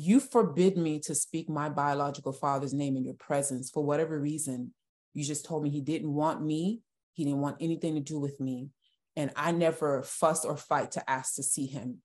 "You 0.00 0.20
forbid 0.20 0.76
me 0.76 1.00
to 1.00 1.14
speak 1.14 1.48
my 1.48 1.68
biological 1.68 2.32
father's 2.32 2.72
name 2.72 2.96
in 2.96 3.04
your 3.04 3.14
presence 3.14 3.68
for 3.68 3.82
whatever 3.82 4.16
reason. 4.20 4.72
You 5.12 5.24
just 5.24 5.44
told 5.44 5.64
me 5.64 5.70
he 5.70 5.80
didn't 5.80 6.14
want 6.14 6.40
me. 6.40 6.82
He 7.14 7.24
didn't 7.24 7.40
want 7.40 7.56
anything 7.60 7.94
to 7.96 8.00
do 8.00 8.20
with 8.20 8.38
me, 8.38 8.68
and 9.16 9.32
I 9.34 9.50
never 9.50 10.04
fuss 10.04 10.44
or 10.44 10.56
fight 10.56 10.92
to 10.92 11.10
ask 11.10 11.34
to 11.34 11.42
see 11.42 11.66
him. 11.66 11.98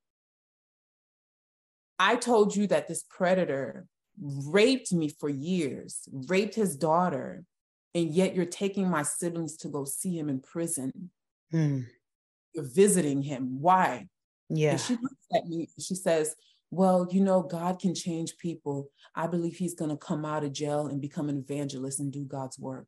I 1.99 2.15
told 2.15 2.55
you 2.55 2.65
that 2.67 2.87
this 2.87 3.03
predator 3.07 3.85
raped 4.19 4.91
me 4.91 5.09
for 5.09 5.29
years, 5.29 6.09
raped 6.11 6.55
his 6.55 6.75
daughter, 6.75 7.43
and 7.93 8.09
yet 8.09 8.33
you're 8.35 8.45
taking 8.45 8.89
my 8.89 9.03
siblings 9.03 9.55
to 9.57 9.69
go 9.69 9.85
see 9.85 10.17
him 10.17 10.29
in 10.29 10.39
prison. 10.39 11.11
Mm. 11.53 11.85
You're 12.53 12.65
visiting 12.65 13.21
him. 13.21 13.61
Why? 13.61 14.07
Yeah. 14.49 14.71
And 14.71 14.79
she 14.79 14.93
looks 14.93 15.27
at 15.35 15.45
me, 15.45 15.69
she 15.79 15.93
says, 15.93 16.35
Well, 16.73 17.07
you 17.11 17.21
know, 17.21 17.43
God 17.43 17.79
can 17.79 17.93
change 17.93 18.37
people. 18.39 18.89
I 19.15 19.27
believe 19.27 19.55
he's 19.55 19.75
going 19.75 19.91
to 19.91 19.97
come 19.97 20.25
out 20.25 20.43
of 20.43 20.53
jail 20.53 20.87
and 20.87 20.99
become 20.99 21.29
an 21.29 21.37
evangelist 21.37 21.99
and 21.99 22.11
do 22.11 22.25
God's 22.25 22.57
work. 22.57 22.87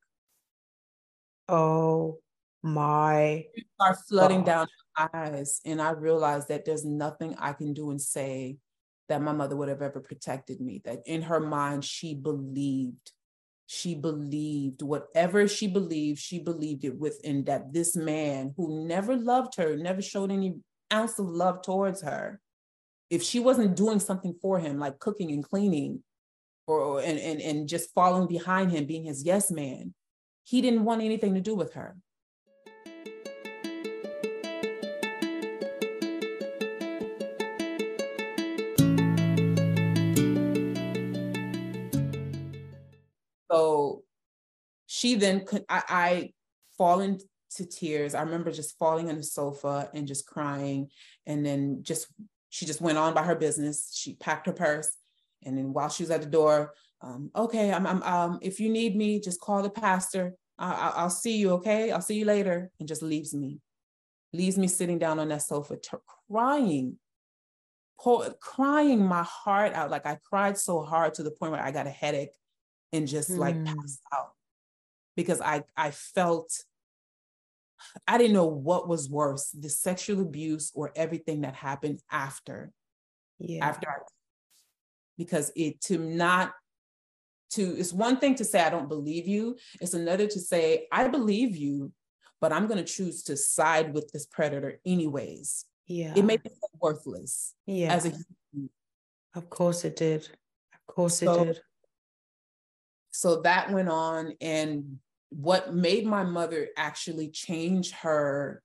Oh 1.48 2.17
my. 2.63 3.45
Are 3.80 3.95
flooding 4.10 4.43
God. 4.43 4.67
down 4.98 5.12
eyes. 5.13 5.62
And 5.65 5.80
I 5.80 5.91
realized 5.91 6.48
that 6.48 6.65
there's 6.65 6.84
nothing 6.84 7.36
I 7.38 7.54
can 7.54 7.74
do 7.74 7.91
and 7.91 8.02
say 8.02 8.58
that 9.08 9.21
my 9.21 9.34
mother 9.34 9.56
would 9.56 9.69
have 9.69 9.84
ever 9.84 10.00
protected 10.00 10.60
me. 10.60 10.82
That 10.84 11.04
in 11.06 11.21
her 11.21 11.39
mind, 11.39 11.86
she 11.86 12.15
believed, 12.15 13.12
she 13.67 13.93
believed 13.93 14.82
whatever 14.82 15.48
she 15.48 15.67
believed, 15.67 16.17
she 16.17 16.39
believed 16.39 16.86
it 16.86 16.98
within 16.98 17.43
that 17.43 17.71
this 17.71 17.95
man 17.95 18.56
who 18.58 18.88
never 18.88 19.15
loved 19.15 19.58
her, 19.58 19.76
never 19.78 20.02
showed 20.02 20.32
any 20.32 20.56
ounce 20.91 21.19
of 21.19 21.28
love 21.28 21.62
towards 21.62 22.02
her, 22.02 22.41
if 23.10 23.22
she 23.22 23.39
wasn't 23.39 23.76
doing 23.76 24.00
something 24.00 24.34
for 24.41 24.60
him, 24.60 24.80
like 24.80 25.00
cooking 25.00 25.32
and 25.32 25.44
cleaning, 25.44 26.04
or 26.68 27.00
and, 27.02 27.20
and, 27.20 27.39
and 27.41 27.68
just 27.70 27.94
following 27.94 28.28
behind 28.28 28.72
him, 28.72 28.86
being 28.86 29.04
his 29.04 29.24
yes 29.24 29.52
man, 29.52 29.94
he 30.44 30.62
didn't 30.62 30.84
want 30.84 31.02
anything 31.02 31.36
to 31.36 31.41
do 31.41 31.56
with 31.56 31.74
her. 31.74 31.96
So 43.52 44.04
she 44.88 45.15
then 45.15 45.46
could, 45.46 45.63
I, 45.70 45.84
I 45.88 46.32
fall 46.78 47.02
into 47.02 47.26
tears. 47.70 48.15
I 48.15 48.24
remember 48.24 48.52
just 48.52 48.78
falling 48.80 49.10
on 49.10 49.18
the 49.18 49.24
sofa 49.24 49.89
and 49.94 50.08
just 50.08 50.26
crying. 50.26 50.89
And 51.26 51.46
then 51.46 51.84
just, 51.84 52.08
she 52.56 52.65
just 52.65 52.80
went 52.80 52.98
on 52.98 53.13
by 53.13 53.22
her 53.22 53.36
business. 53.36 53.91
She 53.94 54.13
packed 54.13 54.46
her 54.46 54.54
purse. 54.54 54.89
And 55.44 55.58
then 55.58 55.74
while 55.74 55.89
she 55.89 56.04
was 56.04 56.10
at 56.10 56.22
the 56.22 56.28
door, 56.28 56.74
um, 57.02 57.30
okay, 57.36 57.74
I'm, 57.74 57.86
I'm 57.86 58.02
um, 58.04 58.39
if 58.41 58.62
you 58.62 58.70
need 58.70 58.96
me, 58.96 59.20
just 59.20 59.41
call 59.41 59.62
the 59.62 59.70
pastor. 59.70 60.36
I, 60.58 60.94
I'll 60.96 61.10
see 61.10 61.36
you. 61.36 61.52
Okay. 61.56 61.91
I'll 61.91 62.00
see 62.00 62.15
you 62.15 62.24
later. 62.24 62.72
And 62.80 62.88
just 62.88 63.02
leaves 63.02 63.34
me, 63.34 63.60
leaves 64.32 64.58
me 64.58 64.70
sitting 64.70 64.98
down 64.98 65.20
on 65.20 65.28
that 65.28 65.41
sofa, 65.41 65.76
t- 65.76 65.98
crying, 66.32 66.98
pour, 68.00 68.34
crying 68.39 69.06
my 69.06 69.24
heart 69.24 69.74
out. 69.74 69.91
Like 69.91 70.06
I 70.06 70.18
cried 70.24 70.58
so 70.58 70.82
hard 70.82 71.13
to 71.15 71.24
the 71.24 71.32
point 71.32 71.52
where 71.52 71.62
I 71.62 71.72
got 71.72 71.88
a 71.88 71.91
headache 71.91 72.38
and 72.94 73.06
just 73.06 73.32
mm. 73.32 73.38
like 73.38 73.65
passed 73.65 74.00
out 74.13 74.32
because 75.18 75.41
I 75.41 75.65
I 75.76 75.91
felt 75.91 76.58
I 78.08 78.17
didn't 78.17 78.34
know 78.34 78.45
what 78.45 78.88
was 78.88 79.10
worse, 79.10 79.50
the 79.52 79.69
sexual 79.69 80.21
abuse 80.21 80.71
or 80.76 80.91
everything 80.95 81.41
that 81.41 81.56
happened 81.56 82.00
after. 82.12 82.71
Yeah. 83.39 83.65
After 83.65 83.89
I, 83.89 83.93
because 85.17 85.52
it 85.56 85.82
to 85.82 85.98
not 85.98 86.54
to 87.52 87.62
it's 87.78 87.93
one 87.93 88.17
thing 88.17 88.36
to 88.36 88.45
say 88.45 88.62
I 88.62 88.69
don't 88.69 88.89
believe 88.89 89.28
you, 89.28 89.58
it's 89.80 89.93
another 89.93 90.28
to 90.28 90.39
say 90.39 90.88
I 90.91 91.08
believe 91.08 91.56
you, 91.56 91.91
but 92.41 92.54
I'm 92.54 92.67
going 92.67 92.84
to 92.84 92.91
choose 92.91 93.24
to 93.24 93.38
side 93.38 93.93
with 93.93 94.12
this 94.12 94.26
predator 94.26 94.80
anyways. 94.86 95.65
Yeah. 95.88 96.13
It 96.15 96.26
made 96.26 96.43
me 96.43 96.50
feel 96.50 96.69
worthless. 96.82 97.54
Yeah. 97.65 97.93
As 97.93 98.06
a 98.06 98.13
Of 99.36 99.50
course 99.50 99.84
it 99.84 99.95
did. 99.95 100.21
Of 100.21 100.95
course 100.95 101.21
it 101.21 101.26
so, 101.26 101.45
did. 101.45 101.60
So 103.12 103.41
that 103.41 103.71
went 103.71 103.89
on. 103.89 104.34
And 104.39 105.00
what 105.29 105.73
made 105.73 106.05
my 106.05 106.23
mother 106.23 106.69
actually 106.77 107.29
change 107.29 107.91
her 107.91 108.61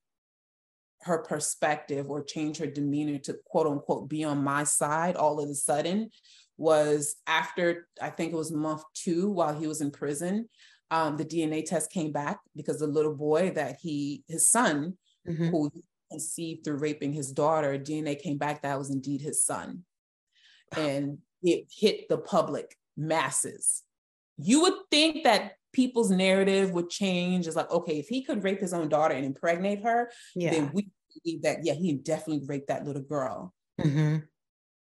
her 1.02 1.18
perspective 1.18 2.10
or 2.10 2.22
change 2.22 2.58
her 2.58 2.66
demeanor 2.66 3.18
to 3.18 3.34
quote 3.46 3.66
unquote 3.66 4.08
be 4.08 4.22
on 4.22 4.44
my 4.44 4.64
side 4.64 5.16
all 5.16 5.40
of 5.40 5.48
a 5.48 5.54
sudden 5.54 6.10
was 6.58 7.16
after 7.26 7.88
I 8.00 8.10
think 8.10 8.32
it 8.32 8.36
was 8.36 8.52
month 8.52 8.82
two 8.94 9.30
while 9.30 9.58
he 9.58 9.66
was 9.66 9.80
in 9.80 9.90
prison. 9.90 10.48
Um, 10.90 11.16
the 11.16 11.24
DNA 11.24 11.64
test 11.64 11.90
came 11.90 12.12
back 12.12 12.38
because 12.54 12.80
the 12.80 12.86
little 12.86 13.14
boy 13.14 13.52
that 13.54 13.76
he, 13.80 14.24
his 14.26 14.48
son, 14.48 14.98
mm-hmm. 15.26 15.46
who 15.46 15.70
conceived 16.10 16.64
through 16.64 16.78
raping 16.78 17.12
his 17.12 17.30
daughter, 17.30 17.78
DNA 17.78 18.20
came 18.20 18.38
back 18.38 18.62
that 18.62 18.76
was 18.76 18.90
indeed 18.90 19.22
his 19.22 19.42
son. 19.44 19.84
And 20.76 21.18
it 21.42 21.66
hit 21.70 22.08
the 22.08 22.18
public 22.18 22.76
masses 22.96 23.84
you 24.42 24.62
would 24.62 24.74
think 24.90 25.24
that 25.24 25.52
people's 25.72 26.10
narrative 26.10 26.72
would 26.72 26.90
change. 26.90 27.46
It's 27.46 27.56
like, 27.56 27.70
okay, 27.70 27.98
if 27.98 28.08
he 28.08 28.22
could 28.22 28.44
rape 28.44 28.60
his 28.60 28.72
own 28.72 28.88
daughter 28.88 29.14
and 29.14 29.24
impregnate 29.24 29.82
her, 29.82 30.10
yeah. 30.34 30.50
then 30.50 30.70
we 30.72 30.88
believe 31.24 31.42
that, 31.42 31.64
yeah, 31.64 31.74
he 31.74 31.94
definitely 31.94 32.46
raped 32.46 32.68
that 32.68 32.84
little 32.84 33.02
girl. 33.02 33.54
Mm-hmm. 33.80 34.18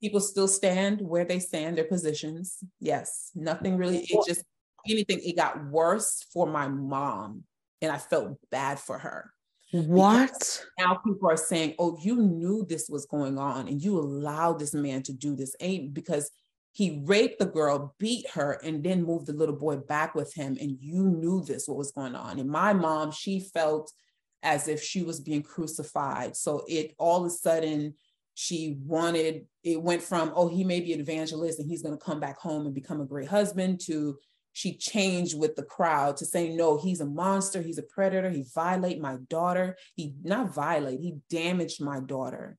People 0.01 0.21
still 0.21 0.49
stand 0.49 1.01
where 1.01 1.25
they 1.25 1.39
stand, 1.39 1.77
their 1.77 1.85
positions. 1.85 2.59
Yes, 2.81 3.31
nothing 3.35 3.77
really, 3.77 3.99
it 3.99 4.27
just, 4.27 4.45
anything, 4.89 5.21
it 5.23 5.37
got 5.37 5.67
worse 5.67 6.25
for 6.33 6.47
my 6.47 6.69
mom. 6.69 7.45
And 7.83 7.91
I 7.91 7.99
felt 7.99 8.39
bad 8.51 8.79
for 8.79 8.99
her. 8.99 9.31
What? 9.73 10.65
now 10.79 10.97
people 10.97 11.31
are 11.31 11.37
saying, 11.37 11.77
oh, 11.79 11.97
you 12.03 12.17
knew 12.17 12.67
this 12.69 12.89
was 12.89 13.07
going 13.07 13.39
on 13.39 13.69
and 13.69 13.81
you 13.81 13.99
allowed 13.99 14.59
this 14.59 14.75
man 14.75 15.03
to 15.05 15.13
do 15.13 15.37
this. 15.37 15.55
Ain't 15.61 15.95
because 15.95 16.31
he 16.81 17.03
raped 17.05 17.39
the 17.39 17.45
girl, 17.45 17.95
beat 17.99 18.27
her, 18.31 18.53
and 18.65 18.83
then 18.83 19.03
moved 19.03 19.27
the 19.27 19.35
little 19.35 19.55
boy 19.55 19.77
back 19.77 20.15
with 20.15 20.33
him. 20.33 20.57
And 20.59 20.79
you 20.81 21.03
knew 21.03 21.45
this, 21.45 21.69
what 21.69 21.77
was 21.77 21.93
going 21.93 22.15
on. 22.15 22.39
And 22.39 22.49
my 22.49 22.73
mom, 22.73 23.13
she 23.13 23.39
felt 23.39 23.93
as 24.43 24.67
if 24.67 24.83
she 24.83 25.03
was 25.03 25.21
being 25.21 25.43
crucified. 25.43 26.37
So 26.37 26.65
it 26.67 26.95
all 26.97 27.21
of 27.21 27.27
a 27.27 27.31
sudden, 27.31 27.93
she 28.33 28.79
wanted, 28.83 29.45
it 29.63 29.83
went 29.83 30.01
from, 30.01 30.33
oh, 30.35 30.49
he 30.49 30.65
may 30.65 30.81
be 30.81 30.95
an 30.95 31.01
evangelist 31.01 31.59
and 31.59 31.69
he's 31.69 31.83
going 31.83 31.99
to 31.99 32.03
come 32.03 32.19
back 32.19 32.39
home 32.39 32.65
and 32.65 32.75
become 32.75 33.03
a 33.03 33.05
great 33.05 33.29
husband 33.29 33.81
to 33.81 34.17
she 34.55 34.79
changed 34.79 35.39
with 35.39 35.57
the 35.57 35.63
crowd 35.63 36.17
to 36.17 36.25
say, 36.25 36.49
no, 36.49 36.79
he's 36.79 37.03
a 37.03 37.07
monster, 37.07 37.61
he's 37.61 37.77
a 37.77 37.83
predator, 37.83 38.31
he 38.31 38.47
violate 38.55 39.03
my 39.03 39.19
daughter. 39.29 39.77
He 39.97 40.15
not 40.23 40.55
violate, 40.55 41.01
he 41.01 41.17
damaged 41.29 41.83
my 41.83 42.01
daughter 42.01 42.57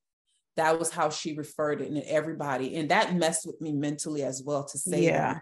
that 0.62 0.78
was 0.78 0.92
how 0.92 1.10
she 1.10 1.34
referred 1.34 1.82
it 1.82 1.90
and 1.90 2.04
everybody 2.06 2.76
and 2.76 2.92
that 2.92 3.16
messed 3.16 3.48
with 3.48 3.60
me 3.60 3.72
mentally 3.72 4.22
as 4.22 4.44
well 4.46 4.64
to 4.64 4.78
say 4.78 5.06
yeah. 5.06 5.34
that. 5.34 5.42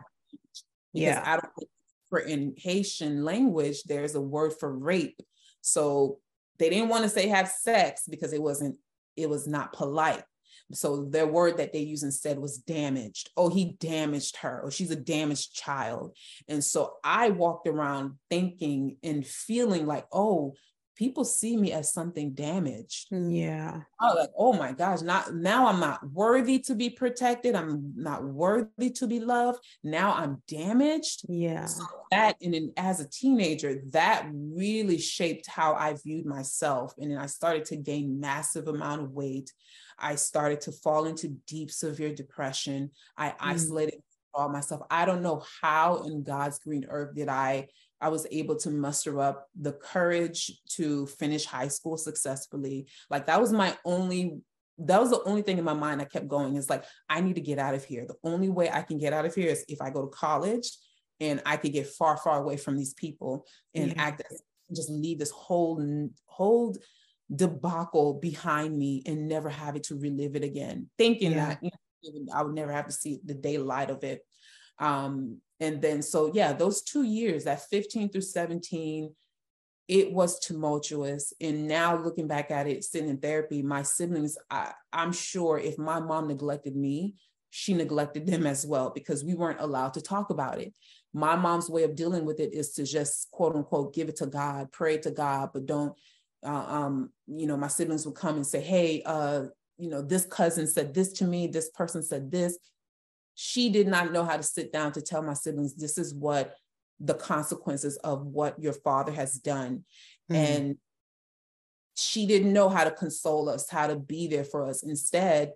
yeah. 0.93 1.24
I 1.26 1.34
don't 1.34 1.70
for 2.09 2.20
in 2.20 2.53
haitian 2.57 3.26
language 3.26 3.84
there's 3.84 4.15
a 4.15 4.22
word 4.22 4.53
for 4.57 4.72
rape. 4.72 5.22
So 5.61 6.20
they 6.57 6.70
didn't 6.70 6.88
want 6.88 7.03
to 7.03 7.09
say 7.09 7.28
have 7.28 7.49
sex 7.49 8.03
because 8.09 8.32
it 8.32 8.41
wasn't 8.41 8.78
it 9.17 9.30
was 9.30 9.45
not 9.45 9.74
polite. 9.74 10.24
So 10.72 11.05
their 11.05 11.28
word 11.28 11.57
that 11.57 11.74
they 11.74 11.80
used 11.80 12.03
instead 12.03 12.39
was 12.39 12.57
damaged. 12.57 13.30
Oh 13.36 13.49
he 13.49 13.76
damaged 13.80 14.38
her. 14.38 14.61
Or 14.63 14.72
she's 14.72 14.91
a 14.91 14.95
damaged 14.95 15.53
child. 15.53 16.15
And 16.47 16.63
so 16.63 16.93
i 17.03 17.30
walked 17.30 17.67
around 17.67 18.13
thinking 18.30 18.95
and 19.03 19.28
feeling 19.28 19.86
like 19.86 20.05
oh 20.13 20.53
people 21.00 21.24
see 21.24 21.56
me 21.56 21.72
as 21.72 21.93
something 21.93 22.34
damaged. 22.34 23.08
Yeah. 23.10 23.80
Oh, 24.02 24.16
like, 24.20 24.30
oh 24.38 24.52
my 24.52 24.74
gosh, 24.74 25.00
not 25.00 25.34
now 25.34 25.68
I'm 25.68 25.80
not 25.80 26.02
worthy 26.12 26.60
to 26.60 26.76
be 26.76 26.89
protected. 26.89 27.56
I'm 27.56 27.93
not 27.95 28.26
worthy 28.26 28.89
to 28.91 29.08
be 29.08 29.22
loved. 29.22 29.64
Now 29.82 30.14
I'm 30.14 30.43
damaged. 30.50 31.22
Yeah. 31.30 31.66
So 31.66 31.86
that 32.12 32.36
and 32.41 32.54
then 32.54 32.74
as 32.76 33.00
a 33.00 33.10
teenager, 33.10 33.82
that 33.93 34.28
really 34.30 34.97
shaped 34.97 35.47
how 35.47 35.74
I 35.74 35.93
viewed 36.04 36.26
myself. 36.26 36.93
And 36.97 37.10
then 37.10 37.18
I 37.18 37.28
started 37.28 37.64
to 37.66 37.78
gain 37.78 38.20
massive 38.20 38.68
amount 38.68 39.02
of 39.02 39.12
weight. 39.12 39.54
I 39.97 40.16
started 40.16 40.60
to 40.62 40.74
fall 40.74 41.06
into 41.06 41.30
deep, 41.47 41.72
severe 41.72 42.14
depression. 42.14 42.91
I 43.18 43.30
mm. 43.30 43.36
isolated 43.39 44.02
all 44.34 44.50
myself. 44.50 44.82
I 44.91 45.06
don't 45.06 45.24
know 45.24 45.43
how 45.62 46.04
in 46.04 46.24
God's 46.24 46.60
green 46.60 46.86
earth 46.89 47.16
did 47.16 47.30
I 47.30 47.70
I 48.02 48.10
was 48.10 48.26
able 48.32 48.56
to 48.58 48.70
muster 48.70 49.20
up 49.20 49.47
the 49.60 49.74
courage 49.74 50.52
to 50.72 51.06
finish 51.08 51.45
high 51.45 51.68
school 51.68 51.97
successfully. 51.97 52.88
Like 53.10 53.28
that 53.28 53.41
was 53.41 53.52
my 53.52 53.78
only 53.86 54.39
that 54.82 55.02
was 55.02 55.10
the 55.10 55.22
only 55.24 55.41
thing 55.41 55.58
in 55.58 55.66
my 55.66 55.74
mind 55.74 56.02
I 56.02 56.06
kept 56.06 56.30
going 56.30 56.56
is 56.56 56.70
like 56.70 56.86
I 57.10 57.20
need 57.20 57.36
to 57.36 57.41
get 57.41 57.60
out 57.60 57.76
of 57.76 57.84
here. 57.84 58.06
The 58.08 58.16
only 58.24 58.50
way 58.50 58.70
I 58.72 58.82
can 58.82 58.97
get 58.97 59.12
out 59.14 59.26
of 59.26 59.36
here 59.36 59.50
is 59.50 59.66
if 59.68 59.82
I 59.82 59.89
go 59.89 60.04
to 60.04 60.08
college 60.08 60.72
and 61.20 61.41
I 61.45 61.58
could 61.58 61.74
get 61.74 61.88
far 61.88 62.18
far 62.18 62.41
away 62.41 62.58
from 62.58 62.78
these 62.78 62.93
people 62.93 63.45
and 63.76 63.89
yeah. 63.89 64.02
act 64.02 64.24
just 64.74 64.89
leave 64.89 65.20
this 65.20 65.32
whole 65.32 66.10
whole 66.26 66.76
debacle 67.34 68.16
behind 68.16 68.78
me 68.78 69.04
and 69.06 69.28
never 69.28 69.50
have 69.50 69.76
it 69.76 69.84
to 69.84 69.95
relive 69.95 70.36
it 70.36 70.43
again 70.43 70.89
thinking 70.97 71.32
yeah. 71.32 71.50
that 71.50 71.60
you 71.62 71.72
know, 72.26 72.34
I 72.34 72.43
would 72.43 72.56
never 72.56 72.72
have 72.72 72.88
to 72.88 72.91
see 72.91 73.20
the 73.24 73.34
daylight 73.34 73.89
of 73.89 74.04
it 74.04 74.26
um, 74.80 75.41
and 75.60 75.82
then, 75.82 76.01
so 76.01 76.32
yeah, 76.34 76.53
those 76.53 76.82
two 76.82 77.03
years, 77.03 77.43
that 77.43 77.68
15 77.70 78.10
through 78.10 78.22
17, 78.22 79.14
it 79.88 80.12
was 80.12 80.39
tumultuous. 80.39 81.34
And 81.41 81.68
now 81.68 81.97
looking 82.01 82.28
back 82.28 82.51
at 82.51 82.68
it, 82.68 82.84
sitting 82.84 83.10
in 83.10 83.18
therapy, 83.18 83.62
my 83.62 83.82
siblings, 83.82 84.38
I, 84.49 84.72
I'm 84.93 85.12
sure 85.12 85.57
if 85.57 85.78
my 85.78 85.99
mom 85.99 86.28
neglected 86.28 86.76
me, 86.76 87.16
she 87.49 87.74
neglected 87.74 88.28
them 88.28 88.45
as 88.45 88.66
well 88.66 88.91
because 88.91 89.24
we 89.24 89.34
weren't 89.34 89.60
allowed 89.60 89.95
to 89.95 90.01
talk 90.01 90.30
about 90.30 90.62
it. 90.62 90.74
My 91.14 91.36
mom's 91.36 91.70
way 91.70 91.84
of 91.84 91.95
dealing 91.95 92.24
with 92.24 92.39
it 92.39 92.53
is 92.53 92.74
to 92.74 92.84
just 92.84 93.32
quote 93.32 93.55
unquote 93.55 93.95
give 93.95 94.07
it 94.07 94.18
to 94.18 94.28
God, 94.28 94.72
pray 94.72 94.97
to 94.99 95.12
God, 95.12 95.49
but 95.53 95.66
don't. 95.66 95.93
Uh, 96.45 96.66
um, 96.68 97.10
you 97.28 97.47
know, 97.47 97.57
my 97.57 97.68
siblings 97.68 98.05
would 98.05 98.16
come 98.16 98.36
and 98.36 98.47
say, 98.47 98.62
"Hey, 98.62 99.01
uh, 99.05 99.45
you 99.78 99.89
know, 99.89 100.01
this 100.01 100.26
cousin 100.26 100.68
said 100.68 100.93
this 100.93 101.12
to 101.14 101.26
me. 101.26 101.47
This 101.47 101.70
person 101.72 102.03
said 102.03 102.32
this 102.32 102.57
she 103.42 103.70
did 103.70 103.88
not 103.88 104.12
know 104.12 104.26
how 104.26 104.36
to 104.36 104.44
sit 104.44 104.74
down 104.74 104.92
to 104.92 105.02
tell 105.02 105.22
my 105.22 105.34
siblings 105.34 105.74
this 105.74 105.98
is 105.98 106.14
what 106.14 106.58
the 107.00 107.14
consequences 107.14 107.96
of 108.04 108.26
what 108.26 108.62
your 108.62 108.74
father 108.74 109.14
has 109.14 109.36
done. 109.36 109.86
Mm-hmm. 110.30 110.36
and 110.36 110.78
she 111.96 112.28
didn't 112.28 112.52
know 112.52 112.68
how 112.68 112.84
to 112.84 112.92
console 112.92 113.50
us 113.50 113.70
how 113.70 113.88
to 113.88 113.96
be 113.96 114.28
there 114.28 114.44
for 114.44 114.66
us. 114.66 114.84
Instead 114.84 115.54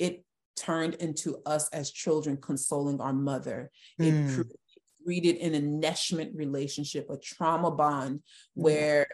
it 0.00 0.24
turned 0.56 0.94
into 0.94 1.38
us 1.46 1.68
as 1.68 1.92
children 1.92 2.38
consoling 2.38 3.00
our 3.00 3.12
mother. 3.12 3.70
Mm. 4.00 4.40
it 4.40 4.46
created 5.04 5.36
an 5.36 5.52
enmeshment 5.54 6.32
relationship 6.34 7.08
a 7.08 7.16
trauma 7.16 7.70
bond 7.70 8.20
where 8.54 9.06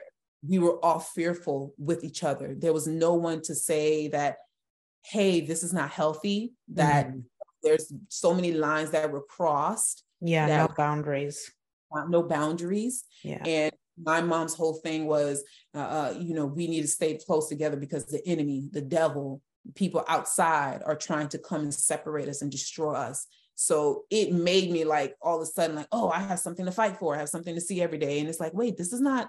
we 0.48 0.58
were 0.58 0.82
all 0.82 0.98
fearful 0.98 1.74
with 1.76 2.04
each 2.04 2.24
other. 2.24 2.54
There 2.56 2.72
was 2.72 2.86
no 2.86 3.12
one 3.12 3.42
to 3.42 3.54
say 3.54 4.08
that 4.08 4.38
hey 5.04 5.40
this 5.40 5.62
is 5.62 5.74
not 5.74 5.90
healthy 5.90 6.54
that 6.68 7.08
mm 7.08 7.22
there's 7.62 7.92
so 8.08 8.34
many 8.34 8.52
lines 8.52 8.90
that 8.90 9.10
were 9.10 9.22
crossed. 9.22 10.04
Yeah, 10.20 10.46
no 10.46 10.68
boundaries. 10.76 11.50
No 12.08 12.22
boundaries. 12.22 13.04
Yeah. 13.22 13.42
And 13.44 13.72
my 14.02 14.22
mom's 14.22 14.54
whole 14.54 14.74
thing 14.74 15.06
was, 15.06 15.44
uh, 15.74 15.78
uh, 15.78 16.14
you 16.18 16.34
know, 16.34 16.46
we 16.46 16.66
need 16.66 16.82
to 16.82 16.88
stay 16.88 17.18
close 17.18 17.48
together 17.48 17.76
because 17.76 18.06
the 18.06 18.26
enemy, 18.26 18.68
the 18.72 18.80
devil, 18.80 19.42
people 19.74 20.04
outside 20.08 20.82
are 20.84 20.96
trying 20.96 21.28
to 21.28 21.38
come 21.38 21.60
and 21.60 21.74
separate 21.74 22.28
us 22.28 22.40
and 22.40 22.50
destroy 22.50 22.94
us. 22.94 23.26
So 23.54 24.04
it 24.10 24.32
made 24.32 24.70
me 24.70 24.84
like 24.84 25.14
all 25.20 25.36
of 25.36 25.42
a 25.42 25.46
sudden, 25.46 25.76
like, 25.76 25.88
oh, 25.92 26.08
I 26.08 26.20
have 26.20 26.38
something 26.38 26.64
to 26.64 26.72
fight 26.72 26.96
for. 26.96 27.14
I 27.14 27.18
have 27.18 27.28
something 27.28 27.54
to 27.54 27.60
see 27.60 27.82
every 27.82 27.98
day. 27.98 28.18
And 28.18 28.28
it's 28.28 28.40
like, 28.40 28.54
wait, 28.54 28.76
this 28.78 28.92
is 28.92 29.00
not, 29.00 29.28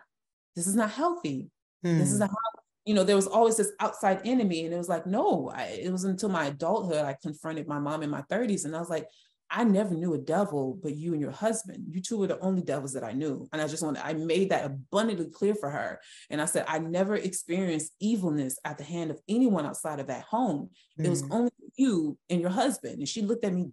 this 0.56 0.68
is 0.68 0.76
not 0.76 0.92
healthy. 0.92 1.50
This 1.84 2.14
is 2.14 2.20
not 2.20 2.30
hmm. 2.30 2.36
how 2.36 2.53
you 2.86 2.94
know, 2.94 3.04
there 3.04 3.16
was 3.16 3.28
always 3.28 3.58
this 3.58 3.72
outside 3.80 4.22
enemy. 4.26 4.66
And 4.66 4.74
it 4.74 4.78
was 4.78 4.90
like, 4.90 5.06
no, 5.06 5.52
I, 5.54 5.80
it 5.82 5.92
was 5.92 6.04
until 6.04 6.30
my 6.30 6.46
adulthood 6.46 7.06
I 7.06 7.16
confronted 7.22 7.68
my 7.68 7.80
mom 7.80 8.04
in 8.04 8.10
my 8.10 8.22
30s. 8.24 8.66
And 8.66 8.76
I 8.76 8.80
was 8.80 8.90
like, 8.90 9.08
I 9.50 9.64
never 9.64 9.94
knew 9.94 10.16
a 10.16 10.18
devil 10.18 10.80
but 10.82 10.96
you 10.96 11.14
and 11.14 11.22
your 11.22 11.32
husband. 11.32 11.86
You 11.88 12.02
two 12.02 12.18
were 12.18 12.28
the 12.28 12.40
only 12.40 12.64
devils 12.64 12.94
that 12.94 13.04
I 13.04 13.12
knew. 13.12 13.48
And 13.54 13.62
I 13.62 13.68
just 13.68 13.84
wanted, 13.84 14.04
I 14.04 14.14
made 14.14 14.50
that 14.50 14.66
abundantly 14.66 15.30
clear 15.30 15.54
for 15.54 15.70
her. 15.70 16.00
And 16.32 16.42
I 16.42 16.46
said, 16.46 16.66
I 16.68 16.80
never 16.80 17.16
experienced 17.16 17.94
evilness 18.00 18.58
at 18.66 18.80
the 18.80 18.84
hand 18.84 19.12
of 19.12 19.20
anyone 19.30 19.66
outside 19.66 20.00
of 20.00 20.08
that 20.08 20.24
home. 20.24 20.70
Mm-hmm. 20.98 21.06
It 21.06 21.10
was 21.10 21.24
mm. 21.24 21.32
only 21.32 21.52
you 21.76 22.18
and 22.30 22.42
your 22.42 22.50
husband. 22.50 22.98
And 22.98 23.08
she 23.08 23.22
looked 23.22 23.46
at 23.46 23.54
me 23.54 23.72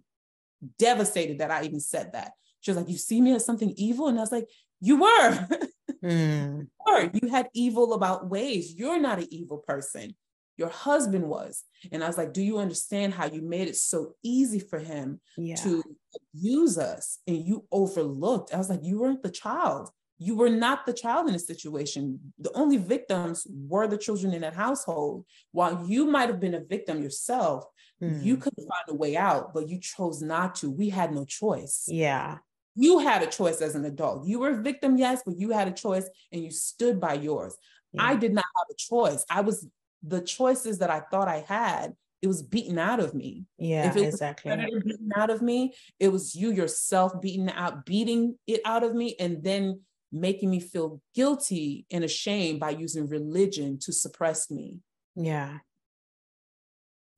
devastated 0.77 1.39
that 1.39 1.51
I 1.51 1.63
even 1.63 1.79
said 1.79 2.13
that. 2.13 2.33
She 2.59 2.71
was 2.71 2.77
like, 2.77 2.89
You 2.89 2.97
see 2.97 3.19
me 3.19 3.33
as 3.33 3.45
something 3.45 3.73
evil? 3.75 4.07
And 4.07 4.17
I 4.17 4.21
was 4.21 4.31
like, 4.31 4.47
You 4.79 5.01
were. 5.01 5.47
Mm. 6.03 6.67
You 7.13 7.29
had 7.29 7.49
evil 7.53 7.93
about 7.93 8.29
ways. 8.29 8.73
You're 8.75 8.99
not 8.99 9.19
an 9.19 9.27
evil 9.31 9.57
person. 9.57 10.15
Your 10.57 10.69
husband 10.69 11.27
was. 11.27 11.63
And 11.91 12.03
I 12.03 12.07
was 12.07 12.17
like, 12.17 12.33
Do 12.33 12.41
you 12.41 12.59
understand 12.59 13.13
how 13.13 13.25
you 13.25 13.41
made 13.41 13.67
it 13.67 13.75
so 13.75 14.13
easy 14.23 14.59
for 14.59 14.79
him 14.79 15.19
yeah. 15.37 15.55
to 15.57 15.83
abuse 16.15 16.77
us 16.77 17.19
and 17.25 17.45
you 17.45 17.65
overlooked? 17.71 18.53
I 18.53 18.57
was 18.57 18.69
like, 18.69 18.83
You 18.83 18.99
weren't 18.99 19.23
the 19.23 19.31
child. 19.31 19.89
You 20.19 20.35
were 20.35 20.49
not 20.49 20.85
the 20.85 20.93
child 20.93 21.27
in 21.27 21.33
the 21.33 21.39
situation. 21.39 22.19
The 22.37 22.51
only 22.53 22.77
victims 22.77 23.47
were 23.49 23.87
the 23.87 23.97
children 23.97 24.33
in 24.33 24.41
that 24.41 24.53
household. 24.53 25.25
While 25.51 25.83
you 25.87 26.05
might 26.05 26.29
have 26.29 26.39
been 26.39 26.53
a 26.53 26.63
victim 26.63 27.01
yourself, 27.01 27.65
mm. 28.01 28.23
you 28.23 28.37
could 28.37 28.53
find 28.55 28.89
a 28.89 28.93
way 28.93 29.17
out, 29.17 29.51
but 29.51 29.67
you 29.67 29.79
chose 29.79 30.21
not 30.21 30.53
to. 30.55 30.69
We 30.69 30.89
had 30.89 31.11
no 31.11 31.25
choice. 31.25 31.85
Yeah 31.87 32.37
you 32.75 32.99
had 32.99 33.21
a 33.21 33.27
choice 33.27 33.61
as 33.61 33.75
an 33.75 33.85
adult. 33.85 34.25
You 34.25 34.39
were 34.39 34.59
a 34.59 34.61
victim, 34.61 34.97
yes, 34.97 35.21
but 35.25 35.37
you 35.37 35.51
had 35.51 35.67
a 35.67 35.73
choice 35.73 36.09
and 36.31 36.43
you 36.43 36.51
stood 36.51 36.99
by 36.99 37.13
yours. 37.13 37.55
Yeah. 37.93 38.03
I 38.03 38.15
did 38.15 38.33
not 38.33 38.45
have 38.57 38.67
a 38.71 38.75
choice. 38.75 39.25
I 39.29 39.41
was 39.41 39.67
the 40.03 40.21
choices 40.21 40.79
that 40.79 40.89
I 40.89 41.01
thought 41.01 41.27
I 41.27 41.45
had, 41.47 41.93
it 42.21 42.27
was 42.27 42.43
beaten 42.43 42.77
out 42.77 42.99
of 42.99 43.13
me. 43.13 43.45
Yeah, 43.57 43.89
if 43.89 43.95
it 43.95 44.05
was 44.05 44.15
exactly. 44.15 44.55
beaten 44.55 45.11
out 45.15 45.29
of 45.29 45.41
me, 45.41 45.73
it 45.99 46.09
was 46.09 46.35
you 46.35 46.51
yourself 46.51 47.19
beating 47.19 47.49
out, 47.51 47.85
beating 47.85 48.37
it 48.47 48.61
out 48.63 48.83
of 48.83 48.93
me, 48.93 49.15
and 49.19 49.43
then 49.43 49.81
making 50.11 50.49
me 50.49 50.59
feel 50.59 51.01
guilty 51.15 51.85
and 51.91 52.03
ashamed 52.03 52.59
by 52.59 52.69
using 52.69 53.07
religion 53.07 53.79
to 53.79 53.91
suppress 53.91 54.51
me. 54.51 54.79
Yeah. 55.15 55.59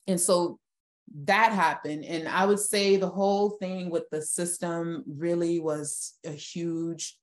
And 0.08 0.20
so 0.20 0.60
that 1.14 1.52
happened. 1.52 2.06
And 2.06 2.28
I 2.28 2.46
would 2.46 2.60
say 2.60 2.96
the 2.96 3.10
whole 3.10 3.52
thing 3.52 3.90
with 3.90 4.10
the 4.10 4.22
system 4.22 5.04
really 5.08 5.60
was 5.60 6.14
a 6.26 6.32
huge, 6.32 7.18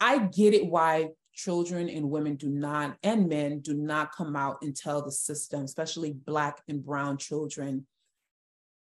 I 0.00 0.18
get 0.18 0.54
it 0.54 0.66
why 0.66 1.10
children 1.32 1.88
and 1.88 2.10
women 2.10 2.36
do 2.36 2.48
not, 2.48 2.96
and 3.02 3.28
men 3.28 3.58
do 3.58 3.74
not 3.74 4.14
come 4.14 4.36
out 4.36 4.58
and 4.62 4.74
tell 4.74 5.02
the 5.02 5.10
system, 5.10 5.64
especially 5.64 6.12
Black 6.12 6.62
and 6.68 6.84
Brown 6.84 7.16
children. 7.16 7.86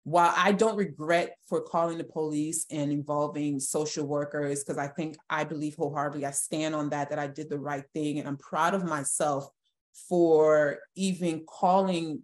While 0.05 0.35
I 0.37 0.51
don't 0.51 0.77
regret 0.77 1.37
for 1.47 1.61
calling 1.61 1.99
the 1.99 2.03
police 2.03 2.67
and 2.69 2.91
involving 2.91 3.61
social 3.61 4.05
workers, 4.05 4.65
because 4.65 4.77
I 4.77 4.89
think 4.89 5.17
I 5.31 5.45
believe 5.45 5.77
wholeheartedly, 5.77 6.27
I 6.27 6.33
stand 6.33 6.75
on 6.75 6.89
that, 6.91 7.11
that 7.11 7.21
I 7.21 7.29
did 7.29 7.49
the 7.49 7.61
right 7.61 7.85
thing. 7.95 8.19
And 8.19 8.27
I'm 8.27 8.37
proud 8.37 8.75
of 8.75 8.85
myself 8.85 9.49
for 10.09 10.81
even 10.97 11.45
calling 11.47 12.23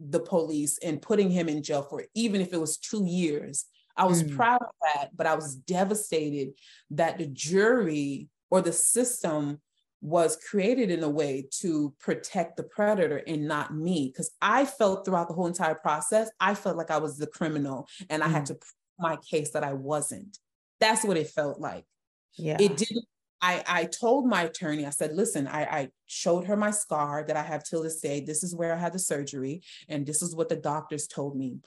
the 0.00 0.20
police 0.20 0.78
and 0.78 1.02
putting 1.02 1.30
him 1.30 1.48
in 1.48 1.62
jail 1.62 1.82
for 1.82 2.04
even 2.14 2.40
if 2.40 2.52
it 2.52 2.60
was 2.60 2.78
two 2.78 3.04
years. 3.04 3.66
I 3.96 4.04
was 4.04 4.22
mm. 4.22 4.34
proud 4.34 4.62
of 4.62 4.70
that, 4.94 5.10
but 5.14 5.26
I 5.26 5.34
was 5.34 5.56
devastated 5.56 6.52
that 6.90 7.18
the 7.18 7.26
jury 7.26 8.28
or 8.50 8.62
the 8.62 8.72
system 8.72 9.60
was 10.00 10.36
created 10.36 10.90
in 10.90 11.02
a 11.02 11.08
way 11.08 11.46
to 11.60 11.92
protect 12.00 12.56
the 12.56 12.62
predator 12.62 13.22
and 13.26 13.46
not 13.46 13.74
me. 13.74 14.10
Because 14.10 14.30
I 14.40 14.64
felt 14.64 15.04
throughout 15.04 15.28
the 15.28 15.34
whole 15.34 15.46
entire 15.46 15.74
process, 15.74 16.30
I 16.40 16.54
felt 16.54 16.76
like 16.76 16.90
I 16.90 16.98
was 16.98 17.18
the 17.18 17.26
criminal 17.26 17.86
and 18.08 18.22
mm. 18.22 18.26
I 18.26 18.28
had 18.28 18.44
mm. 18.44 18.46
to 18.46 18.54
prove 18.54 18.72
my 18.98 19.16
case 19.16 19.50
that 19.50 19.64
I 19.64 19.74
wasn't. 19.74 20.38
That's 20.78 21.04
what 21.04 21.18
it 21.18 21.28
felt 21.28 21.60
like. 21.60 21.84
Yeah. 22.36 22.56
It 22.58 22.76
didn't 22.76 23.04
I, 23.42 23.64
I 23.66 23.84
told 23.84 24.26
my 24.26 24.42
attorney, 24.42 24.84
I 24.86 24.90
said, 24.90 25.14
listen, 25.14 25.46
I, 25.46 25.62
I 25.64 25.88
showed 26.06 26.44
her 26.44 26.56
my 26.56 26.70
scar 26.70 27.24
that 27.26 27.36
I 27.36 27.42
have 27.42 27.64
till 27.64 27.82
this 27.82 28.00
day. 28.00 28.20
This 28.20 28.42
is 28.42 28.54
where 28.54 28.74
I 28.74 28.78
had 28.78 28.92
the 28.92 28.98
surgery, 28.98 29.62
and 29.88 30.06
this 30.06 30.22
is 30.22 30.34
what 30.34 30.48
the 30.48 30.56
doctors 30.56 31.06
told 31.06 31.36
me. 31.36 31.58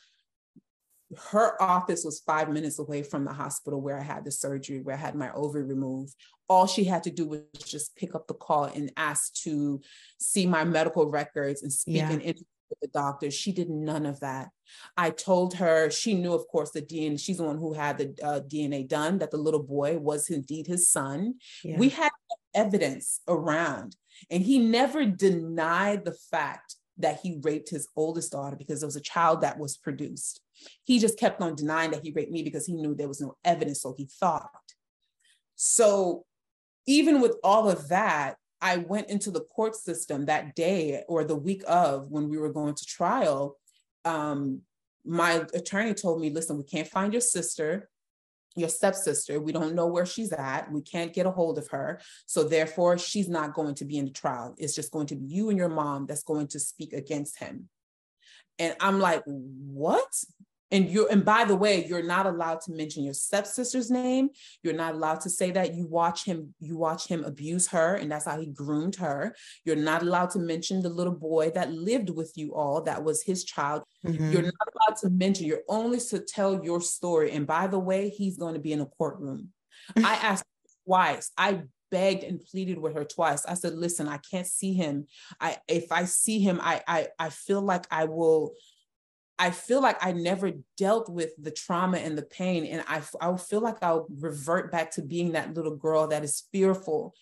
Her 1.32 1.62
office 1.62 2.04
was 2.04 2.20
five 2.20 2.50
minutes 2.50 2.80
away 2.80 3.04
from 3.04 3.26
the 3.26 3.34
hospital 3.34 3.82
where 3.82 4.00
I 4.00 4.04
had 4.04 4.26
the 4.26 4.32
surgery, 4.32 4.82
where 4.82 4.96
I 4.96 5.00
had 5.00 5.16
my 5.16 5.32
ovary 5.34 5.64
removed. 5.64 6.16
All 6.50 6.68
she 6.68 6.84
had 6.84 7.04
to 7.04 7.12
do 7.12 7.28
was 7.28 7.42
just 7.66 7.96
pick 7.96 8.16
up 8.16 8.28
the 8.28 8.34
call 8.34 8.66
and 8.66 8.92
ask 8.98 9.34
to 9.44 9.82
see 10.20 10.46
my 10.46 10.64
medical 10.64 11.10
records 11.10 11.64
and 11.64 11.72
speak 11.72 11.98
yeah. 11.98 12.12
in 12.12 12.36
with 12.82 12.92
the 12.92 13.00
doctor. 13.00 13.32
She 13.32 13.52
did 13.52 13.70
none 13.70 14.06
of 14.06 14.20
that. 14.22 14.50
I 14.98 15.12
told 15.12 15.56
her 15.56 15.90
she 15.90 16.14
knew, 16.14 16.34
of 16.34 16.48
course, 16.48 16.72
the 16.72 16.82
DNA. 16.82 17.20
She's 17.20 17.38
the 17.38 17.44
one 17.44 17.58
who 17.58 17.74
had 17.74 17.98
the 17.98 18.16
uh, 18.24 18.40
DNA 18.42 18.88
done. 18.88 19.20
That 19.20 19.32
the 19.32 19.38
little 19.38 19.64
boy 19.64 19.98
was 19.98 20.30
indeed 20.30 20.68
his 20.68 20.90
son. 20.90 21.36
Yeah. 21.64 21.78
We 21.78 21.90
had 21.90 22.12
evidence 22.54 23.22
around. 23.28 23.96
And 24.30 24.44
he 24.44 24.60
never 24.60 25.06
denied 25.06 26.06
the 26.06 26.16
fact 26.32 26.76
that 26.98 27.20
he 27.22 27.40
raped 27.42 27.70
his 27.70 27.88
oldest 27.96 28.32
daughter 28.32 28.56
because 28.56 28.80
there 28.80 28.88
was 28.88 28.96
a 28.96 29.02
child 29.02 29.42
that 29.42 29.58
was 29.58 29.78
produced. 29.78 30.42
He 30.84 31.00
just 31.00 31.20
kept 31.20 31.42
on 31.42 31.56
denying 31.56 31.92
that 31.92 32.04
he 32.04 32.12
raped 32.12 32.32
me 32.32 32.44
because 32.44 32.66
he 32.66 32.74
knew 32.74 32.94
there 32.94 33.08
was 33.08 33.22
no 33.22 33.36
evidence, 33.44 33.82
so 33.82 33.94
he 33.98 34.08
thought. 34.20 34.52
So 35.56 36.26
even 36.86 37.22
with 37.22 37.36
all 37.44 37.70
of 37.70 37.90
that, 37.90 38.36
I 38.64 38.78
went 38.78 39.10
into 39.10 39.30
the 39.30 39.42
court 39.42 39.76
system 39.76 40.26
that 40.26 40.56
day 40.56 41.04
or 41.10 41.26
the 41.26 41.36
week 41.36 41.64
of 41.68 42.10
when 42.10 42.30
we 42.30 42.38
were 42.38 42.54
going 42.54 42.76
to 42.76 42.86
trial. 42.86 43.58
Um, 44.06 44.62
my 45.06 45.46
attorney 45.54 45.94
told 45.94 46.22
me, 46.22 46.30
listen, 46.30 46.58
we 46.58 46.64
can't 46.64 46.88
find 46.88 47.12
your 47.12 47.22
sister, 47.22 47.90
your 48.56 48.70
stepsister. 48.70 49.42
We 49.42 49.52
don't 49.52 49.76
know 49.76 49.88
where 49.88 50.06
she's 50.06 50.32
at. 50.32 50.72
We 50.72 50.82
can't 50.82 51.12
get 51.12 51.26
a 51.26 51.32
hold 51.32 51.58
of 51.58 51.68
her. 51.70 52.00
So 52.26 52.46
therefore, 52.46 52.98
she's 52.98 53.28
not 53.28 53.54
going 53.54 53.76
to 53.76 53.86
be 53.86 53.98
in 53.98 54.06
the 54.06 54.12
trial. 54.12 54.56
It's 54.58 54.76
just 54.76 54.94
going 54.94 55.08
to 55.08 55.16
be 55.16 55.26
you 55.26 55.50
and 55.50 55.58
your 55.58 55.68
mom 55.68 56.06
that's 56.06 56.24
going 56.24 56.48
to 56.48 56.60
speak 56.60 56.94
against 56.94 57.40
him. 57.40 57.68
And 58.60 58.78
I'm 58.80 59.02
like, 59.02 59.24
what? 59.26 60.08
And 60.74 60.90
you 60.90 61.08
and 61.08 61.24
by 61.24 61.46
the 61.46 61.56
way 61.56 61.86
you're 61.86 62.04
not 62.04 62.26
allowed 62.26 62.60
to 62.62 62.72
mention 62.72 63.04
your 63.04 63.14
stepsister's 63.14 63.92
name. 63.92 64.30
You're 64.64 64.74
not 64.74 64.96
allowed 64.96 65.22
to 65.22 65.30
say 65.30 65.52
that 65.52 65.76
you 65.76 65.86
watch 65.86 66.26
him 66.26 66.54
you 66.60 66.76
watch 66.76 67.08
him 67.08 67.24
abuse 67.24 67.68
her 67.68 67.96
and 67.96 68.12
that's 68.12 68.26
how 68.26 68.40
he 68.40 68.48
groomed 68.48 68.96
her. 68.96 69.36
You're 69.64 69.76
not 69.76 70.02
allowed 70.02 70.32
to 70.32 70.40
mention 70.40 70.82
the 70.82 70.90
little 70.90 71.14
boy 71.14 71.52
that 71.52 71.72
lived 71.72 72.10
with 72.10 72.34
you 72.36 72.56
all 72.56 72.82
that 72.82 73.04
was 73.04 73.24
his 73.24 73.44
child. 73.44 73.84
Mm-hmm. 74.06 74.32
you're 74.32 74.42
not 74.42 74.54
allowed 74.54 74.98
to 74.98 75.10
mention 75.10 75.46
you're 75.46 75.62
only 75.70 76.00
to 76.00 76.20
tell 76.20 76.64
your 76.64 76.82
story. 76.82 77.32
And 77.32 77.48
by 77.48 77.68
the 77.68 77.80
way 77.80 78.10
he's 78.10 78.38
going 78.38 78.56
to 78.56 78.60
be 78.60 78.74
in 78.74 78.82
a 78.82 78.86
courtroom. 78.86 79.50
I 79.96 80.16
asked 80.22 80.44
twice. 80.86 81.32
I 81.38 81.62
begged 81.92 82.24
and 82.24 82.42
pleaded 82.42 82.80
with 82.80 82.96
her 82.96 83.06
twice. 83.06 83.46
I 83.46 83.54
said 83.54 83.76
listen 83.76 84.08
i 84.08 84.18
can't 84.18 84.48
see 84.48 84.74
him. 84.74 85.06
I 85.40 85.58
if 85.68 85.92
i 85.92 86.06
see 86.06 86.40
him 86.40 86.60
i 86.62 86.82
i, 86.88 87.08
I 87.20 87.30
feel 87.30 87.62
like 87.62 87.86
i 87.92 88.06
will 88.06 88.56
I 89.44 89.52
feel 89.52 89.82
like 89.82 89.98
I 90.00 90.14
never 90.14 90.54
dealt 90.78 91.10
with 91.10 91.32
the 91.38 91.52
trauma 91.52 91.98
and 91.98 92.18
the 92.18 92.24
pain. 92.24 92.66
And 92.66 92.82
I, 92.88 93.02
I 93.20 93.36
feel 93.36 93.60
like 93.60 93.84
I'll 93.84 94.08
revert 94.22 94.72
back 94.72 94.92
to 94.92 95.02
being 95.02 95.34
that 95.34 95.54
little 95.54 95.76
girl 95.76 96.08
that 96.08 96.24
is 96.24 96.44
fearful, 96.54 97.14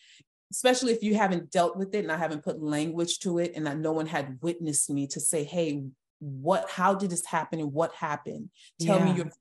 especially 0.51 0.93
if 0.93 1.01
you 1.01 1.15
haven't 1.15 1.49
dealt 1.49 1.76
with 1.78 1.95
it 1.95 2.03
and 2.03 2.11
I 2.11 2.17
haven't 2.17 2.43
put 2.43 2.61
language 2.61 3.17
to 3.22 3.39
it 3.39 3.53
and 3.55 3.65
that 3.65 3.80
no 3.80 3.91
one 3.91 4.05
had 4.05 4.38
witnessed 4.43 4.91
me 4.91 5.07
to 5.07 5.19
say, 5.19 5.43
hey, 5.43 5.82
what, 6.19 6.69
how 6.69 6.93
did 6.93 7.09
this 7.09 7.26
happen 7.26 7.59
and 7.59 7.74
what 7.74 7.91
happened? 7.95 8.51
Tell 8.80 8.99
yeah. 8.99 9.05
me 9.05 9.13
your. 9.13 9.32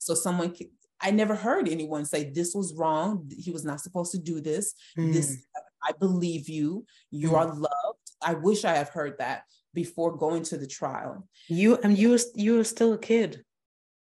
So 0.00 0.14
someone, 0.14 0.52
I 1.00 1.12
never 1.12 1.36
heard 1.36 1.68
anyone 1.68 2.04
say 2.06 2.28
this 2.28 2.56
was 2.56 2.74
wrong. 2.74 3.30
He 3.38 3.52
was 3.52 3.64
not 3.64 3.82
supposed 3.82 4.10
to 4.12 4.18
do 4.18 4.40
this. 4.40 4.74
Mm. 4.98 5.12
This, 5.12 5.46
I 5.80 5.92
believe 5.92 6.48
you. 6.48 6.86
You 7.12 7.30
mm. 7.30 7.36
are 7.36 7.46
loved. 7.46 8.10
I 8.20 8.34
wish 8.34 8.64
I 8.64 8.74
have 8.74 8.88
heard 8.88 9.18
that 9.18 9.44
before 9.74 10.16
going 10.16 10.42
to 10.44 10.56
the 10.56 10.66
trial. 10.66 11.26
You 11.48 11.76
and 11.82 11.96
you 11.96 12.18
you 12.34 12.56
were 12.56 12.64
still 12.64 12.92
a 12.94 12.98
kid. 12.98 13.44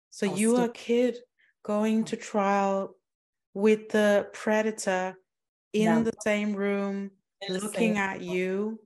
So 0.09 0.25
you 0.25 0.51
still- 0.51 0.61
were 0.61 0.69
a 0.69 0.73
kid 0.73 1.17
going 1.63 2.05
to 2.05 2.15
trial 2.15 2.95
with 3.53 3.89
the 3.89 4.27
predator 4.33 5.17
in 5.73 5.83
yeah. 5.83 6.01
the 6.01 6.13
same 6.21 6.53
room, 6.55 7.11
looking 7.49 7.95
same 7.95 7.97
at 7.97 8.19
room. 8.19 8.29
you. 8.29 8.79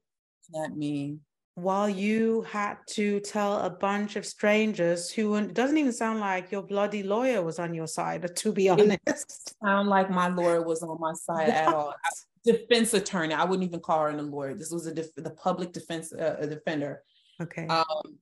At 0.63 0.75
me. 0.75 1.19
While 1.55 1.89
you 1.89 2.43
had 2.43 2.77
to 2.91 3.19
tell 3.19 3.59
a 3.59 3.69
bunch 3.69 4.15
of 4.15 4.25
strangers 4.25 5.11
who 5.11 5.35
it 5.35 5.53
doesn't 5.53 5.77
even 5.77 5.91
sound 5.91 6.21
like 6.21 6.51
your 6.51 6.61
bloody 6.63 7.03
lawyer 7.03 7.41
was 7.43 7.59
on 7.59 7.73
your 7.73 7.85
side, 7.87 8.21
But 8.21 8.35
to 8.37 8.53
be 8.53 8.69
honest. 8.69 8.97
It 9.05 9.53
sound 9.61 9.89
like 9.89 10.09
my 10.09 10.29
lawyer 10.29 10.61
was 10.61 10.81
on 10.81 10.97
my 10.99 11.13
side 11.13 11.49
at 11.49 11.67
all 11.67 11.93
defense 12.43 12.93
attorney. 12.93 13.33
I 13.33 13.43
wouldn't 13.43 13.67
even 13.67 13.79
call 13.79 13.99
her 13.99 14.09
a 14.09 14.21
lawyer. 14.21 14.53
This 14.53 14.71
was 14.71 14.87
a 14.87 14.93
def- 14.93 15.15
the 15.15 15.31
public 15.31 15.71
defense 15.71 16.13
uh, 16.13 16.37
a 16.39 16.47
defender. 16.47 17.03
Okay. 17.41 17.67
Um, 17.67 18.17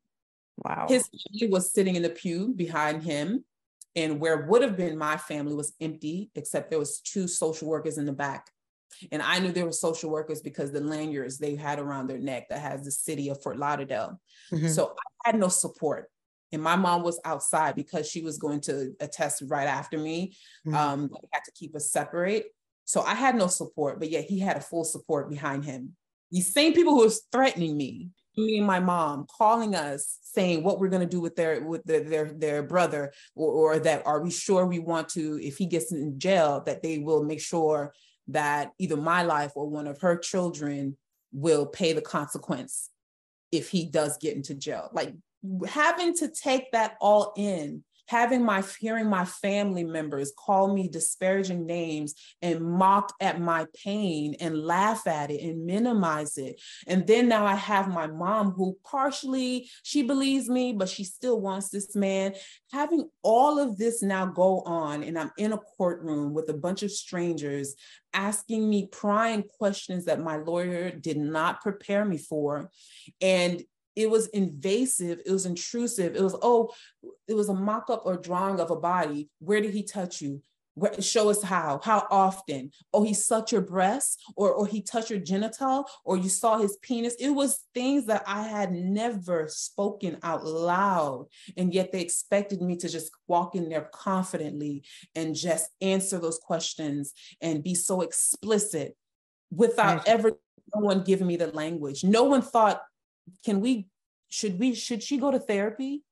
wow. 0.58 0.86
His 0.88 1.08
family 1.08 1.52
was 1.52 1.72
sitting 1.72 1.96
in 1.96 2.04
the 2.04 2.10
pew 2.10 2.54
behind 2.56 3.04
him, 3.04 3.44
and 3.96 4.20
where 4.20 4.46
would 4.46 4.62
have 4.62 4.78
been 4.78 4.98
my 4.98 5.18
family 5.18 5.56
was 5.56 5.74
empty, 5.82 6.30
except 6.36 6.70
there 6.70 6.80
was 6.80 7.00
two 7.02 7.28
social 7.28 7.68
workers 7.68 7.98
in 7.98 8.06
the 8.06 8.14
back. 8.14 8.48
And 9.12 9.22
I 9.22 9.40
knew 9.40 9.52
there 9.52 9.66
were 9.66 9.72
social 9.72 10.10
workers 10.10 10.42
because 10.42 10.72
the 10.72 10.80
lanyards 10.80 11.38
they 11.38 11.56
had 11.56 11.80
around 11.80 12.08
their 12.08 12.20
neck 12.20 12.50
that 12.50 12.60
has 12.60 12.84
the 12.84 12.92
city 12.92 13.30
of 13.30 13.42
Fort 13.44 13.58
Lauderdale. 13.58 14.20
Mm-hmm. 14.52 14.70
So 14.70 14.96
I 15.26 15.30
had 15.30 15.40
no 15.40 15.50
support. 15.50 16.10
And 16.52 16.64
my 16.64 16.76
mom 16.78 17.04
was 17.04 17.20
outside 17.26 17.76
because 17.76 18.10
she 18.10 18.22
was 18.22 18.38
going 18.38 18.62
to 18.62 18.94
attest 19.02 19.44
right 19.48 19.68
after 19.68 19.98
me. 19.98 20.36
Mm-hmm. 20.66 20.76
Um, 20.76 21.10
they 21.12 21.28
had 21.34 21.44
to 21.44 21.52
keep 21.52 21.76
us 21.76 21.92
separate. 21.92 22.46
So 22.88 23.02
I 23.02 23.16
had 23.16 23.36
no 23.36 23.48
support, 23.48 24.00
but 24.00 24.10
yet 24.10 24.24
he 24.24 24.40
had 24.40 24.56
a 24.56 24.62
full 24.62 24.86
support 24.86 25.30
behind 25.30 25.66
him. 25.66 25.98
These 26.32 26.54
same 26.54 26.74
people 26.74 26.94
who 26.94 27.02
was 27.04 27.28
threatening 27.34 27.76
me, 27.76 28.12
me 28.38 28.60
and 28.60 28.66
my 28.66 28.80
mom, 28.80 29.28
calling 29.30 29.76
us, 29.76 30.20
saying 30.22 30.64
what 30.64 30.80
we're 30.80 30.88
going 30.88 31.02
to 31.02 31.16
do 31.16 31.20
with 31.20 31.36
their 31.36 31.62
with 31.62 31.84
their 31.84 32.00
their, 32.00 32.26
their 32.32 32.64
brother, 32.64 33.12
or, 33.36 33.52
or 33.76 33.80
that 33.80 34.08
are 34.08 34.22
we 34.22 34.32
sure 34.32 34.66
we 34.66 34.80
want 34.80 35.10
to, 35.10 35.38
if 35.44 35.58
he 35.58 35.66
gets 35.66 35.92
in 35.92 36.18
jail, 36.18 36.64
that 36.66 36.82
they 36.82 36.98
will 36.98 37.24
make 37.24 37.42
sure 37.42 37.94
that 38.30 38.72
either 38.80 38.96
my 38.96 39.22
life 39.22 39.52
or 39.56 39.68
one 39.68 39.88
of 39.88 40.00
her 40.00 40.18
children 40.18 40.96
will 41.34 41.66
pay 41.66 41.92
the 41.92 42.02
consequence 42.02 42.90
if 43.52 43.70
he 43.70 43.86
does 43.86 44.18
get 44.18 44.38
into 44.38 44.56
jail. 44.56 44.90
Like 44.94 45.14
having 45.68 46.16
to 46.18 46.30
take 46.30 46.72
that 46.72 46.96
all 47.02 47.34
in 47.36 47.84
having 48.08 48.44
my 48.44 48.64
hearing 48.80 49.10
my 49.10 49.26
family 49.26 49.84
members 49.84 50.32
call 50.38 50.74
me 50.74 50.88
disparaging 50.88 51.66
names 51.66 52.16
and 52.42 52.62
mock 52.62 53.14
at 53.22 53.40
my 53.40 53.66
pain 53.84 54.36
and 54.40 54.58
laugh 54.58 55.08
at 55.08 55.32
it 55.32 55.42
and 55.42 55.66
minimize 55.66 56.38
it. 56.38 56.60
And 56.88 57.06
then 57.06 57.28
now 57.28 57.46
i 57.46 57.56
have 57.56 57.88
my 57.88 58.08
mom 58.08 58.52
who 58.52 58.78
partially 58.84 59.70
she 59.84 60.04
believes 60.04 60.50
me 60.50 60.74
but 60.74 60.90
she 60.90 61.04
still 61.04 61.40
wants 61.40 61.70
this 61.70 61.96
man. 61.96 62.34
Having 62.72 63.10
all 63.24 63.60
of 63.60 63.78
this 63.78 64.02
now 64.02 64.26
go 64.26 64.62
on 64.62 65.04
and 65.04 65.18
i'm 65.18 65.32
in 65.38 65.54
a 65.54 65.60
courtroom 65.78 66.34
with 66.34 66.50
a 66.50 66.54
bunch 66.54 66.84
of 66.84 66.92
strangers 66.92 67.76
asking 68.14 68.70
me 68.70 68.88
prying 68.92 69.44
questions 69.44 70.06
that 70.06 70.20
my 70.20 70.38
lawyer 70.38 70.90
did 70.92 71.18
not 71.18 71.62
prepare 71.62 72.04
me 72.04 72.18
for. 72.18 72.72
And 73.22 73.62
it 73.98 74.10
was 74.10 74.28
invasive 74.28 75.20
it 75.26 75.32
was 75.32 75.46
intrusive 75.46 76.16
it 76.16 76.22
was 76.22 76.36
oh 76.42 76.70
it 77.28 77.34
was 77.34 77.50
a 77.50 77.54
mock-up 77.54 78.04
or 78.06 78.18
drawing 78.18 78.60
of 78.60 78.72
a 78.72 78.76
body. 78.76 79.30
Where 79.40 79.62
did 79.62 79.74
he 79.74 79.84
touch 79.84 80.22
you? 80.22 80.42
Where, 80.76 81.02
show 81.02 81.30
us 81.30 81.42
how 81.42 81.82
how 81.84 82.08
often? 82.12 82.72
Oh 82.94 83.04
he 83.04 83.16
sucked 83.16 83.52
your 83.52 83.62
breast 83.62 84.22
or 84.36 84.54
or 84.54 84.68
he 84.68 84.82
touched 84.82 85.10
your 85.10 85.20
genital 85.20 85.86
or 86.06 86.18
you 86.18 86.30
saw 86.30 86.60
his 86.60 86.78
penis. 86.82 87.16
It 87.20 87.32
was 87.32 87.66
things 87.74 88.06
that 88.06 88.24
i 88.28 88.44
had 88.44 88.72
never 88.72 89.48
spoken 89.48 90.18
out 90.22 90.46
loud 90.46 91.28
and 91.58 91.74
yet 91.74 91.92
they 91.92 92.02
expected 92.02 92.62
me 92.62 92.76
to 92.78 92.90
just 92.90 93.12
walk 93.28 93.56
in 93.56 93.70
there 93.70 93.90
confidently 93.92 94.84
and 95.16 95.36
just 95.36 95.70
answer 95.82 96.20
those 96.20 96.38
questions 96.38 97.14
and 97.42 97.64
be 97.64 97.74
so 97.74 98.02
explicit 98.02 98.96
without 99.50 100.08
ever 100.08 100.38
no 100.76 100.82
one 100.82 101.04
giving 101.04 101.28
me 101.28 101.38
the 101.38 101.48
language. 101.48 102.04
No 102.04 102.24
one 102.26 102.42
thought 102.42 102.82
can 103.46 103.62
we 103.62 103.88
should 104.30 104.60
we 104.60 104.76
should 104.76 105.04
she 105.04 105.18
go 105.18 105.32
to 105.32 105.40
therapy? 105.40 106.04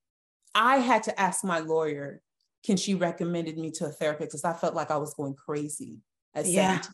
I 0.53 0.77
had 0.77 1.03
to 1.03 1.19
ask 1.19 1.43
my 1.43 1.59
lawyer 1.59 2.21
can 2.65 2.77
she 2.77 2.95
recommended 2.95 3.57
me 3.57 3.69
to 3.71 3.85
a 3.85 3.89
therapist? 3.89 4.31
Because 4.31 4.43
i 4.43 4.53
felt 4.53 4.73
like 4.73 4.89
i 4.89 4.97
was 4.97 5.13
going 5.13 5.35
crazy 5.35 5.97
at 6.33 6.45
yeah. 6.45 6.81
17. 6.81 6.91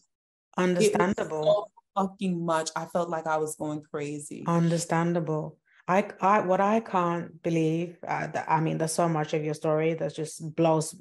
understandable. 0.58 1.72
So 1.96 2.04
fucking 2.04 2.46
much. 2.46 2.70
I 2.76 2.86
felt 2.86 3.10
like 3.10 3.28
i 3.28 3.38
was 3.38 3.56
going 3.56 3.82
crazy. 3.82 4.44
Understandable. 4.48 5.58
I, 5.88 6.10
I 6.22 6.42
what 6.42 6.62
I 6.62 6.80
can't 6.80 7.42
believe, 7.42 7.98
uh, 8.08 8.28
I 8.48 8.62
mean, 8.62 8.78
there's 8.78 8.94
so 8.94 9.10
much 9.10 9.34
of 9.34 9.44
your 9.44 9.56
story 9.56 9.94
that 9.96 10.16
just 10.16 10.56
blows 10.56 10.96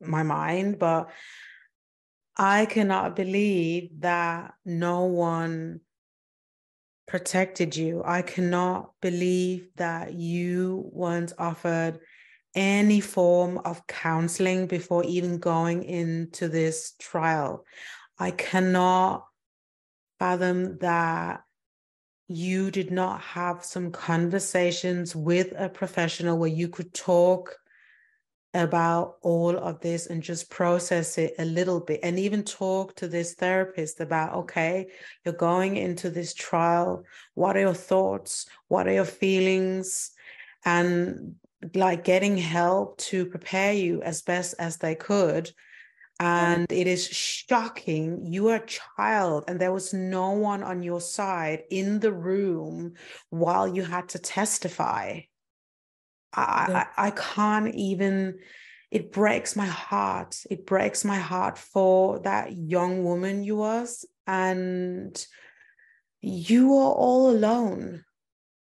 my 0.00 0.22
mind, 0.22 0.78
but 0.78 1.08
I 2.36 2.66
cannot 2.66 3.14
believe 3.14 3.90
that 4.00 4.54
no 4.64 5.04
one 5.04 5.80
protected 7.06 7.76
you. 7.76 8.02
I 8.04 8.22
cannot 8.22 8.92
believe 9.00 9.68
that 9.76 10.14
you 10.14 10.88
weren't 10.92 11.32
offered 11.38 12.00
any 12.54 13.00
form 13.00 13.58
of 13.64 13.86
counseling 13.86 14.66
before 14.66 15.04
even 15.04 15.38
going 15.38 15.82
into 15.84 16.48
this 16.48 16.94
trial. 16.98 17.64
I 18.18 18.30
cannot 18.30 19.26
fathom 20.18 20.78
that 20.78 21.42
you 22.28 22.70
did 22.70 22.90
not 22.90 23.20
have 23.20 23.64
some 23.64 23.90
conversations 23.90 25.14
with 25.14 25.52
a 25.56 25.68
professional 25.68 26.38
where 26.38 26.48
you 26.48 26.68
could 26.68 26.94
talk 26.94 27.56
about 28.54 29.16
all 29.22 29.56
of 29.58 29.80
this 29.80 30.06
and 30.06 30.22
just 30.22 30.48
process 30.48 31.18
it 31.18 31.34
a 31.38 31.44
little 31.44 31.80
bit 31.80 32.00
and 32.02 32.18
even 32.18 32.44
talk 32.44 32.94
to 32.94 33.08
this 33.08 33.34
therapist 33.34 34.00
about 34.00 34.32
okay 34.32 34.86
you're 35.24 35.34
going 35.34 35.76
into 35.76 36.08
this 36.08 36.34
trial. 36.34 37.04
What 37.34 37.56
are 37.56 37.60
your 37.60 37.74
thoughts? 37.74 38.46
What 38.68 38.86
are 38.86 38.92
your 38.92 39.04
feelings? 39.04 40.12
And 40.64 41.34
like 41.74 42.04
getting 42.04 42.36
help 42.36 42.98
to 42.98 43.26
prepare 43.26 43.72
you 43.72 44.02
as 44.02 44.22
best 44.22 44.54
as 44.58 44.76
they 44.76 44.94
could. 44.94 45.50
Mm-hmm. 46.20 46.26
And 46.26 46.72
it 46.72 46.86
is 46.86 47.06
shocking. 47.08 48.24
You 48.24 48.48
are 48.48 48.56
a 48.56 48.66
child, 48.66 49.44
and 49.48 49.60
there 49.60 49.72
was 49.72 49.92
no 49.92 50.30
one 50.30 50.62
on 50.62 50.82
your 50.82 51.00
side 51.00 51.64
in 51.70 51.98
the 52.00 52.12
room 52.12 52.94
while 53.30 53.66
you 53.66 53.82
had 53.82 54.10
to 54.10 54.18
testify. 54.18 55.20
I, 56.34 56.86
I, 56.96 57.06
I 57.06 57.10
can't 57.10 57.74
even, 57.74 58.38
it 58.90 59.12
breaks 59.12 59.56
my 59.56 59.66
heart. 59.66 60.42
It 60.50 60.66
breaks 60.66 61.04
my 61.04 61.18
heart 61.18 61.58
for 61.58 62.20
that 62.20 62.52
young 62.52 63.04
woman 63.04 63.44
you 63.44 63.56
was. 63.56 64.04
And 64.26 65.26
you 66.20 66.74
are 66.74 66.92
all 66.92 67.30
alone. 67.30 68.04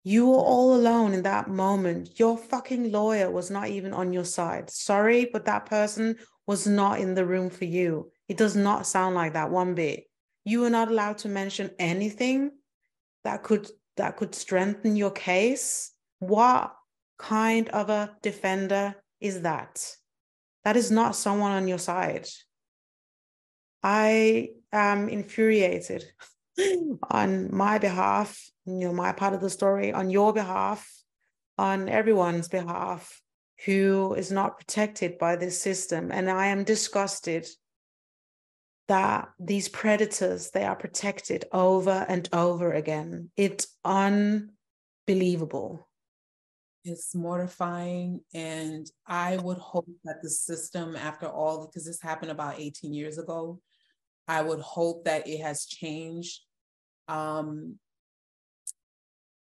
You 0.02 0.26
were 0.26 0.34
all 0.34 0.74
alone 0.74 1.14
in 1.14 1.22
that 1.22 1.48
moment. 1.48 2.18
Your 2.18 2.36
fucking 2.36 2.92
lawyer 2.92 3.30
was 3.30 3.50
not 3.50 3.68
even 3.68 3.92
on 3.92 4.12
your 4.12 4.24
side. 4.24 4.68
Sorry, 4.68 5.30
but 5.32 5.46
that 5.46 5.66
person 5.66 6.16
was 6.46 6.66
not 6.66 7.00
in 7.00 7.14
the 7.14 7.24
room 7.24 7.48
for 7.48 7.64
you. 7.64 8.10
It 8.28 8.36
does 8.36 8.56
not 8.56 8.86
sound 8.86 9.14
like 9.14 9.32
that 9.32 9.50
one 9.50 9.74
bit. 9.74 10.04
You 10.44 10.60
were 10.60 10.70
not 10.70 10.88
allowed 10.88 11.18
to 11.18 11.28
mention 11.28 11.70
anything 11.78 12.50
that 13.24 13.42
could 13.42 13.70
that 13.96 14.16
could 14.16 14.34
strengthen 14.34 14.96
your 14.96 15.10
case. 15.10 15.92
What 16.18 16.74
kind 17.18 17.68
of 17.70 17.90
a 17.90 18.16
defender 18.22 18.94
is 19.20 19.42
that? 19.42 19.96
That 20.64 20.76
is 20.76 20.90
not 20.90 21.16
someone 21.16 21.52
on 21.52 21.68
your 21.68 21.78
side. 21.78 22.26
I 23.82 24.50
am 24.72 25.08
infuriated 25.08 26.04
on 27.10 27.54
my 27.54 27.78
behalf, 27.78 28.38
you 28.64 28.86
know, 28.86 28.92
my 28.92 29.12
part 29.12 29.34
of 29.34 29.40
the 29.40 29.50
story, 29.50 29.92
on 29.92 30.10
your 30.10 30.32
behalf, 30.32 30.88
on 31.58 31.88
everyone's 31.88 32.48
behalf 32.48 33.20
who 33.64 34.14
is 34.14 34.32
not 34.32 34.58
protected 34.58 35.18
by 35.18 35.36
this 35.36 35.60
system. 35.60 36.10
And 36.12 36.30
I 36.30 36.46
am 36.46 36.64
disgusted 36.64 37.46
that 38.88 39.28
these 39.38 39.68
predators 39.68 40.50
they 40.50 40.64
are 40.64 40.76
protected 40.76 41.44
over 41.52 42.04
and 42.08 42.28
over 42.32 42.72
again. 42.72 43.30
It's 43.36 43.66
unbelievable. 43.84 45.86
It's 46.85 47.14
mortifying. 47.14 48.20
And 48.35 48.87
I 49.07 49.39
would 49.39 49.59
hope 49.59 49.89
that 50.05 50.22
the 50.22 50.28
system, 50.28 50.97
after 50.97 51.26
all, 51.26 51.66
because 51.66 51.87
this 51.87 52.03
happened 52.03 52.30
about 52.30 52.61
18 52.61 52.93
years 52.93 53.18
ago, 53.18 53.61
I 54.28 54.43
would 54.43 54.61
hope 54.61 55.05
that 55.05 55.26
it 55.26 55.41
has 55.41 55.66
changed. 55.66 56.41
Um, 57.09 57.78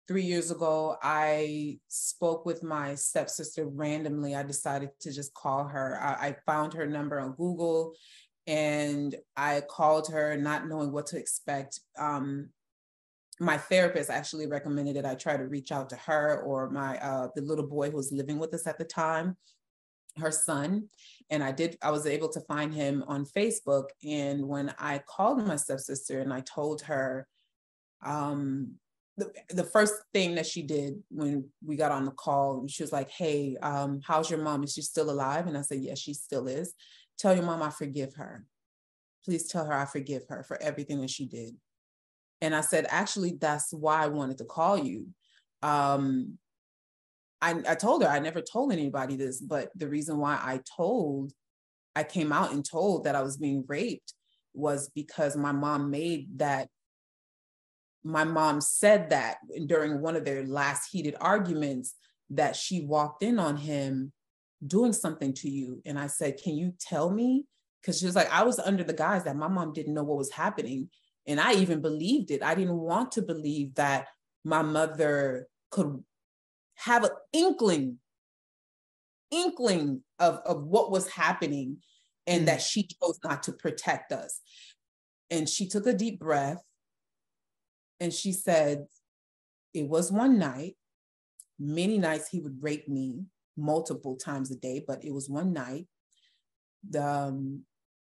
three 0.08 0.24
years 0.24 0.50
ago, 0.50 0.96
I 1.02 1.78
spoke 1.88 2.44
with 2.44 2.62
my 2.62 2.94
stepsister 2.94 3.66
randomly. 3.66 4.34
I 4.34 4.42
decided 4.42 4.90
to 5.00 5.12
just 5.12 5.32
call 5.32 5.64
her. 5.64 5.98
I, 6.02 6.28
I, 6.28 6.36
found 6.46 6.74
her 6.74 6.86
number 6.86 7.20
on 7.20 7.32
Google 7.32 7.94
and 8.46 9.14
I 9.36 9.60
called 9.60 10.08
her, 10.08 10.36
not 10.36 10.68
knowing 10.68 10.92
what 10.92 11.06
to 11.08 11.18
expect. 11.18 11.80
Um, 11.98 12.48
my 13.42 13.58
therapist 13.58 14.08
actually 14.08 14.46
recommended 14.46 14.96
that 14.96 15.04
I 15.04 15.16
try 15.16 15.36
to 15.36 15.48
reach 15.48 15.72
out 15.72 15.90
to 15.90 15.96
her 15.96 16.40
or 16.42 16.70
my 16.70 16.96
uh, 16.98 17.28
the 17.34 17.42
little 17.42 17.66
boy 17.66 17.90
who 17.90 17.96
was 17.96 18.12
living 18.12 18.38
with 18.38 18.54
us 18.54 18.66
at 18.66 18.78
the 18.78 18.84
time 18.84 19.36
her 20.18 20.30
son 20.30 20.88
and 21.30 21.42
i 21.42 21.50
did 21.50 21.78
i 21.82 21.90
was 21.90 22.06
able 22.06 22.28
to 22.28 22.40
find 22.42 22.74
him 22.74 23.02
on 23.06 23.24
facebook 23.24 23.84
and 24.04 24.46
when 24.46 24.70
i 24.78 25.00
called 25.08 25.46
my 25.46 25.56
stepsister 25.56 26.20
and 26.20 26.32
i 26.32 26.40
told 26.40 26.82
her 26.82 27.26
um 28.04 28.74
the, 29.16 29.30
the 29.50 29.64
first 29.64 29.94
thing 30.12 30.34
that 30.34 30.46
she 30.46 30.62
did 30.62 31.02
when 31.10 31.48
we 31.64 31.76
got 31.76 31.92
on 31.92 32.04
the 32.04 32.10
call 32.10 32.66
she 32.68 32.82
was 32.82 32.92
like 32.92 33.10
hey 33.10 33.56
um 33.62 34.00
how's 34.04 34.30
your 34.30 34.40
mom? 34.40 34.64
Is 34.64 34.72
she 34.72 34.82
still 34.82 35.10
alive? 35.10 35.46
And 35.46 35.56
i 35.56 35.62
said 35.62 35.80
yes 35.80 35.98
she 35.98 36.14
still 36.14 36.48
is. 36.48 36.72
Tell 37.18 37.34
your 37.34 37.44
mom 37.44 37.62
i 37.62 37.70
forgive 37.70 38.14
her. 38.14 38.46
Please 39.24 39.46
tell 39.48 39.66
her 39.66 39.74
i 39.74 39.84
forgive 39.84 40.22
her 40.28 40.42
for 40.42 40.60
everything 40.62 41.00
that 41.02 41.10
she 41.10 41.26
did 41.26 41.54
and 42.42 42.54
i 42.54 42.60
said 42.60 42.86
actually 42.90 43.38
that's 43.40 43.72
why 43.72 44.04
i 44.04 44.08
wanted 44.08 44.36
to 44.36 44.44
call 44.44 44.76
you 44.76 45.06
um 45.62 46.36
I, 47.42 47.60
I 47.68 47.74
told 47.74 48.04
her 48.04 48.08
I 48.08 48.20
never 48.20 48.40
told 48.40 48.72
anybody 48.72 49.16
this, 49.16 49.40
but 49.40 49.70
the 49.74 49.88
reason 49.88 50.18
why 50.18 50.34
I 50.34 50.60
told, 50.76 51.32
I 51.96 52.04
came 52.04 52.32
out 52.32 52.52
and 52.52 52.64
told 52.64 53.04
that 53.04 53.16
I 53.16 53.22
was 53.22 53.36
being 53.36 53.64
raped 53.66 54.14
was 54.54 54.88
because 54.94 55.36
my 55.36 55.52
mom 55.52 55.90
made 55.90 56.38
that. 56.38 56.68
My 58.04 58.24
mom 58.24 58.60
said 58.60 59.10
that 59.10 59.38
during 59.66 60.00
one 60.00 60.16
of 60.16 60.24
their 60.24 60.44
last 60.44 60.88
heated 60.90 61.16
arguments 61.20 61.94
that 62.30 62.56
she 62.56 62.80
walked 62.80 63.22
in 63.22 63.38
on 63.38 63.56
him 63.56 64.12
doing 64.64 64.92
something 64.92 65.32
to 65.34 65.48
you. 65.48 65.82
And 65.84 65.98
I 65.98 66.06
said, 66.06 66.40
Can 66.42 66.56
you 66.56 66.74
tell 66.80 67.10
me? 67.10 67.44
Because 67.80 67.98
she 67.98 68.06
was 68.06 68.16
like, 68.16 68.32
I 68.32 68.44
was 68.44 68.60
under 68.60 68.84
the 68.84 68.92
guise 68.92 69.24
that 69.24 69.36
my 69.36 69.48
mom 69.48 69.72
didn't 69.72 69.94
know 69.94 70.04
what 70.04 70.18
was 70.18 70.30
happening. 70.30 70.90
And 71.26 71.40
I 71.40 71.54
even 71.54 71.80
believed 71.80 72.30
it. 72.30 72.42
I 72.42 72.54
didn't 72.54 72.78
want 72.78 73.12
to 73.12 73.22
believe 73.22 73.74
that 73.76 74.06
my 74.44 74.62
mother 74.62 75.46
could 75.70 76.02
have 76.76 77.04
an 77.04 77.10
inkling, 77.32 77.98
inkling 79.30 80.02
of, 80.18 80.40
of 80.44 80.64
what 80.64 80.90
was 80.90 81.08
happening 81.08 81.78
and 82.26 82.42
mm. 82.42 82.46
that 82.46 82.60
she 82.60 82.88
chose 82.88 83.18
not 83.24 83.42
to 83.44 83.52
protect 83.52 84.12
us. 84.12 84.40
And 85.30 85.48
she 85.48 85.68
took 85.68 85.86
a 85.86 85.92
deep 85.92 86.18
breath 86.18 86.62
and 88.00 88.12
she 88.12 88.32
said, 88.32 88.86
It 89.72 89.88
was 89.88 90.10
one 90.10 90.38
night. 90.38 90.76
Many 91.58 91.98
nights 91.98 92.28
he 92.28 92.40
would 92.40 92.60
rape 92.60 92.88
me 92.88 93.24
multiple 93.56 94.16
times 94.16 94.50
a 94.50 94.56
day, 94.56 94.82
but 94.86 95.04
it 95.04 95.12
was 95.12 95.28
one 95.28 95.52
night. 95.52 95.86
The, 96.88 97.06
um, 97.06 97.62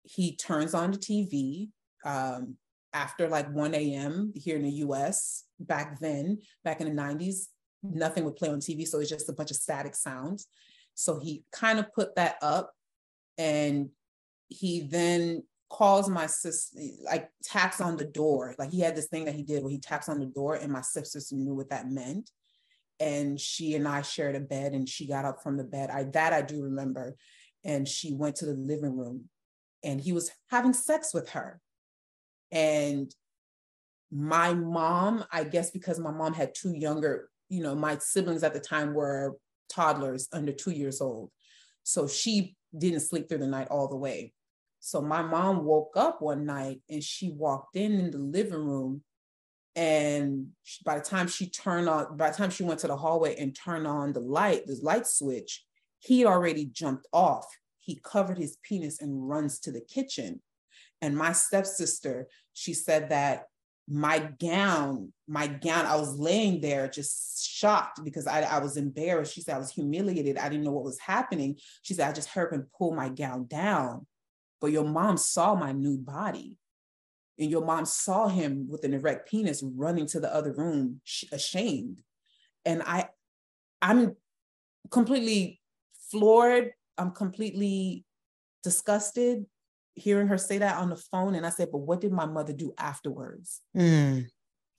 he 0.04 0.36
turns 0.36 0.74
on 0.74 0.92
the 0.92 0.98
TV 0.98 1.68
um, 2.04 2.56
after 2.92 3.28
like 3.28 3.50
1 3.52 3.74
a.m. 3.74 4.32
here 4.34 4.56
in 4.56 4.62
the 4.62 4.70
US 4.86 5.44
back 5.58 6.00
then, 6.00 6.38
back 6.64 6.80
in 6.80 6.94
the 6.94 7.02
90s 7.02 7.46
nothing 7.82 8.24
would 8.24 8.36
play 8.36 8.48
on 8.48 8.60
TV. 8.60 8.86
So 8.86 9.00
it's 9.00 9.10
just 9.10 9.28
a 9.28 9.32
bunch 9.32 9.50
of 9.50 9.56
static 9.56 9.94
sounds. 9.94 10.46
So 10.94 11.18
he 11.18 11.44
kind 11.52 11.78
of 11.78 11.92
put 11.92 12.14
that 12.16 12.36
up 12.42 12.72
and 13.38 13.88
he 14.48 14.82
then 14.82 15.42
calls 15.70 16.08
my 16.08 16.26
sister, 16.26 16.78
like 17.04 17.30
taps 17.42 17.80
on 17.80 17.96
the 17.96 18.04
door. 18.04 18.54
Like 18.58 18.70
he 18.70 18.80
had 18.80 18.94
this 18.94 19.08
thing 19.08 19.24
that 19.24 19.34
he 19.34 19.42
did 19.42 19.62
where 19.62 19.70
he 19.70 19.78
taps 19.78 20.08
on 20.08 20.20
the 20.20 20.26
door 20.26 20.54
and 20.54 20.70
my 20.70 20.82
sister 20.82 21.18
knew 21.34 21.54
what 21.54 21.70
that 21.70 21.90
meant. 21.90 22.30
And 23.00 23.40
she 23.40 23.74
and 23.74 23.88
I 23.88 24.02
shared 24.02 24.36
a 24.36 24.40
bed 24.40 24.74
and 24.74 24.88
she 24.88 25.08
got 25.08 25.24
up 25.24 25.42
from 25.42 25.56
the 25.56 25.64
bed. 25.64 25.90
I 25.90 26.04
that 26.04 26.32
I 26.32 26.42
do 26.42 26.62
remember. 26.62 27.16
And 27.64 27.88
she 27.88 28.12
went 28.12 28.36
to 28.36 28.46
the 28.46 28.52
living 28.52 28.96
room 28.96 29.28
and 29.82 30.00
he 30.00 30.12
was 30.12 30.30
having 30.50 30.74
sex 30.74 31.14
with 31.14 31.30
her. 31.30 31.60
And 32.52 33.12
my 34.12 34.54
mom, 34.54 35.24
I 35.32 35.44
guess 35.44 35.70
because 35.70 35.98
my 35.98 36.12
mom 36.12 36.34
had 36.34 36.54
two 36.54 36.76
younger 36.76 37.30
you 37.52 37.62
know, 37.62 37.74
my 37.74 37.98
siblings 37.98 38.42
at 38.42 38.54
the 38.54 38.60
time 38.60 38.94
were 38.94 39.36
toddlers 39.68 40.26
under 40.32 40.52
two 40.52 40.70
years 40.70 41.02
old. 41.02 41.30
So 41.82 42.08
she 42.08 42.56
didn't 42.76 43.00
sleep 43.00 43.28
through 43.28 43.38
the 43.38 43.46
night 43.46 43.68
all 43.68 43.88
the 43.88 43.96
way. 43.96 44.32
So 44.80 45.02
my 45.02 45.20
mom 45.20 45.64
woke 45.64 45.92
up 45.94 46.22
one 46.22 46.46
night 46.46 46.80
and 46.88 47.04
she 47.04 47.30
walked 47.30 47.76
in 47.76 47.92
in 47.92 48.10
the 48.10 48.18
living 48.18 48.54
room. 48.54 49.02
And 49.76 50.48
by 50.82 50.98
the 50.98 51.04
time 51.04 51.28
she 51.28 51.46
turned 51.46 51.90
on, 51.90 52.16
by 52.16 52.30
the 52.30 52.36
time 52.36 52.48
she 52.48 52.62
went 52.62 52.80
to 52.80 52.86
the 52.86 52.96
hallway 52.96 53.36
and 53.36 53.54
turned 53.54 53.86
on 53.86 54.14
the 54.14 54.20
light, 54.20 54.66
the 54.66 54.78
light 54.82 55.06
switch, 55.06 55.62
he 55.98 56.24
already 56.24 56.64
jumped 56.64 57.06
off. 57.12 57.44
He 57.80 58.00
covered 58.02 58.38
his 58.38 58.56
penis 58.62 59.02
and 59.02 59.28
runs 59.28 59.60
to 59.60 59.72
the 59.72 59.82
kitchen. 59.82 60.40
And 61.02 61.18
my 61.18 61.32
stepsister, 61.32 62.28
she 62.52 62.74
said 62.74 63.10
that 63.10 63.46
my 63.88 64.18
gown, 64.40 65.12
my 65.26 65.46
gown, 65.46 65.86
I 65.86 65.96
was 65.96 66.18
laying 66.18 66.60
there 66.60 66.88
just 66.88 67.46
shocked 67.48 68.02
because 68.04 68.26
I, 68.26 68.42
I 68.42 68.58
was 68.58 68.76
embarrassed. 68.76 69.34
She 69.34 69.42
said 69.42 69.56
I 69.56 69.58
was 69.58 69.72
humiliated. 69.72 70.38
I 70.38 70.48
didn't 70.48 70.64
know 70.64 70.70
what 70.72 70.84
was 70.84 71.00
happening. 71.00 71.56
She 71.82 71.94
said, 71.94 72.08
I 72.08 72.12
just 72.12 72.28
heard 72.28 72.52
him 72.52 72.68
pull 72.78 72.94
my 72.94 73.08
gown 73.08 73.46
down. 73.46 74.06
But 74.60 74.72
your 74.72 74.84
mom 74.84 75.16
saw 75.16 75.54
my 75.54 75.72
nude 75.72 76.06
body. 76.06 76.56
And 77.38 77.50
your 77.50 77.64
mom 77.64 77.86
saw 77.86 78.28
him 78.28 78.68
with 78.68 78.84
an 78.84 78.94
erect 78.94 79.28
penis 79.28 79.62
running 79.62 80.06
to 80.08 80.20
the 80.20 80.32
other 80.32 80.52
room, 80.52 81.00
ashamed. 81.32 82.02
And 82.64 82.82
I, 82.82 83.08
I'm 83.80 84.16
completely 84.90 85.60
floored. 86.10 86.72
I'm 86.96 87.10
completely 87.10 88.04
disgusted 88.62 89.46
hearing 89.94 90.28
her 90.28 90.38
say 90.38 90.58
that 90.58 90.78
on 90.78 90.90
the 90.90 90.96
phone. 90.96 91.34
And 91.34 91.46
I 91.46 91.50
said, 91.50 91.68
But 91.70 91.78
what 91.78 92.00
did 92.00 92.12
my 92.12 92.26
mother 92.26 92.52
do 92.52 92.72
afterwards? 92.78 93.60
Mm. 93.76 94.26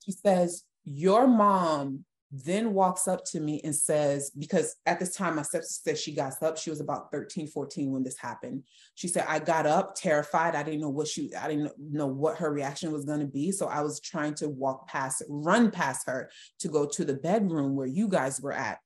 She 0.06 0.12
says, 0.12 0.64
Your 0.84 1.28
mom 1.28 2.06
then 2.36 2.74
walks 2.74 3.08
up 3.08 3.24
to 3.24 3.40
me 3.40 3.62
and 3.64 3.76
says, 3.76 4.32
because 4.32 4.76
at 4.88 5.00
this 5.00 5.16
time, 5.16 5.36
my 5.36 5.44
stepsister 5.44 5.92
said 5.92 6.00
she 6.00 6.16
got 6.16 6.34
up. 6.42 6.58
She 6.58 6.72
was 6.72 6.80
about 6.80 7.12
13, 7.12 7.46
14 7.46 7.92
when 7.92 8.04
this 8.04 8.18
happened. 8.18 8.64
She 8.96 9.08
said, 9.08 9.26
I 9.30 9.38
got 9.38 9.68
up 9.68 9.94
terrified. 9.96 10.56
I 10.56 10.64
didn't 10.64 10.82
know 10.82 10.90
what 10.90 11.08
she, 11.08 11.30
I 11.36 11.48
didn't 11.48 11.72
know 11.78 12.08
what 12.08 12.40
her 12.40 12.52
reaction 12.52 12.92
was 12.92 13.06
going 13.06 13.20
to 13.20 13.28
be. 13.28 13.52
So 13.52 13.68
I 13.68 13.82
was 13.82 14.00
trying 14.00 14.34
to 14.36 14.50
walk 14.50 14.88
past, 14.88 15.22
run 15.30 15.70
past 15.70 16.08
her 16.08 16.32
to 16.62 16.68
go 16.70 16.88
to 16.88 17.06
the 17.06 17.14
bedroom 17.14 17.76
where 17.76 17.86
you 17.86 18.08
guys 18.08 18.42
were 18.42 18.52
at. 18.52 18.80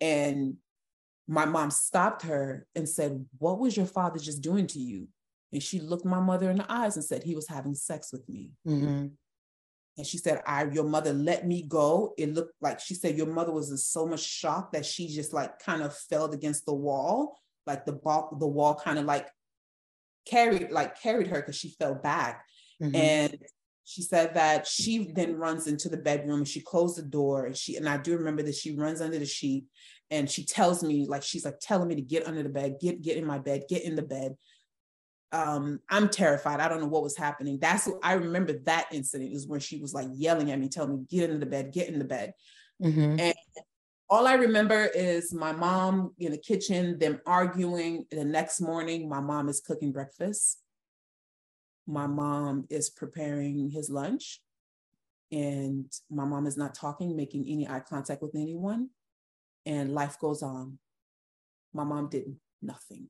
And 0.00 0.56
my 1.28 1.44
mom 1.44 1.70
stopped 1.70 2.22
her 2.22 2.66
and 2.74 2.88
said, 2.88 3.24
What 3.38 3.60
was 3.60 3.76
your 3.76 3.86
father 3.86 4.18
just 4.18 4.42
doing 4.42 4.66
to 4.68 4.80
you? 4.80 5.06
And 5.54 5.62
she 5.62 5.78
looked 5.78 6.04
my 6.04 6.18
mother 6.18 6.50
in 6.50 6.56
the 6.56 6.66
eyes 6.70 6.96
and 6.96 7.04
said, 7.04 7.22
he 7.22 7.36
was 7.36 7.48
having 7.48 7.76
sex 7.76 8.12
with 8.12 8.28
me. 8.28 8.50
Mm-hmm. 8.66 9.06
And 9.96 10.06
she 10.06 10.18
said, 10.18 10.42
I, 10.44 10.64
your 10.64 10.82
mother 10.82 11.12
let 11.12 11.46
me 11.46 11.62
go. 11.62 12.12
It 12.18 12.34
looked 12.34 12.54
like 12.60 12.80
she 12.80 12.94
said 12.94 13.16
your 13.16 13.28
mother 13.28 13.52
was 13.52 13.70
in 13.70 13.76
so 13.76 14.04
much 14.04 14.20
shock 14.20 14.72
that 14.72 14.84
she 14.84 15.06
just 15.06 15.32
like 15.32 15.60
kind 15.60 15.82
of 15.82 15.96
fell 15.96 16.26
against 16.32 16.66
the 16.66 16.74
wall, 16.74 17.38
like 17.68 17.86
the 17.86 17.92
ball, 17.92 18.36
the 18.40 18.48
wall 18.48 18.74
kind 18.74 18.98
of 18.98 19.04
like 19.04 19.28
carried, 20.26 20.72
like 20.72 21.00
carried 21.00 21.28
her 21.28 21.36
because 21.40 21.54
she 21.54 21.70
fell 21.78 21.94
back. 21.94 22.44
Mm-hmm. 22.82 22.96
And 22.96 23.38
she 23.84 24.02
said 24.02 24.34
that 24.34 24.66
she 24.66 25.12
then 25.14 25.36
runs 25.36 25.68
into 25.68 25.88
the 25.88 25.96
bedroom 25.96 26.38
and 26.38 26.48
she 26.48 26.60
closed 26.60 26.98
the 26.98 27.02
door 27.02 27.46
and 27.46 27.56
she 27.56 27.76
and 27.76 27.88
I 27.88 27.98
do 27.98 28.16
remember 28.16 28.42
that 28.42 28.56
she 28.56 28.74
runs 28.74 29.00
under 29.00 29.18
the 29.18 29.26
sheet 29.26 29.66
and 30.10 30.28
she 30.28 30.44
tells 30.44 30.82
me 30.82 31.06
like 31.06 31.22
she's 31.22 31.44
like 31.44 31.60
telling 31.60 31.86
me 31.86 31.94
to 31.94 32.02
get 32.02 32.26
under 32.26 32.42
the 32.42 32.48
bed, 32.48 32.78
get 32.80 33.02
get 33.02 33.18
in 33.18 33.26
my 33.26 33.38
bed, 33.38 33.64
get 33.68 33.84
in 33.84 33.94
the 33.94 34.02
bed 34.02 34.34
um, 35.34 35.80
I'm 35.90 36.08
terrified. 36.08 36.60
I 36.60 36.68
don't 36.68 36.80
know 36.80 36.86
what 36.86 37.02
was 37.02 37.16
happening. 37.16 37.58
That's 37.60 37.88
what 37.88 37.98
I 38.04 38.12
remember 38.12 38.52
that 38.66 38.86
incident 38.92 39.32
is 39.32 39.48
when 39.48 39.58
she 39.58 39.80
was 39.80 39.92
like 39.92 40.06
yelling 40.14 40.52
at 40.52 40.60
me, 40.60 40.68
telling 40.68 41.00
me, 41.00 41.06
get 41.10 41.24
into 41.28 41.40
the 41.40 41.50
bed, 41.50 41.72
get 41.72 41.88
in 41.88 41.98
the 41.98 42.04
bed. 42.04 42.34
Mm-hmm. 42.80 43.18
And 43.18 43.34
all 44.08 44.28
I 44.28 44.34
remember 44.34 44.88
is 44.94 45.34
my 45.34 45.50
mom 45.50 46.12
in 46.20 46.30
the 46.30 46.38
kitchen, 46.38 47.00
them 47.00 47.20
arguing. 47.26 48.06
The 48.12 48.24
next 48.24 48.60
morning, 48.60 49.08
my 49.08 49.18
mom 49.18 49.48
is 49.48 49.60
cooking 49.60 49.90
breakfast. 49.90 50.60
My 51.88 52.06
mom 52.06 52.66
is 52.70 52.88
preparing 52.88 53.70
his 53.70 53.90
lunch. 53.90 54.40
And 55.32 55.92
my 56.08 56.24
mom 56.24 56.46
is 56.46 56.56
not 56.56 56.76
talking, 56.76 57.16
making 57.16 57.46
any 57.48 57.68
eye 57.68 57.80
contact 57.80 58.22
with 58.22 58.36
anyone. 58.36 58.90
And 59.66 59.94
life 59.94 60.16
goes 60.20 60.44
on. 60.44 60.78
My 61.72 61.82
mom 61.82 62.08
did 62.08 62.36
nothing. 62.62 63.08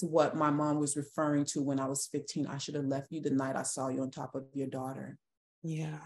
That's 0.00 0.10
what 0.10 0.36
my 0.36 0.50
mom 0.50 0.78
was 0.78 0.96
referring 0.96 1.44
to 1.44 1.62
when 1.62 1.80
I 1.80 1.86
was 1.86 2.08
15. 2.12 2.46
I 2.46 2.58
should 2.58 2.74
have 2.74 2.84
left 2.84 3.08
you 3.10 3.20
the 3.20 3.30
night 3.30 3.56
I 3.56 3.62
saw 3.62 3.88
you 3.88 4.02
on 4.02 4.10
top 4.10 4.34
of 4.34 4.44
your 4.54 4.68
daughter. 4.68 5.18
Yeah. 5.62 5.98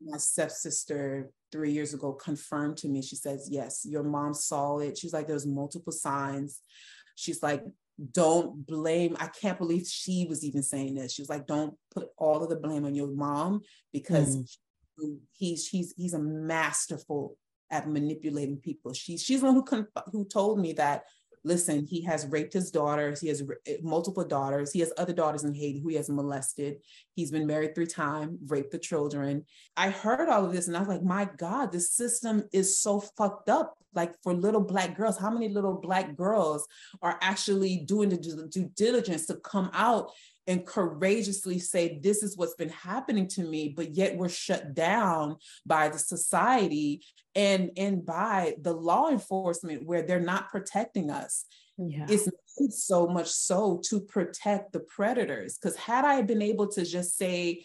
My 0.00 0.18
stepsister 0.18 1.30
three 1.50 1.72
years 1.72 1.94
ago 1.94 2.12
confirmed 2.12 2.78
to 2.78 2.88
me, 2.88 3.02
she 3.02 3.16
says, 3.16 3.48
Yes, 3.50 3.84
your 3.84 4.02
mom 4.02 4.34
saw 4.34 4.78
it. 4.78 4.98
She's 4.98 5.12
like, 5.12 5.28
There's 5.28 5.46
multiple 5.46 5.92
signs. 5.92 6.60
She's 7.14 7.42
like, 7.42 7.62
Don't 8.12 8.66
blame. 8.66 9.16
I 9.20 9.26
can't 9.28 9.58
believe 9.58 9.86
she 9.86 10.26
was 10.28 10.44
even 10.44 10.62
saying 10.62 10.94
this. 10.94 11.12
She 11.12 11.22
was 11.22 11.28
like, 11.28 11.46
Don't 11.46 11.74
put 11.94 12.08
all 12.16 12.42
of 12.42 12.48
the 12.48 12.56
blame 12.56 12.84
on 12.84 12.94
your 12.94 13.08
mom 13.08 13.60
because 13.92 14.36
mm. 14.98 15.18
he's 15.32 15.68
he's 15.68 15.94
he's 15.96 16.14
a 16.14 16.18
masterful 16.18 17.36
at 17.70 17.88
manipulating 17.88 18.56
people. 18.58 18.92
She's 18.92 19.22
she's 19.22 19.40
the 19.40 19.46
one 19.46 19.54
who 19.54 19.64
conf- 19.64 19.86
who 20.10 20.24
told 20.24 20.58
me 20.58 20.72
that 20.74 21.04
listen, 21.44 21.86
he 21.86 22.02
has 22.02 22.26
raped 22.26 22.52
his 22.52 22.70
daughters. 22.70 23.20
He 23.20 23.28
has 23.28 23.42
eh, 23.66 23.76
multiple 23.82 24.24
daughters. 24.24 24.72
He 24.72 24.80
has 24.80 24.92
other 24.96 25.12
daughters 25.12 25.44
in 25.44 25.54
Haiti 25.54 25.80
who 25.80 25.88
he 25.88 25.96
has 25.96 26.08
molested. 26.08 26.76
He's 27.14 27.30
been 27.30 27.46
married 27.46 27.74
three 27.74 27.86
times, 27.86 28.38
raped 28.46 28.72
the 28.72 28.78
children. 28.78 29.44
I 29.76 29.90
heard 29.90 30.28
all 30.28 30.44
of 30.44 30.52
this 30.52 30.68
and 30.68 30.76
I 30.76 30.80
was 30.80 30.88
like, 30.88 31.02
my 31.02 31.28
God, 31.36 31.72
this 31.72 31.92
system 31.92 32.44
is 32.52 32.78
so 32.78 33.00
fucked 33.00 33.48
up. 33.48 33.76
Like 33.94 34.14
for 34.22 34.32
little 34.32 34.62
Black 34.62 34.96
girls, 34.96 35.18
how 35.18 35.30
many 35.30 35.50
little 35.50 35.74
Black 35.74 36.16
girls 36.16 36.66
are 37.02 37.18
actually 37.20 37.84
doing 37.86 38.08
the 38.08 38.48
due 38.50 38.70
diligence 38.74 39.26
to 39.26 39.34
come 39.34 39.70
out 39.74 40.10
and 40.46 40.66
courageously 40.66 41.58
say, 41.58 41.98
This 42.02 42.22
is 42.22 42.36
what's 42.36 42.54
been 42.54 42.70
happening 42.70 43.28
to 43.28 43.42
me, 43.42 43.72
but 43.74 43.94
yet 43.94 44.16
we're 44.16 44.28
shut 44.28 44.74
down 44.74 45.36
by 45.66 45.88
the 45.88 45.98
society 45.98 47.02
and, 47.34 47.70
and 47.76 48.04
by 48.04 48.54
the 48.60 48.72
law 48.72 49.08
enforcement 49.08 49.86
where 49.86 50.02
they're 50.02 50.20
not 50.20 50.50
protecting 50.50 51.10
us. 51.10 51.44
Yeah. 51.78 52.06
It's 52.08 52.84
so 52.84 53.06
much 53.06 53.28
so 53.28 53.80
to 53.86 54.00
protect 54.00 54.72
the 54.72 54.80
predators. 54.80 55.58
Because 55.58 55.76
had 55.76 56.04
I 56.04 56.22
been 56.22 56.42
able 56.42 56.68
to 56.72 56.84
just 56.84 57.16
say, 57.16 57.64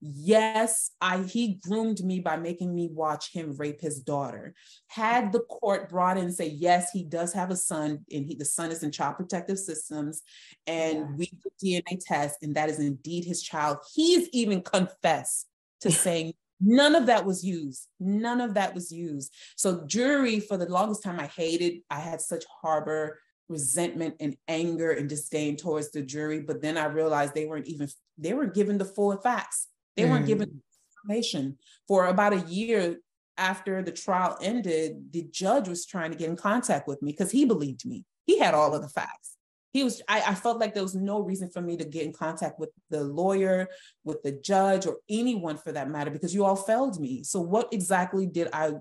Yes, 0.00 0.90
I 1.00 1.22
he 1.22 1.58
groomed 1.66 2.04
me 2.04 2.20
by 2.20 2.36
making 2.36 2.74
me 2.74 2.88
watch 2.92 3.32
him 3.32 3.56
rape 3.56 3.80
his 3.80 4.00
daughter. 4.00 4.54
Had 4.88 5.32
the 5.32 5.40
court 5.40 5.88
brought 5.88 6.18
in 6.18 6.24
and 6.24 6.34
say, 6.34 6.48
yes, 6.48 6.90
he 6.92 7.02
does 7.02 7.32
have 7.32 7.50
a 7.50 7.56
son, 7.56 8.04
and 8.12 8.26
he 8.26 8.34
the 8.34 8.44
son 8.44 8.70
is 8.70 8.82
in 8.82 8.92
child 8.92 9.16
protective 9.16 9.58
systems, 9.58 10.22
and 10.66 10.98
yeah. 10.98 11.06
we 11.16 11.30
DNA 11.62 11.98
test, 12.00 12.42
and 12.42 12.54
that 12.56 12.68
is 12.68 12.78
indeed 12.78 13.24
his 13.24 13.42
child. 13.42 13.78
He's 13.94 14.28
even 14.32 14.60
confessed 14.60 15.48
to 15.80 15.90
saying 15.90 16.34
none 16.60 16.94
of 16.94 17.06
that 17.06 17.24
was 17.24 17.42
used. 17.42 17.88
None 17.98 18.42
of 18.42 18.54
that 18.54 18.74
was 18.74 18.92
used. 18.92 19.32
So 19.56 19.86
jury, 19.86 20.40
for 20.40 20.58
the 20.58 20.68
longest 20.68 21.04
time, 21.04 21.18
I 21.18 21.26
hated. 21.26 21.80
I 21.90 22.00
had 22.00 22.20
such 22.20 22.44
harbor 22.60 23.18
resentment 23.48 24.16
and 24.20 24.36
anger 24.48 24.90
and 24.90 25.08
disdain 25.08 25.56
towards 25.56 25.90
the 25.90 26.02
jury. 26.02 26.40
But 26.40 26.60
then 26.60 26.76
I 26.76 26.86
realized 26.86 27.34
they 27.34 27.46
weren't 27.46 27.68
even 27.68 27.88
they 28.18 28.34
weren't 28.34 28.54
given 28.54 28.76
the 28.76 28.84
full 28.84 29.16
facts 29.16 29.68
they 29.96 30.04
mm. 30.04 30.10
weren't 30.10 30.26
given 30.26 30.62
information 31.02 31.58
for 31.88 32.06
about 32.06 32.32
a 32.32 32.40
year 32.40 32.96
after 33.38 33.82
the 33.82 33.92
trial 33.92 34.36
ended. 34.40 35.12
The 35.12 35.26
judge 35.30 35.68
was 35.68 35.86
trying 35.86 36.12
to 36.12 36.18
get 36.18 36.30
in 36.30 36.36
contact 36.36 36.88
with 36.88 37.02
me 37.02 37.12
because 37.12 37.30
he 37.30 37.44
believed 37.44 37.86
me. 37.86 38.04
He 38.24 38.38
had 38.38 38.54
all 38.54 38.74
of 38.74 38.82
the 38.82 38.88
facts. 38.88 39.36
He 39.72 39.84
was, 39.84 40.00
I, 40.08 40.22
I 40.28 40.34
felt 40.34 40.58
like 40.58 40.72
there 40.72 40.82
was 40.82 40.94
no 40.94 41.20
reason 41.20 41.50
for 41.50 41.60
me 41.60 41.76
to 41.76 41.84
get 41.84 42.06
in 42.06 42.12
contact 42.12 42.58
with 42.58 42.70
the 42.88 43.04
lawyer, 43.04 43.68
with 44.04 44.22
the 44.22 44.32
judge, 44.32 44.86
or 44.86 44.96
anyone 45.10 45.58
for 45.58 45.70
that 45.72 45.90
matter, 45.90 46.10
because 46.10 46.34
you 46.34 46.46
all 46.46 46.56
failed 46.56 46.98
me. 46.98 47.22
So, 47.24 47.42
what 47.42 47.68
exactly 47.72 48.26
did 48.26 48.48
I 48.54 48.72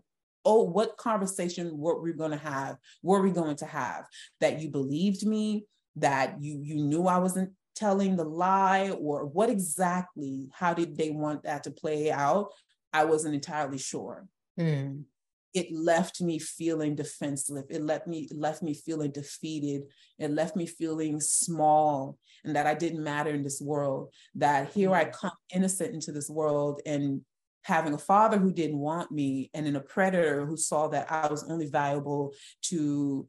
oh, 0.45 0.61
what 0.61 0.95
conversation 0.95 1.78
were 1.78 1.99
we 1.99 2.13
going 2.13 2.32
to 2.32 2.38
have? 2.38 2.78
Were 3.01 3.22
we 3.22 3.32
going 3.32 3.57
to 3.57 3.66
have 3.66 4.05
that 4.39 4.61
you 4.61 4.70
believed 4.70 5.26
me, 5.26 5.66
that 5.97 6.41
you 6.41 6.61
you 6.61 6.76
knew 6.76 7.07
I 7.07 7.18
wasn't 7.18 7.51
telling 7.76 8.15
the 8.15 8.23
lie 8.23 8.89
or 8.89 9.26
what 9.26 9.49
exactly 9.49 10.49
how 10.53 10.73
did 10.73 10.97
they 10.97 11.09
want 11.09 11.43
that 11.43 11.63
to 11.63 11.71
play 11.71 12.11
out? 12.11 12.49
I 12.93 13.05
wasn't 13.05 13.36
entirely 13.36 13.78
sure. 13.78 14.28
Mm. 14.59 15.03
it 15.53 15.69
left 15.71 16.21
me 16.21 16.39
feeling 16.39 16.95
defenseless. 16.95 17.65
It 17.69 17.82
left 17.82 18.07
me 18.07 18.30
left 18.32 18.61
me 18.63 18.73
feeling 18.73 19.11
defeated. 19.11 19.84
It 20.17 20.32
left 20.32 20.55
me 20.55 20.65
feeling 20.65 21.19
small 21.19 22.17
and 22.45 22.55
that 22.55 22.67
i 22.67 22.73
didn't 22.73 23.03
matter 23.03 23.32
in 23.32 23.43
this 23.43 23.61
world. 23.61 24.13
That 24.36 24.71
here 24.71 24.93
i 24.93 25.05
come 25.05 25.34
innocent 25.53 25.93
into 25.93 26.11
this 26.11 26.30
world 26.30 26.82
and 26.86 27.21
having 27.63 27.93
a 27.93 27.97
father 27.97 28.38
who 28.38 28.53
didn't 28.53 28.78
want 28.78 29.11
me 29.11 29.49
and 29.53 29.67
in 29.67 29.76
a 29.76 29.82
predator 29.82 30.45
who 30.45 30.55
saw 30.55 30.88
that 30.88 31.11
i 31.11 31.28
was 31.28 31.43
only 31.49 31.65
valuable 31.65 32.32
to 32.61 33.28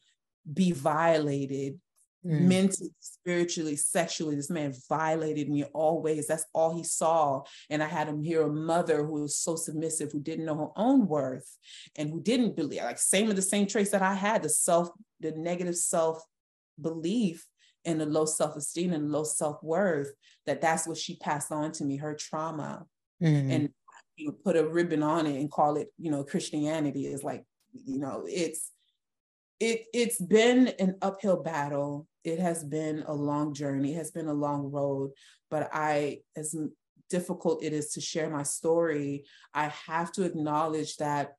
be 0.53 0.73
violated 0.73 1.81
mm. 2.25 2.41
mentally, 2.41 2.91
spiritually, 3.01 3.77
sexually. 3.77 4.37
This 4.37 4.51
man 4.51 4.75
violated 4.89 5.49
me 5.49 5.65
always. 5.65 6.27
That's 6.27 6.47
all 6.55 6.77
he 6.77 6.85
saw. 6.85 7.43
And 7.71 7.83
I 7.83 7.87
had 7.87 8.09
him 8.09 8.23
hear 8.23 8.43
a 8.43 8.53
mother 8.53 9.05
who 9.05 9.23
was 9.23 9.37
so 9.37 9.57
submissive, 9.57 10.13
who 10.13 10.21
didn't 10.21 10.45
know 10.45 10.57
her 10.57 10.69
own 10.77 11.07
worth 11.07 11.57
and 11.97 12.11
who 12.11 12.21
didn't 12.21 12.57
believe, 12.57 12.83
like 12.83 12.99
same 12.99 13.31
of 13.31 13.37
the 13.37 13.43
same 13.43 13.67
traits 13.67 13.91
that 13.91 14.03
I 14.03 14.15
had, 14.15 14.43
the 14.43 14.49
self, 14.49 14.89
the 15.21 15.33
negative 15.33 15.77
self 15.77 16.23
belief 16.81 17.47
and 17.85 18.01
the 18.01 18.07
low 18.07 18.25
self-esteem 18.25 18.93
and 18.93 19.13
low 19.13 19.25
self-worth, 19.25 20.13
that 20.47 20.61
that's 20.61 20.87
what 20.87 20.97
she 20.97 21.17
passed 21.17 21.53
on 21.53 21.73
to 21.73 21.85
me, 21.85 21.97
her 21.97 22.15
trauma. 22.15 22.85
Mm. 23.23 23.53
And 23.53 23.69
you 24.17 24.27
know, 24.27 24.33
put 24.45 24.57
a 24.57 24.67
ribbon 24.67 25.03
on 25.03 25.27
it 25.27 25.39
and 25.39 25.51
call 25.51 25.77
it, 25.77 25.89
you 25.99 26.11
know, 26.11 26.25
Christianity 26.25 27.07
is 27.07 27.23
like, 27.23 27.45
you 27.73 27.99
know, 27.99 28.25
it's 28.27 28.73
it 29.61 29.85
it's 29.93 30.21
been 30.21 30.69
an 30.79 30.97
uphill 31.03 31.43
battle. 31.43 32.07
It 32.25 32.41
has 32.41 32.65
been 32.65 33.05
a 33.07 33.15
long 33.15 33.55
journey. 33.55 33.95
It 33.95 33.99
has 33.99 34.11
been 34.11 34.29
a 34.29 34.35
long 34.35 34.71
road 34.71 35.13
but 35.51 35.69
i 35.73 36.19
as 36.37 36.55
difficult 37.09 37.63
it 37.63 37.73
is 37.73 37.93
to 37.93 38.01
share 38.01 38.29
my 38.29 38.43
story 38.43 39.25
i 39.55 39.69
have 39.87 40.11
to 40.11 40.25
acknowledge 40.25 40.97
that 40.97 41.35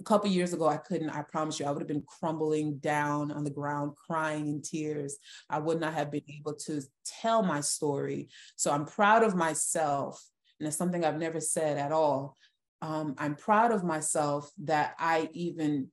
a 0.00 0.04
couple 0.04 0.30
years 0.30 0.52
ago 0.52 0.66
i 0.68 0.76
couldn't 0.76 1.10
i 1.10 1.22
promise 1.22 1.58
you 1.58 1.66
i 1.66 1.70
would 1.70 1.80
have 1.80 1.88
been 1.88 2.04
crumbling 2.20 2.76
down 2.78 3.32
on 3.32 3.42
the 3.42 3.50
ground 3.50 3.92
crying 4.06 4.46
in 4.48 4.62
tears. 4.62 5.16
I 5.50 5.58
would 5.58 5.80
not 5.80 5.94
have 5.94 6.12
been 6.12 6.22
able 6.38 6.54
to 6.66 6.82
tell 7.04 7.42
my 7.42 7.60
story. 7.60 8.28
So 8.56 8.70
i'm 8.70 8.86
proud 8.86 9.24
of 9.24 9.34
myself 9.34 10.24
and 10.60 10.68
it's 10.68 10.76
something 10.76 11.04
i've 11.04 11.18
never 11.18 11.40
said 11.40 11.78
at 11.78 11.90
all. 11.90 12.36
Um, 12.80 13.16
i'm 13.18 13.34
proud 13.34 13.72
of 13.72 13.82
myself 13.82 14.52
that 14.62 14.94
i 15.00 15.28
even 15.32 15.88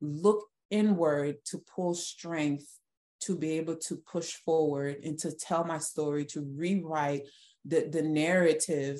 look 0.00 0.46
inward 0.70 1.36
to 1.46 1.58
pull 1.58 1.94
strength 1.94 2.78
to 3.20 3.36
be 3.36 3.52
able 3.52 3.76
to 3.76 3.96
push 3.96 4.34
forward 4.44 4.96
and 5.02 5.18
to 5.18 5.32
tell 5.32 5.64
my 5.64 5.78
story, 5.78 6.24
to 6.24 6.46
rewrite 6.56 7.22
the, 7.64 7.88
the 7.90 8.02
narrative 8.02 8.98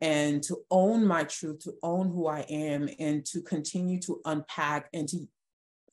and 0.00 0.42
to 0.42 0.58
own 0.70 1.06
my 1.06 1.24
truth, 1.24 1.60
to 1.60 1.74
own 1.82 2.08
who 2.08 2.26
I 2.26 2.40
am, 2.48 2.88
and 2.98 3.24
to 3.26 3.42
continue 3.42 4.00
to 4.02 4.20
unpack 4.24 4.88
and 4.94 5.08
to, 5.08 5.28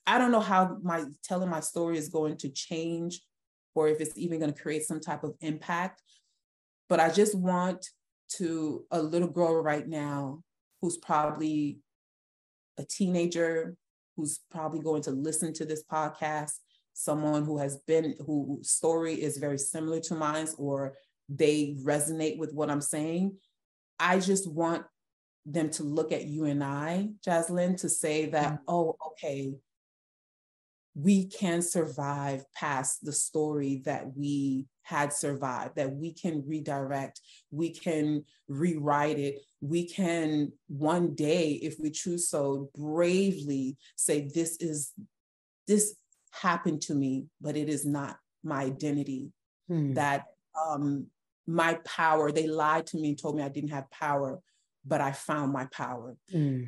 I 0.06 0.18
don't 0.18 0.32
know 0.32 0.40
how 0.40 0.78
my 0.82 1.06
telling 1.24 1.50
my 1.50 1.60
story 1.60 1.98
is 1.98 2.10
going 2.10 2.38
to 2.38 2.50
change 2.50 3.22
or 3.76 3.88
if 3.90 4.00
it's 4.00 4.18
even 4.18 4.40
going 4.40 4.54
to 4.54 4.62
create 4.62 4.84
some 4.84 5.00
type 5.00 5.24
of 5.24 5.36
impact, 5.42 6.02
but 6.90 7.00
I 7.00 7.10
just 7.10 7.36
want 7.36 7.86
to 8.38 8.86
a 8.92 9.02
little 9.02 9.28
girl 9.28 9.62
right 9.62 9.88
now 9.88 10.42
who's 10.82 10.98
probably 10.98 11.80
a 12.78 12.84
teenager, 12.84 13.76
who's 14.18 14.40
probably 14.52 14.80
going 14.80 15.04
to 15.04 15.12
listen 15.12 15.54
to 15.54 15.66
this 15.66 15.84
podcast, 15.84 16.54
someone 16.94 17.46
who 17.46 17.60
has 17.60 17.78
been, 17.88 18.16
whose 18.26 18.72
story 18.72 19.14
is 19.14 19.38
very 19.38 19.60
similar 19.60 20.00
to 20.02 20.16
mine, 20.16 20.48
or 20.58 20.96
they 21.30 21.78
resonate 21.84 22.38
with 22.38 22.52
what 22.54 22.70
I'm 22.70 22.82
saying. 22.82 23.38
I 24.00 24.20
just 24.20 24.52
want 24.52 24.84
them 25.46 25.70
to 25.70 25.84
look 25.84 26.12
at 26.12 26.26
you 26.26 26.46
and 26.46 26.64
I, 26.64 27.10
Jaslyn, 27.26 27.80
to 27.82 27.90
say 27.90 28.26
that, 28.28 28.54
mm-hmm. 28.54 28.64
oh, 28.68 28.98
okay, 29.08 29.54
we 30.96 31.28
can 31.28 31.62
survive 31.62 32.44
past 32.56 33.06
the 33.06 33.12
story 33.12 33.84
that 33.86 34.18
we 34.18 34.66
had 34.82 35.14
survived, 35.14 35.76
that 35.76 35.94
we 35.94 36.14
can 36.14 36.44
redirect, 36.48 37.22
we 37.52 37.70
can 37.70 38.26
rewrite 38.48 39.20
it, 39.20 39.42
we 39.62 39.88
can 39.88 40.52
one 40.68 41.16
day, 41.16 41.52
if 41.52 41.76
we 41.80 41.90
choose 41.90 42.30
so, 42.30 42.70
bravely 42.78 43.78
say, 43.96 44.30
This 44.34 44.58
is, 44.58 44.92
this 45.68 45.96
happened 46.32 46.82
to 46.84 46.96
me, 46.96 47.26
but 47.42 47.58
it 47.58 47.70
is 47.70 47.86
not 47.86 48.18
my 48.44 48.64
identity. 48.64 49.32
Hmm. 49.68 49.94
That 49.94 50.26
um, 50.60 51.08
my 51.46 51.76
power, 51.86 52.32
they 52.32 52.48
lied 52.48 52.88
to 52.88 52.98
me 52.98 53.10
and 53.10 53.20
told 53.20 53.36
me 53.36 53.44
I 53.44 53.50
didn't 53.50 53.72
have 53.72 53.90
power, 53.92 54.40
but 54.86 55.02
I 55.02 55.12
found 55.12 55.52
my 55.52 55.66
power. 55.66 56.16
Hmm 56.32 56.64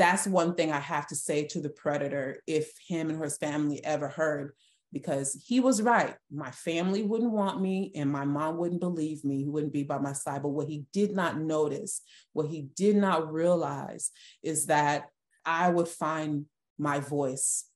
that's 0.00 0.26
one 0.26 0.54
thing 0.54 0.72
I 0.72 0.80
have 0.80 1.06
to 1.08 1.14
say 1.14 1.44
to 1.48 1.60
the 1.60 1.68
predator 1.68 2.42
if 2.46 2.72
him 2.88 3.10
and 3.10 3.22
his 3.22 3.36
family 3.36 3.84
ever 3.84 4.08
heard, 4.08 4.54
because 4.92 5.40
he 5.46 5.60
was 5.60 5.82
right. 5.82 6.14
My 6.30 6.50
family 6.50 7.02
wouldn't 7.02 7.30
want 7.30 7.60
me 7.60 7.92
and 7.94 8.10
my 8.10 8.24
mom 8.24 8.56
wouldn't 8.56 8.80
believe 8.80 9.24
me. 9.24 9.44
He 9.44 9.48
wouldn't 9.48 9.72
be 9.72 9.82
by 9.82 9.98
my 9.98 10.12
side. 10.12 10.42
But 10.42 10.48
what 10.50 10.68
he 10.68 10.84
did 10.92 11.12
not 11.12 11.38
notice, 11.38 12.02
what 12.32 12.46
he 12.46 12.68
did 12.74 12.96
not 12.96 13.32
realize 13.32 14.10
is 14.42 14.66
that 14.66 15.04
I 15.44 15.68
would 15.68 15.88
find 15.88 16.46
my 16.78 17.00
voice 17.00 17.70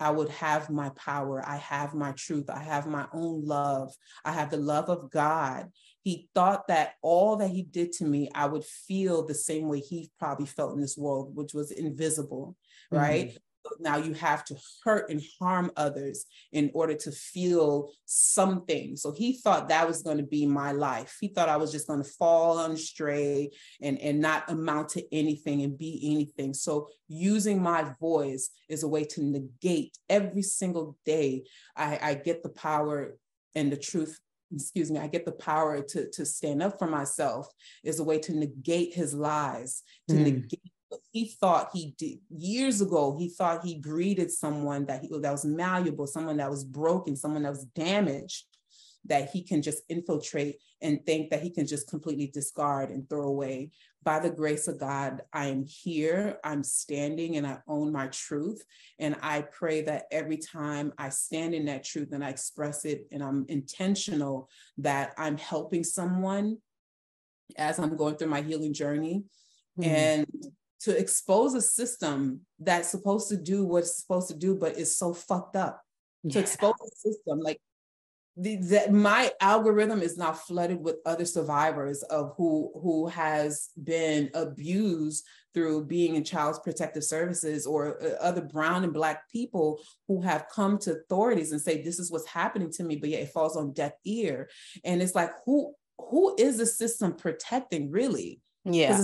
I 0.00 0.10
would 0.10 0.28
have 0.30 0.70
my 0.70 0.90
power. 0.90 1.42
I 1.44 1.56
have 1.56 1.94
my 1.94 2.12
truth. 2.12 2.48
I 2.50 2.62
have 2.62 2.86
my 2.86 3.06
own 3.12 3.44
love. 3.44 3.94
I 4.24 4.32
have 4.32 4.50
the 4.50 4.56
love 4.56 4.88
of 4.88 5.10
God. 5.10 5.70
He 6.02 6.28
thought 6.34 6.68
that 6.68 6.92
all 7.02 7.36
that 7.36 7.50
he 7.50 7.62
did 7.62 7.92
to 7.94 8.04
me, 8.04 8.30
I 8.34 8.46
would 8.46 8.64
feel 8.64 9.24
the 9.24 9.34
same 9.34 9.68
way 9.68 9.80
he 9.80 10.10
probably 10.18 10.46
felt 10.46 10.74
in 10.74 10.80
this 10.80 10.96
world, 10.96 11.34
which 11.34 11.52
was 11.52 11.72
invisible, 11.72 12.56
right? 12.90 13.28
Mm-hmm. 13.28 13.36
Now 13.80 13.96
you 13.96 14.14
have 14.14 14.44
to 14.46 14.56
hurt 14.84 15.10
and 15.10 15.22
harm 15.40 15.70
others 15.76 16.26
in 16.52 16.70
order 16.74 16.94
to 16.94 17.12
feel 17.12 17.90
something. 18.04 18.96
So 18.96 19.12
he 19.12 19.34
thought 19.34 19.68
that 19.68 19.86
was 19.86 20.02
going 20.02 20.18
to 20.18 20.24
be 20.24 20.46
my 20.46 20.72
life. 20.72 21.16
He 21.20 21.28
thought 21.28 21.48
I 21.48 21.56
was 21.56 21.72
just 21.72 21.86
going 21.86 22.02
to 22.02 22.10
fall 22.18 22.58
on 22.58 22.76
stray 22.76 23.50
and, 23.80 23.98
and 23.98 24.20
not 24.20 24.50
amount 24.50 24.90
to 24.90 25.14
anything 25.14 25.62
and 25.62 25.78
be 25.78 26.00
anything. 26.12 26.54
So 26.54 26.88
using 27.08 27.62
my 27.62 27.94
voice 28.00 28.50
is 28.68 28.82
a 28.82 28.88
way 28.88 29.04
to 29.04 29.22
negate 29.22 29.96
every 30.08 30.42
single 30.42 30.96
day. 31.04 31.44
I, 31.76 31.98
I 32.02 32.14
get 32.14 32.42
the 32.42 32.50
power 32.50 33.16
and 33.54 33.72
the 33.72 33.76
truth 33.76 34.18
excuse 34.54 34.90
me, 34.90 34.98
I 34.98 35.08
get 35.08 35.24
the 35.24 35.32
power 35.32 35.82
to, 35.82 36.10
to 36.10 36.24
stand 36.24 36.62
up 36.62 36.78
for 36.78 36.86
myself 36.86 37.48
is 37.84 37.98
a 37.98 38.04
way 38.04 38.18
to 38.20 38.34
negate 38.34 38.94
his 38.94 39.14
lies, 39.14 39.82
to 40.08 40.14
mm. 40.14 40.24
negate 40.24 40.57
he 41.18 41.28
thought 41.40 41.70
he 41.72 41.94
did 41.98 42.18
years 42.30 42.80
ago 42.80 43.16
he 43.18 43.28
thought 43.28 43.64
he 43.64 43.74
greeted 43.74 44.30
someone 44.30 44.86
that 44.86 45.02
he 45.02 45.08
that 45.20 45.32
was 45.32 45.44
malleable 45.44 46.06
someone 46.06 46.36
that 46.36 46.50
was 46.50 46.64
broken 46.64 47.16
someone 47.16 47.42
that 47.42 47.50
was 47.50 47.64
damaged 47.64 48.44
that 49.04 49.30
he 49.30 49.42
can 49.42 49.62
just 49.62 49.82
infiltrate 49.88 50.56
and 50.80 51.04
think 51.04 51.30
that 51.30 51.42
he 51.42 51.50
can 51.50 51.66
just 51.66 51.88
completely 51.88 52.28
discard 52.28 52.90
and 52.90 53.08
throw 53.08 53.24
away. 53.24 53.70
By 54.04 54.20
the 54.20 54.30
grace 54.30 54.68
of 54.68 54.78
god 54.78 55.22
i 55.32 55.46
am 55.46 55.66
here 55.66 56.38
i'm 56.44 56.62
standing 56.62 57.36
and 57.36 57.46
i 57.46 57.58
own 57.66 57.92
my 57.92 58.06
truth. 58.06 58.64
And 58.98 59.16
i 59.22 59.42
pray 59.42 59.82
that 59.82 60.04
every 60.10 60.38
time 60.38 60.92
i 60.96 61.08
stand 61.08 61.54
in 61.54 61.66
that 61.66 61.84
truth 61.84 62.12
and 62.12 62.24
i 62.24 62.30
express 62.30 62.84
it 62.84 63.06
and 63.12 63.22
i'm 63.22 63.44
intentional 63.48 64.48
that 64.78 65.12
i'm 65.18 65.36
helping 65.36 65.84
someone 65.84 66.58
as 67.56 67.78
i'm 67.78 67.96
going 67.96 68.16
through 68.16 68.28
my 68.28 68.42
healing 68.42 68.72
journey. 68.72 69.24
Mm-hmm. 69.78 69.90
and 69.90 70.26
to 70.80 70.96
expose 70.96 71.54
a 71.54 71.62
system 71.62 72.40
that's 72.58 72.88
supposed 72.88 73.28
to 73.28 73.36
do 73.36 73.64
what 73.64 73.78
it's 73.78 74.00
supposed 74.00 74.28
to 74.28 74.34
do, 74.34 74.54
but 74.54 74.78
is 74.78 74.96
so 74.96 75.12
fucked 75.12 75.56
up. 75.56 75.82
Yeah. 76.22 76.34
To 76.34 76.38
expose 76.40 76.74
a 76.84 76.96
system 76.96 77.40
like 77.40 77.60
the, 78.40 78.56
that 78.56 78.92
my 78.92 79.32
algorithm 79.40 80.00
is 80.00 80.16
now 80.16 80.32
flooded 80.32 80.80
with 80.80 80.96
other 81.04 81.24
survivors 81.24 82.02
of 82.04 82.34
who 82.36 82.70
who 82.80 83.08
has 83.08 83.70
been 83.82 84.30
abused 84.32 85.26
through 85.54 85.86
being 85.86 86.14
in 86.14 86.22
child 86.22 86.56
protective 86.62 87.02
services 87.02 87.66
or 87.66 88.00
uh, 88.00 88.10
other 88.20 88.42
brown 88.42 88.84
and 88.84 88.92
black 88.92 89.28
people 89.30 89.80
who 90.06 90.20
have 90.20 90.46
come 90.54 90.78
to 90.78 90.92
authorities 90.92 91.50
and 91.50 91.60
say 91.60 91.82
this 91.82 91.98
is 91.98 92.12
what's 92.12 92.28
happening 92.28 92.70
to 92.70 92.84
me 92.84 92.94
but 92.94 93.08
yet 93.08 93.22
it 93.22 93.30
falls 93.30 93.56
on 93.56 93.72
deaf 93.72 93.92
ear 94.04 94.48
and 94.84 95.02
it's 95.02 95.16
like 95.16 95.32
who 95.44 95.74
who 95.98 96.36
is 96.38 96.58
the 96.58 96.66
system 96.66 97.14
protecting 97.14 97.90
really 97.90 98.40
yeah 98.64 99.00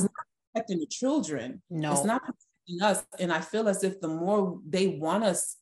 protecting 0.54 0.80
the 0.80 0.86
children. 0.86 1.62
No. 1.70 1.92
It's 1.92 2.04
not 2.04 2.22
protecting 2.22 2.82
us. 2.82 3.04
And 3.18 3.32
I 3.32 3.40
feel 3.40 3.68
as 3.68 3.84
if 3.84 4.00
the 4.00 4.08
more 4.08 4.60
they 4.66 4.86
want 4.86 5.24
us, 5.24 5.56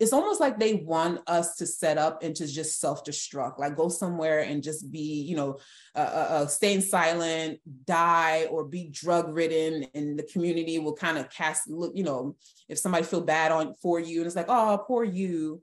it's 0.00 0.12
almost 0.12 0.40
like 0.40 0.58
they 0.58 0.74
want 0.74 1.20
us 1.28 1.54
to 1.56 1.66
set 1.66 1.96
up 1.96 2.24
and 2.24 2.34
to 2.34 2.46
just 2.46 2.80
self-destruct, 2.80 3.60
like 3.60 3.76
go 3.76 3.88
somewhere 3.88 4.40
and 4.40 4.60
just 4.60 4.90
be, 4.90 5.22
you 5.22 5.36
know, 5.36 5.58
uh, 5.94 5.98
uh, 5.98 6.26
uh 6.30 6.46
staying 6.46 6.80
silent, 6.80 7.60
die, 7.84 8.46
or 8.50 8.64
be 8.64 8.88
drug-ridden, 8.88 9.86
and 9.94 10.18
the 10.18 10.24
community 10.24 10.80
will 10.80 10.94
kind 10.94 11.18
of 11.18 11.30
cast, 11.30 11.70
look, 11.70 11.92
you 11.94 12.02
know, 12.02 12.34
if 12.68 12.78
somebody 12.78 13.04
feel 13.04 13.20
bad 13.20 13.52
on 13.52 13.74
for 13.74 14.00
you, 14.00 14.18
and 14.18 14.26
it's 14.26 14.34
like, 14.34 14.48
oh, 14.48 14.82
poor 14.88 15.04
you. 15.04 15.62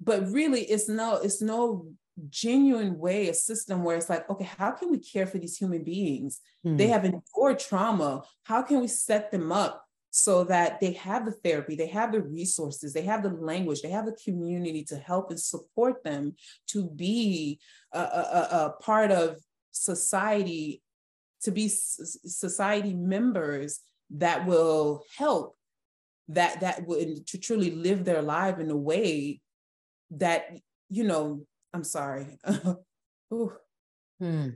But 0.00 0.28
really, 0.30 0.60
it's 0.60 0.88
no, 0.88 1.16
it's 1.16 1.40
no 1.40 1.88
genuine 2.30 2.98
way, 2.98 3.28
a 3.28 3.34
system 3.34 3.84
where 3.84 3.96
it's 3.96 4.08
like, 4.08 4.28
okay, 4.30 4.48
how 4.58 4.70
can 4.72 4.90
we 4.90 4.98
care 4.98 5.26
for 5.26 5.38
these 5.38 5.56
human 5.56 5.84
beings? 5.84 6.40
Mm-hmm. 6.64 6.76
They 6.76 6.86
hmm. 6.86 6.92
have 6.92 7.04
endured 7.04 7.58
trauma. 7.58 8.22
How 8.44 8.62
can 8.62 8.80
we 8.80 8.88
set 8.88 9.30
them 9.30 9.52
up 9.52 9.84
so 10.10 10.44
that 10.44 10.80
they 10.80 10.92
have 10.92 11.26
the 11.26 11.32
therapy, 11.32 11.76
they 11.76 11.86
have 11.86 12.12
the 12.12 12.22
resources, 12.22 12.92
they 12.92 13.02
have 13.02 13.22
the 13.22 13.28
language, 13.28 13.82
they 13.82 13.90
have 13.90 14.06
the 14.06 14.16
community 14.24 14.82
to 14.84 14.96
help 14.96 15.30
and 15.30 15.38
support 15.38 16.02
them 16.02 16.34
to 16.68 16.88
be 16.90 17.60
a, 17.92 18.00
a, 18.00 18.48
a 18.50 18.82
part 18.82 19.10
of 19.10 19.36
society, 19.70 20.82
to 21.42 21.50
be 21.50 21.68
society 21.68 22.94
members 22.94 23.80
that 24.10 24.46
will 24.46 25.04
help 25.16 25.56
that 26.28 26.60
that 26.60 26.86
would 26.86 27.26
to 27.26 27.38
truly 27.38 27.70
live 27.70 28.04
their 28.04 28.22
life 28.22 28.58
in 28.58 28.70
a 28.70 28.76
way 28.76 29.40
that 30.10 30.58
you 30.88 31.04
know 31.04 31.46
I'm 31.72 31.84
sorry. 31.84 32.38
hmm. 33.30 34.48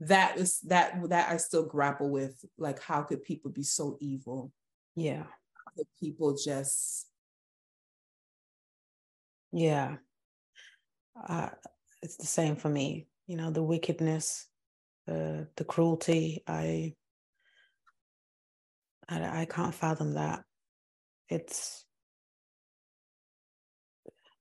That 0.00 0.36
is 0.38 0.60
that 0.60 1.08
that 1.08 1.30
I 1.30 1.36
still 1.38 1.64
grapple 1.64 2.10
with. 2.10 2.44
Like, 2.58 2.82
how 2.82 3.02
could 3.02 3.22
people 3.22 3.50
be 3.50 3.62
so 3.62 3.96
evil? 4.00 4.52
Yeah. 4.96 5.24
People 6.00 6.36
just 6.36 7.06
Yeah. 9.54 9.96
Uh, 11.28 11.50
it's 12.02 12.16
the 12.16 12.26
same 12.26 12.56
for 12.56 12.68
me. 12.68 13.06
You 13.28 13.36
know, 13.36 13.50
the 13.50 13.62
wickedness, 13.62 14.48
the 15.06 15.48
the 15.56 15.64
cruelty. 15.64 16.42
I 16.46 16.94
I, 19.08 19.42
I 19.42 19.44
can't 19.44 19.74
fathom 19.74 20.14
that. 20.14 20.42
It's 21.28 21.84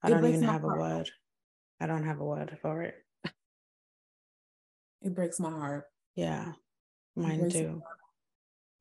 I 0.01 0.09
don't 0.09 0.25
even 0.25 0.41
have 0.41 0.61
heart. 0.61 0.77
a 0.77 0.79
word. 0.79 1.09
I 1.83 1.85
don't 1.85 2.05
have 2.05 2.21
a 2.21 2.25
word 2.25 2.57
for 2.61 2.81
it. 2.83 2.95
It 5.01 5.13
breaks 5.13 5.37
my 5.37 5.49
heart. 5.49 5.83
Yeah, 6.15 6.53
mine 7.13 7.49
too. 7.49 7.81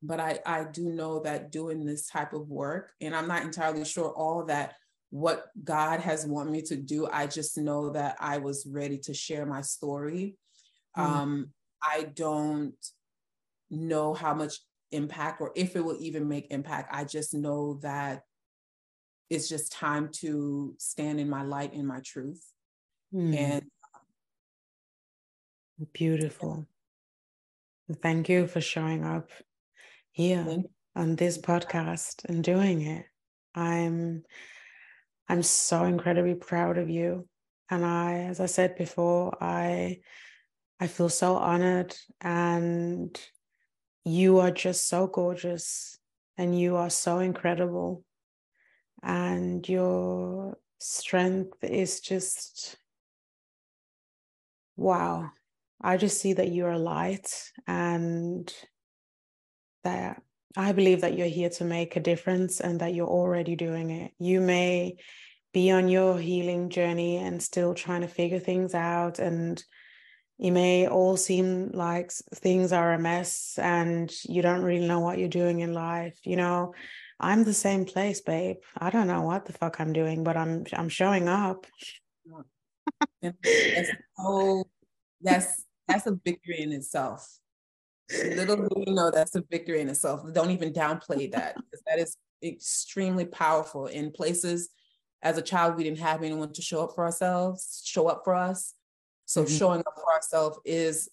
But 0.01 0.21
I, 0.21 0.39
I 0.45 0.63
do 0.63 0.87
know 0.87 1.19
that 1.19 1.51
doing 1.51 1.85
this 1.85 2.07
type 2.07 2.31
of 2.31 2.47
work, 2.47 2.93
and 3.01 3.13
I'm 3.13 3.27
not 3.27 3.43
entirely 3.43 3.83
sure 3.83 4.09
all 4.09 4.45
that 4.45 4.75
what 5.09 5.47
God 5.61 5.99
has 5.99 6.25
want 6.25 6.49
me 6.49 6.61
to 6.61 6.77
do. 6.77 7.09
I 7.11 7.27
just 7.27 7.57
know 7.57 7.89
that 7.89 8.15
I 8.21 8.37
was 8.37 8.65
ready 8.65 8.99
to 8.99 9.13
share 9.13 9.45
my 9.45 9.59
story. 9.59 10.37
Mm. 10.97 11.03
Um, 11.03 11.49
I 11.83 12.03
don't 12.03 12.73
know 13.69 14.13
how 14.13 14.33
much 14.33 14.59
impact 14.93 15.41
or 15.41 15.51
if 15.57 15.75
it 15.75 15.83
will 15.83 15.97
even 15.99 16.29
make 16.29 16.47
impact. 16.51 16.95
I 16.95 17.03
just 17.03 17.33
know 17.33 17.79
that 17.81 18.21
it's 19.29 19.49
just 19.49 19.73
time 19.73 20.09
to 20.21 20.73
stand 20.79 21.19
in 21.19 21.29
my 21.29 21.43
light 21.43 21.73
in 21.73 21.85
my 21.85 21.99
truth 21.99 22.52
Mm. 23.13 23.37
And 23.37 23.69
beautiful. 25.93 26.65
Thank 28.01 28.29
you 28.29 28.47
for 28.47 28.61
showing 28.61 29.03
up 29.03 29.29
here 30.11 30.63
on 30.95 31.15
this 31.15 31.37
podcast 31.37 32.25
and 32.25 32.43
doing 32.43 32.81
it. 32.81 33.05
I'm 33.53 34.23
I'm 35.27 35.43
so 35.43 35.83
incredibly 35.85 36.35
proud 36.35 36.77
of 36.77 36.89
you. 36.89 37.27
And 37.69 37.85
I, 37.85 38.25
as 38.25 38.39
I 38.39 38.45
said 38.47 38.75
before, 38.75 39.35
I 39.41 39.99
I 40.79 40.87
feel 40.87 41.09
so 41.09 41.35
honored 41.35 41.95
and 42.19 43.19
you 44.05 44.39
are 44.39 44.51
just 44.51 44.87
so 44.87 45.07
gorgeous 45.07 45.97
and 46.37 46.59
you 46.59 46.75
are 46.75 46.89
so 46.89 47.19
incredible 47.19 48.03
and 49.01 49.67
your 49.69 50.57
strength 50.79 51.63
is 51.63 52.01
just 52.01 52.77
wow. 54.75 55.31
I 55.81 55.97
just 55.97 56.21
see 56.21 56.33
that 56.33 56.49
you 56.49 56.65
are 56.65 56.71
a 56.71 56.79
light 56.79 57.51
and 57.67 58.51
that 59.83 60.21
i 60.55 60.71
believe 60.71 61.01
that 61.01 61.17
you're 61.17 61.27
here 61.27 61.49
to 61.49 61.65
make 61.65 61.95
a 61.95 61.99
difference 61.99 62.61
and 62.61 62.79
that 62.79 62.93
you're 62.93 63.07
already 63.07 63.55
doing 63.55 63.89
it. 63.89 64.11
You 64.19 64.39
may 64.39 64.95
be 65.53 65.71
on 65.71 65.87
your 65.89 66.17
healing 66.17 66.69
journey 66.69 67.17
and 67.17 67.41
still 67.41 67.73
trying 67.73 68.01
to 68.01 68.07
figure 68.07 68.39
things 68.39 68.73
out 68.73 69.19
and 69.19 69.63
it 70.39 70.51
may 70.51 70.87
all 70.87 71.15
seem 71.15 71.69
like 71.73 72.11
things 72.35 72.73
are 72.73 72.93
a 72.93 72.99
mess 72.99 73.59
and 73.61 74.11
you 74.23 74.41
don't 74.41 74.63
really 74.63 74.87
know 74.87 74.99
what 74.99 75.19
you're 75.19 75.29
doing 75.29 75.59
in 75.59 75.73
life. 75.73 76.19
You 76.23 76.37
know 76.37 76.73
i'm 77.19 77.43
the 77.43 77.53
same 77.53 77.85
place 77.85 78.21
babe. 78.21 78.57
I 78.77 78.89
don't 78.89 79.07
know 79.07 79.21
what 79.21 79.45
the 79.45 79.53
fuck 79.53 79.79
i'm 79.79 79.93
doing 79.93 80.23
but 80.23 80.37
i'm 80.37 80.65
i'm 80.73 80.89
showing 80.89 81.27
up 81.27 81.67
that's, 83.21 83.91
so, 84.17 84.63
that's 85.21 85.63
that's 85.87 86.07
a 86.07 86.17
victory 86.23 86.61
in 86.61 86.71
itself. 86.71 87.39
Little 88.11 88.67
do 88.67 88.83
you 88.85 88.93
know 88.93 89.09
that's 89.11 89.35
a 89.35 89.43
victory 89.49 89.81
in 89.81 89.89
itself. 89.89 90.21
Don't 90.33 90.51
even 90.51 90.73
downplay 90.73 91.31
that 91.31 91.55
because 91.55 91.81
that 91.87 91.99
is 91.99 92.17
extremely 92.43 93.25
powerful. 93.25 93.87
In 93.87 94.11
places 94.11 94.69
as 95.21 95.37
a 95.37 95.41
child 95.41 95.77
we 95.77 95.83
didn't 95.83 95.99
have 95.99 96.21
anyone 96.21 96.51
to 96.53 96.61
show 96.61 96.83
up 96.83 96.93
for 96.93 97.05
ourselves 97.05 97.81
show 97.85 98.07
up 98.07 98.21
for 98.23 98.35
us. 98.35 98.73
So 99.25 99.43
mm-hmm. 99.43 99.57
showing 99.57 99.79
up 99.79 99.95
for 99.95 100.13
ourselves 100.13 100.59
is 100.65 101.09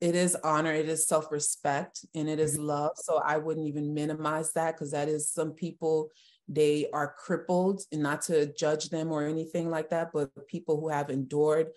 it 0.00 0.14
is 0.14 0.36
honor, 0.42 0.72
it 0.72 0.88
is 0.88 1.06
self-respect, 1.06 2.04
and 2.14 2.28
it 2.28 2.40
is 2.40 2.54
mm-hmm. 2.56 2.66
love. 2.66 2.92
So 2.96 3.20
I 3.24 3.38
wouldn't 3.38 3.66
even 3.66 3.94
minimize 3.94 4.52
that 4.54 4.74
because 4.74 4.92
that 4.92 5.08
is 5.08 5.30
some 5.30 5.52
people 5.52 6.10
they 6.48 6.86
are 6.92 7.14
crippled 7.16 7.82
and 7.92 8.02
not 8.02 8.22
to 8.22 8.52
judge 8.54 8.88
them 8.88 9.12
or 9.12 9.24
anything 9.24 9.70
like 9.70 9.90
that, 9.90 10.10
but 10.12 10.30
people 10.48 10.80
who 10.80 10.88
have 10.88 11.08
endured 11.08 11.68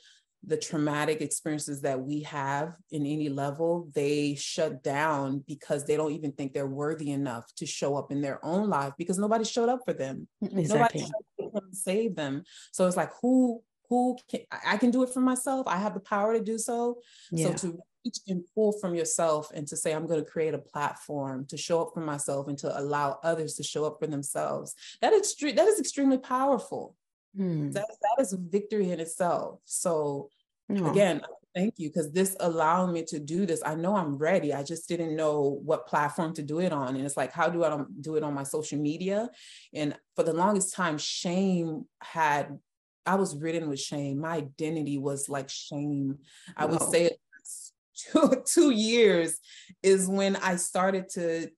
the 0.46 0.58
traumatic 0.58 1.22
experiences 1.22 1.82
that 1.82 2.02
we 2.02 2.22
have 2.24 2.76
in 2.92 3.06
any 3.06 3.30
level, 3.30 3.88
they 3.94 4.36
shut 4.36 4.84
down 4.84 5.44
because 5.48 5.86
they 5.86 5.96
don't 5.96 6.12
even 6.12 6.32
think 6.34 6.54
they're 6.54 6.68
worthy 6.68 7.12
enough 7.12 7.46
to 7.56 7.66
show 7.66 7.96
up 7.96 8.12
in 8.12 8.20
their 8.22 8.44
own 8.44 8.68
life 8.68 8.94
because 8.98 9.18
nobody 9.18 9.46
showed 9.46 9.70
up 9.70 9.80
for 9.86 9.94
them. 9.94 10.28
Exactly. 10.42 11.02
Nobody 11.02 11.14
showed 11.40 11.56
up 11.56 11.70
to 11.70 11.76
save 11.76 12.16
them. 12.16 12.44
So 12.72 12.88
it's 12.88 12.98
like, 12.98 13.12
who 13.22 13.62
who 13.94 14.18
can 14.30 14.42
I 14.66 14.78
can 14.78 14.92
do 14.92 15.04
it 15.04 15.10
for 15.10 15.22
myself. 15.22 15.68
I 15.68 15.78
have 15.78 15.94
the 15.94 16.00
power 16.00 16.34
to 16.34 16.44
do 16.44 16.58
so. 16.58 17.00
Yeah. 17.32 17.56
So 17.56 17.70
to 17.70 17.80
reach 18.06 18.18
and 18.28 18.44
pull 18.54 18.72
from 18.74 18.96
yourself 18.96 19.52
and 19.54 19.68
to 19.68 19.78
say, 19.78 19.94
I'm 19.94 20.08
going 20.08 20.24
to 20.24 20.30
create 20.30 20.54
a 20.54 20.60
platform 20.60 21.46
to 21.48 21.58
show 21.58 21.82
up 21.82 21.92
for 21.94 22.02
myself 22.02 22.48
and 22.48 22.58
to 22.60 22.80
allow 22.80 23.20
others 23.24 23.56
to 23.56 23.64
show 23.64 23.86
up 23.86 23.98
for 24.00 24.08
themselves. 24.08 24.76
That 25.02 25.14
is 25.14 25.36
that 25.36 25.68
is 25.68 25.80
extremely 25.80 26.18
powerful. 26.18 26.96
Hmm. 27.36 27.72
That, 27.72 27.88
that 27.88 28.22
is 28.22 28.34
a 28.34 28.38
victory 28.38 28.92
in 28.92 29.00
itself. 29.00 29.60
So 29.66 30.30
again, 30.70 31.22
thank 31.56 31.76
you 31.78 31.90
because 31.90 32.12
this 32.12 32.36
allowed 32.40 32.92
me 32.92 33.04
to 33.06 33.20
do 33.20 33.46
this. 33.46 33.62
I 33.66 33.76
know 33.76 33.96
I'm 33.96 34.18
ready. 34.18 34.54
I 34.54 34.64
just 34.64 34.88
didn't 34.88 35.16
know 35.16 35.60
what 35.64 35.88
platform 35.88 36.34
to 36.36 36.42
do 36.42 36.60
it 36.60 36.74
on. 36.74 36.96
And 36.96 37.06
it's 37.06 37.18
like, 37.18 37.32
how 37.32 37.50
do 37.50 37.64
I 37.64 37.84
do 38.02 38.16
it 38.16 38.24
on 38.24 38.34
my 38.34 38.44
social 38.44 38.80
media? 38.80 39.30
And 39.74 39.96
for 40.16 40.24
the 40.24 40.34
longest 40.34 40.74
time, 40.74 40.98
shame 40.98 41.86
had 42.02 42.60
I 43.06 43.16
was 43.16 43.36
ridden 43.36 43.70
with 43.70 43.80
shame. 43.80 44.20
My 44.20 44.38
identity 44.38 44.98
was 44.98 45.30
like 45.30 45.50
shame. 45.50 46.20
I 46.56 46.66
would 46.66 46.82
say 46.82 47.12
two, 48.12 48.44
two 48.46 48.72
years 48.72 49.40
is 49.82 50.08
when 50.08 50.36
I 50.38 50.56
started 50.56 51.10
to 51.10 51.50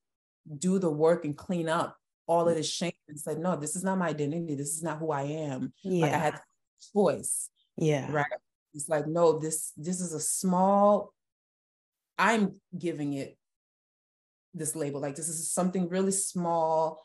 do 0.58 0.80
the 0.80 0.90
work 0.90 1.26
and 1.26 1.38
clean 1.38 1.70
up 1.70 1.98
all 2.28 2.48
of 2.48 2.54
mm. 2.54 2.58
the 2.58 2.64
shame 2.64 2.94
and 3.08 3.20
said, 3.20 3.38
no, 3.38 3.56
this 3.56 3.76
is 3.76 3.84
not 3.84 3.98
my 3.98 4.10
identity. 4.10 4.56
This 4.56 4.76
is 4.76 4.84
not 4.84 5.00
who 5.00 5.12
I 5.12 5.24
am. 5.24 5.74
Yeah. 5.84 6.06
Like 6.06 6.14
I 6.14 6.18
had 6.18 6.40
choice. 6.94 7.50
Yeah. 7.78 8.12
Right. 8.12 8.26
It's 8.74 8.90
like, 8.90 9.08
no, 9.08 9.40
this 9.40 9.72
this 9.78 10.02
is 10.02 10.14
a 10.14 10.20
small, 10.20 11.14
I'm 12.18 12.60
giving 12.78 13.14
it 13.14 13.38
this 14.54 14.76
label. 14.76 15.02
Like 15.02 15.16
this 15.16 15.30
is 15.30 15.52
something 15.52 15.88
really 15.90 16.12
small 16.12 17.02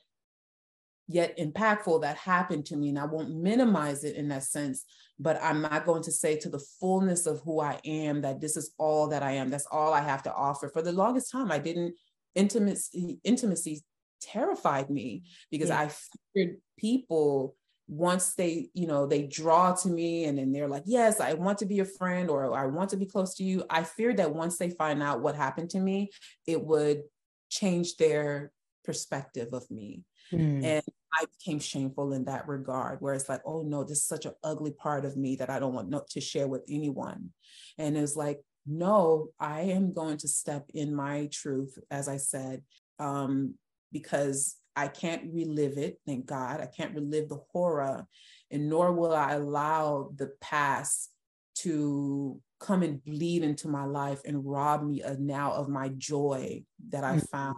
yet 1.11 1.37
impactful 1.39 2.03
that 2.03 2.17
happened 2.17 2.65
to 2.67 2.77
me. 2.77 2.89
And 2.91 2.99
I 2.99 3.05
won't 3.05 3.35
minimize 3.35 4.05
it 4.05 4.15
in 4.15 4.29
that 4.29 4.45
sense, 4.45 4.85
but 5.19 5.43
I'm 5.43 5.61
not 5.61 5.85
going 5.85 6.03
to 6.05 6.13
say 6.13 6.39
to 6.39 6.49
the 6.49 6.65
fullness 6.79 7.27
of 7.27 7.41
who 7.41 7.61
I 7.61 7.81
am 7.85 8.21
that 8.23 8.41
this 8.41 8.57
is 8.57 8.73
all 8.79 9.09
that 9.09 9.23
I 9.23 9.33
am. 9.33 9.51
That's 9.51 9.67
all 9.73 9.93
I 9.93 10.03
have 10.03 10.23
to 10.23 10.33
offer. 10.33 10.69
For 10.69 10.83
the 10.83 10.93
longest 10.93 11.33
time, 11.33 11.51
I 11.51 11.59
didn't 11.59 11.95
intimacy 12.37 13.19
intimacy 13.25 13.83
terrified 14.21 14.89
me 14.89 15.25
because 15.51 15.71
yeah. 15.71 15.81
I 15.81 15.91
feared 16.33 16.59
people 16.79 17.57
once 17.89 18.35
they 18.35 18.69
you 18.73 18.87
know 18.87 19.05
they 19.05 19.25
draw 19.25 19.75
to 19.75 19.89
me 19.89 20.27
and 20.27 20.39
then 20.39 20.53
they're 20.53 20.69
like 20.69 20.85
yes 20.87 21.19
i 21.19 21.33
want 21.33 21.59
to 21.59 21.67
be 21.67 21.75
your 21.75 21.85
friend 21.85 22.31
or 22.31 22.57
i 22.57 22.65
want 22.65 22.89
to 22.89 22.97
be 22.97 23.05
close 23.05 23.35
to 23.35 23.43
you 23.43 23.65
i 23.69 23.83
feared 23.83 24.19
that 24.19 24.33
once 24.33 24.59
they 24.59 24.71
find 24.71 25.03
out 25.03 25.23
what 25.23 25.35
happened 25.35 25.69
to 25.69 25.81
me 25.81 26.09
it 26.47 26.65
would 26.65 27.03
change 27.49 27.97
their 27.97 28.53
perspective 28.85 29.49
of 29.53 29.69
me 29.73 30.05
mm. 30.33 30.65
and 30.65 30.85
I 31.13 31.25
became 31.39 31.59
shameful 31.59 32.13
in 32.13 32.25
that 32.25 32.49
regard, 32.49 33.01
where 33.01 33.15
it's 33.15 33.29
like, 33.29 33.43
oh 33.45 33.63
no, 33.63 33.85
this 33.85 33.99
is 33.99 34.07
such 34.07 34.27
an 34.27 34.35
ugly 34.45 34.73
part 34.73 35.05
of 35.05 35.17
me 35.17 35.37
that 35.37 35.51
I 35.51 35.59
don't 35.59 35.75
want 35.75 35.89
no, 35.89 36.03
to 36.11 36.21
share 36.21 36.47
with 36.47 36.63
anyone. 36.69 37.31
And 37.79 37.97
it's 37.97 38.17
like, 38.17 38.41
no, 38.67 39.29
I 39.39 39.63
am 39.63 39.93
going 39.93 40.19
to 40.19 40.29
step 40.29 40.71
in 40.75 40.95
my 40.95 41.29
truth, 41.33 41.79
as 41.91 42.09
I 42.09 42.19
said, 42.19 42.63
um, 42.99 43.55
because 43.93 44.57
I 44.77 44.89
can't 44.89 45.33
relive 45.33 45.79
it. 45.79 45.99
Thank 46.07 46.27
God, 46.27 46.61
I 46.61 46.67
can't 46.67 46.95
relive 46.95 47.29
the 47.29 47.41
horror, 47.53 48.07
and 48.51 48.69
nor 48.69 48.93
will 48.93 49.15
I 49.15 49.33
allow 49.33 50.11
the 50.15 50.33
past 50.41 51.11
to 51.57 52.41
come 52.61 52.83
and 52.83 53.03
bleed 53.05 53.43
into 53.43 53.69
my 53.69 53.85
life 53.85 54.21
and 54.25 54.47
rob 54.47 54.85
me 54.85 55.03
of 55.03 55.19
now 55.19 55.53
of 55.53 55.69
my 55.69 55.89
joy 55.89 56.63
that 56.91 57.05
I 57.05 57.17
mm. 57.17 57.29
found 57.31 57.57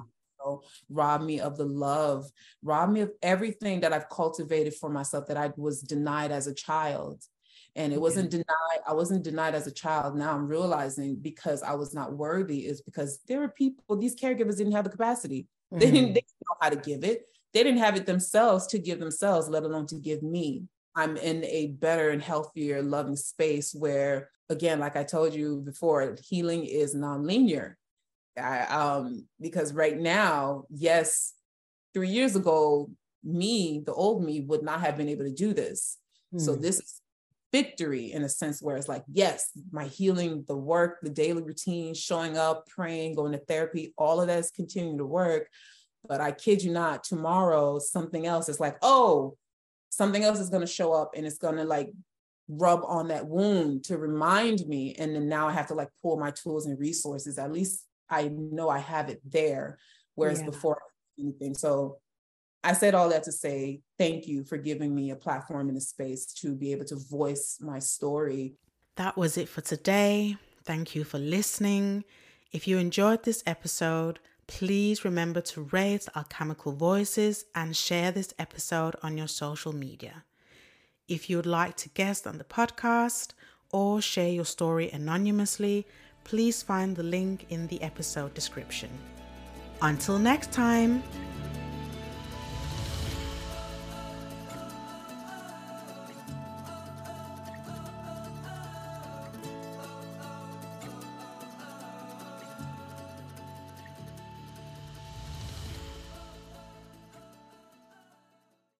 rob 0.88 1.22
me 1.22 1.40
of 1.40 1.56
the 1.56 1.64
love, 1.64 2.30
rob 2.62 2.90
me 2.90 3.00
of 3.00 3.10
everything 3.22 3.80
that 3.80 3.92
I've 3.92 4.08
cultivated 4.08 4.74
for 4.74 4.90
myself 4.90 5.26
that 5.28 5.36
I 5.36 5.52
was 5.56 5.80
denied 5.80 6.32
as 6.32 6.46
a 6.46 6.54
child. 6.54 7.22
And 7.74 7.92
it 7.92 8.00
wasn't 8.00 8.30
denied, 8.30 8.80
I 8.86 8.92
wasn't 8.92 9.24
denied 9.24 9.54
as 9.54 9.66
a 9.66 9.72
child. 9.72 10.14
Now 10.16 10.34
I'm 10.34 10.46
realizing 10.46 11.16
because 11.16 11.62
I 11.62 11.74
was 11.74 11.94
not 11.94 12.12
worthy 12.12 12.66
is 12.66 12.82
because 12.82 13.20
there 13.26 13.40
were 13.40 13.48
people, 13.48 13.96
these 13.96 14.14
caregivers 14.14 14.58
didn't 14.58 14.72
have 14.72 14.84
the 14.84 14.90
capacity. 14.90 15.46
Mm-hmm. 15.72 15.78
They, 15.78 15.90
didn't, 15.90 16.08
they 16.08 16.20
didn't 16.20 16.46
know 16.48 16.56
how 16.60 16.68
to 16.68 16.76
give 16.76 17.02
it. 17.02 17.24
They 17.54 17.62
didn't 17.62 17.80
have 17.80 17.96
it 17.96 18.06
themselves 18.06 18.66
to 18.68 18.78
give 18.78 19.00
themselves, 19.00 19.48
let 19.48 19.62
alone 19.62 19.86
to 19.86 19.96
give 19.96 20.22
me. 20.22 20.64
I'm 20.94 21.16
in 21.16 21.44
a 21.44 21.68
better 21.68 22.10
and 22.10 22.22
healthier, 22.22 22.82
loving 22.82 23.16
space 23.16 23.74
where, 23.74 24.28
again, 24.50 24.78
like 24.78 24.96
I 24.96 25.04
told 25.04 25.34
you 25.34 25.62
before, 25.64 26.16
healing 26.22 26.64
is 26.64 26.94
nonlinear. 26.94 27.74
I, 28.36 28.62
um, 28.64 29.26
because 29.40 29.72
right 29.72 29.98
now, 29.98 30.64
yes, 30.70 31.34
three 31.94 32.08
years 32.08 32.36
ago, 32.36 32.90
me, 33.24 33.82
the 33.84 33.92
old 33.92 34.24
me, 34.24 34.40
would 34.40 34.62
not 34.62 34.80
have 34.80 34.96
been 34.96 35.08
able 35.08 35.24
to 35.24 35.32
do 35.32 35.52
this. 35.52 35.98
Mm. 36.34 36.40
So 36.40 36.54
hmm. 36.54 36.62
this 36.62 36.78
is 36.78 37.00
victory 37.52 38.12
in 38.12 38.24
a 38.24 38.28
sense 38.28 38.62
where 38.62 38.76
it's 38.76 38.88
like, 38.88 39.04
yes, 39.12 39.50
my 39.70 39.84
healing, 39.84 40.44
the 40.48 40.56
work, 40.56 40.98
the 41.02 41.10
daily 41.10 41.42
routine, 41.42 41.94
showing 41.94 42.36
up, 42.38 42.66
praying, 42.66 43.14
going 43.14 43.32
to 43.32 43.38
therapy, 43.38 43.92
all 43.96 44.20
of 44.20 44.26
that 44.26 44.38
is 44.38 44.50
continuing 44.50 44.98
to 44.98 45.04
work. 45.04 45.48
But 46.08 46.20
I 46.20 46.32
kid 46.32 46.62
you 46.62 46.72
not, 46.72 47.04
tomorrow 47.04 47.78
something 47.78 48.26
else 48.26 48.48
is 48.48 48.58
like, 48.58 48.76
oh, 48.82 49.36
something 49.90 50.24
else 50.24 50.40
is 50.40 50.48
going 50.48 50.62
to 50.62 50.66
show 50.66 50.92
up 50.92 51.12
and 51.14 51.26
it's 51.26 51.38
going 51.38 51.56
to 51.56 51.64
like 51.64 51.92
rub 52.48 52.80
on 52.86 53.08
that 53.08 53.26
wound 53.26 53.84
to 53.84 53.98
remind 53.98 54.66
me. 54.66 54.96
And 54.98 55.14
then 55.14 55.28
now 55.28 55.46
I 55.46 55.52
have 55.52 55.68
to 55.68 55.74
like 55.74 55.90
pull 56.00 56.18
my 56.18 56.30
tools 56.30 56.66
and 56.66 56.78
resources, 56.78 57.38
at 57.38 57.52
least 57.52 57.84
I 58.12 58.28
know 58.28 58.68
I 58.68 58.78
have 58.78 59.08
it 59.08 59.20
there. 59.24 59.78
Whereas 60.14 60.40
yeah. 60.40 60.46
before 60.46 60.78
anything. 61.18 61.54
So 61.54 61.98
I 62.62 62.74
said 62.74 62.94
all 62.94 63.08
that 63.08 63.24
to 63.24 63.32
say 63.32 63.80
thank 63.98 64.28
you 64.28 64.44
for 64.44 64.56
giving 64.56 64.94
me 64.94 65.10
a 65.10 65.16
platform 65.16 65.68
and 65.68 65.76
a 65.76 65.80
space 65.80 66.26
to 66.34 66.54
be 66.54 66.72
able 66.72 66.84
to 66.86 66.96
voice 66.96 67.58
my 67.60 67.78
story. 67.78 68.54
That 68.96 69.16
was 69.16 69.36
it 69.36 69.48
for 69.48 69.62
today. 69.62 70.36
Thank 70.64 70.94
you 70.94 71.02
for 71.02 71.18
listening. 71.18 72.04
If 72.52 72.68
you 72.68 72.78
enjoyed 72.78 73.24
this 73.24 73.42
episode, 73.46 74.20
please 74.46 75.04
remember 75.04 75.40
to 75.40 75.62
rate 75.62 76.06
Alchemical 76.14 76.72
Voices 76.72 77.46
and 77.54 77.76
share 77.76 78.12
this 78.12 78.34
episode 78.38 78.94
on 79.02 79.16
your 79.16 79.28
social 79.28 79.72
media. 79.72 80.24
If 81.08 81.28
you 81.28 81.36
would 81.36 81.46
like 81.46 81.76
to 81.78 81.88
guest 81.88 82.26
on 82.26 82.38
the 82.38 82.44
podcast 82.44 83.32
or 83.72 84.00
share 84.02 84.28
your 84.28 84.44
story 84.44 84.90
anonymously, 84.90 85.86
please 86.24 86.62
find 86.62 86.94
the 86.96 87.02
link 87.02 87.46
in 87.50 87.66
the 87.66 87.82
episode 87.82 88.34
description. 88.34 88.90
Until 89.80 90.18
next 90.18 90.52
time. 90.52 91.02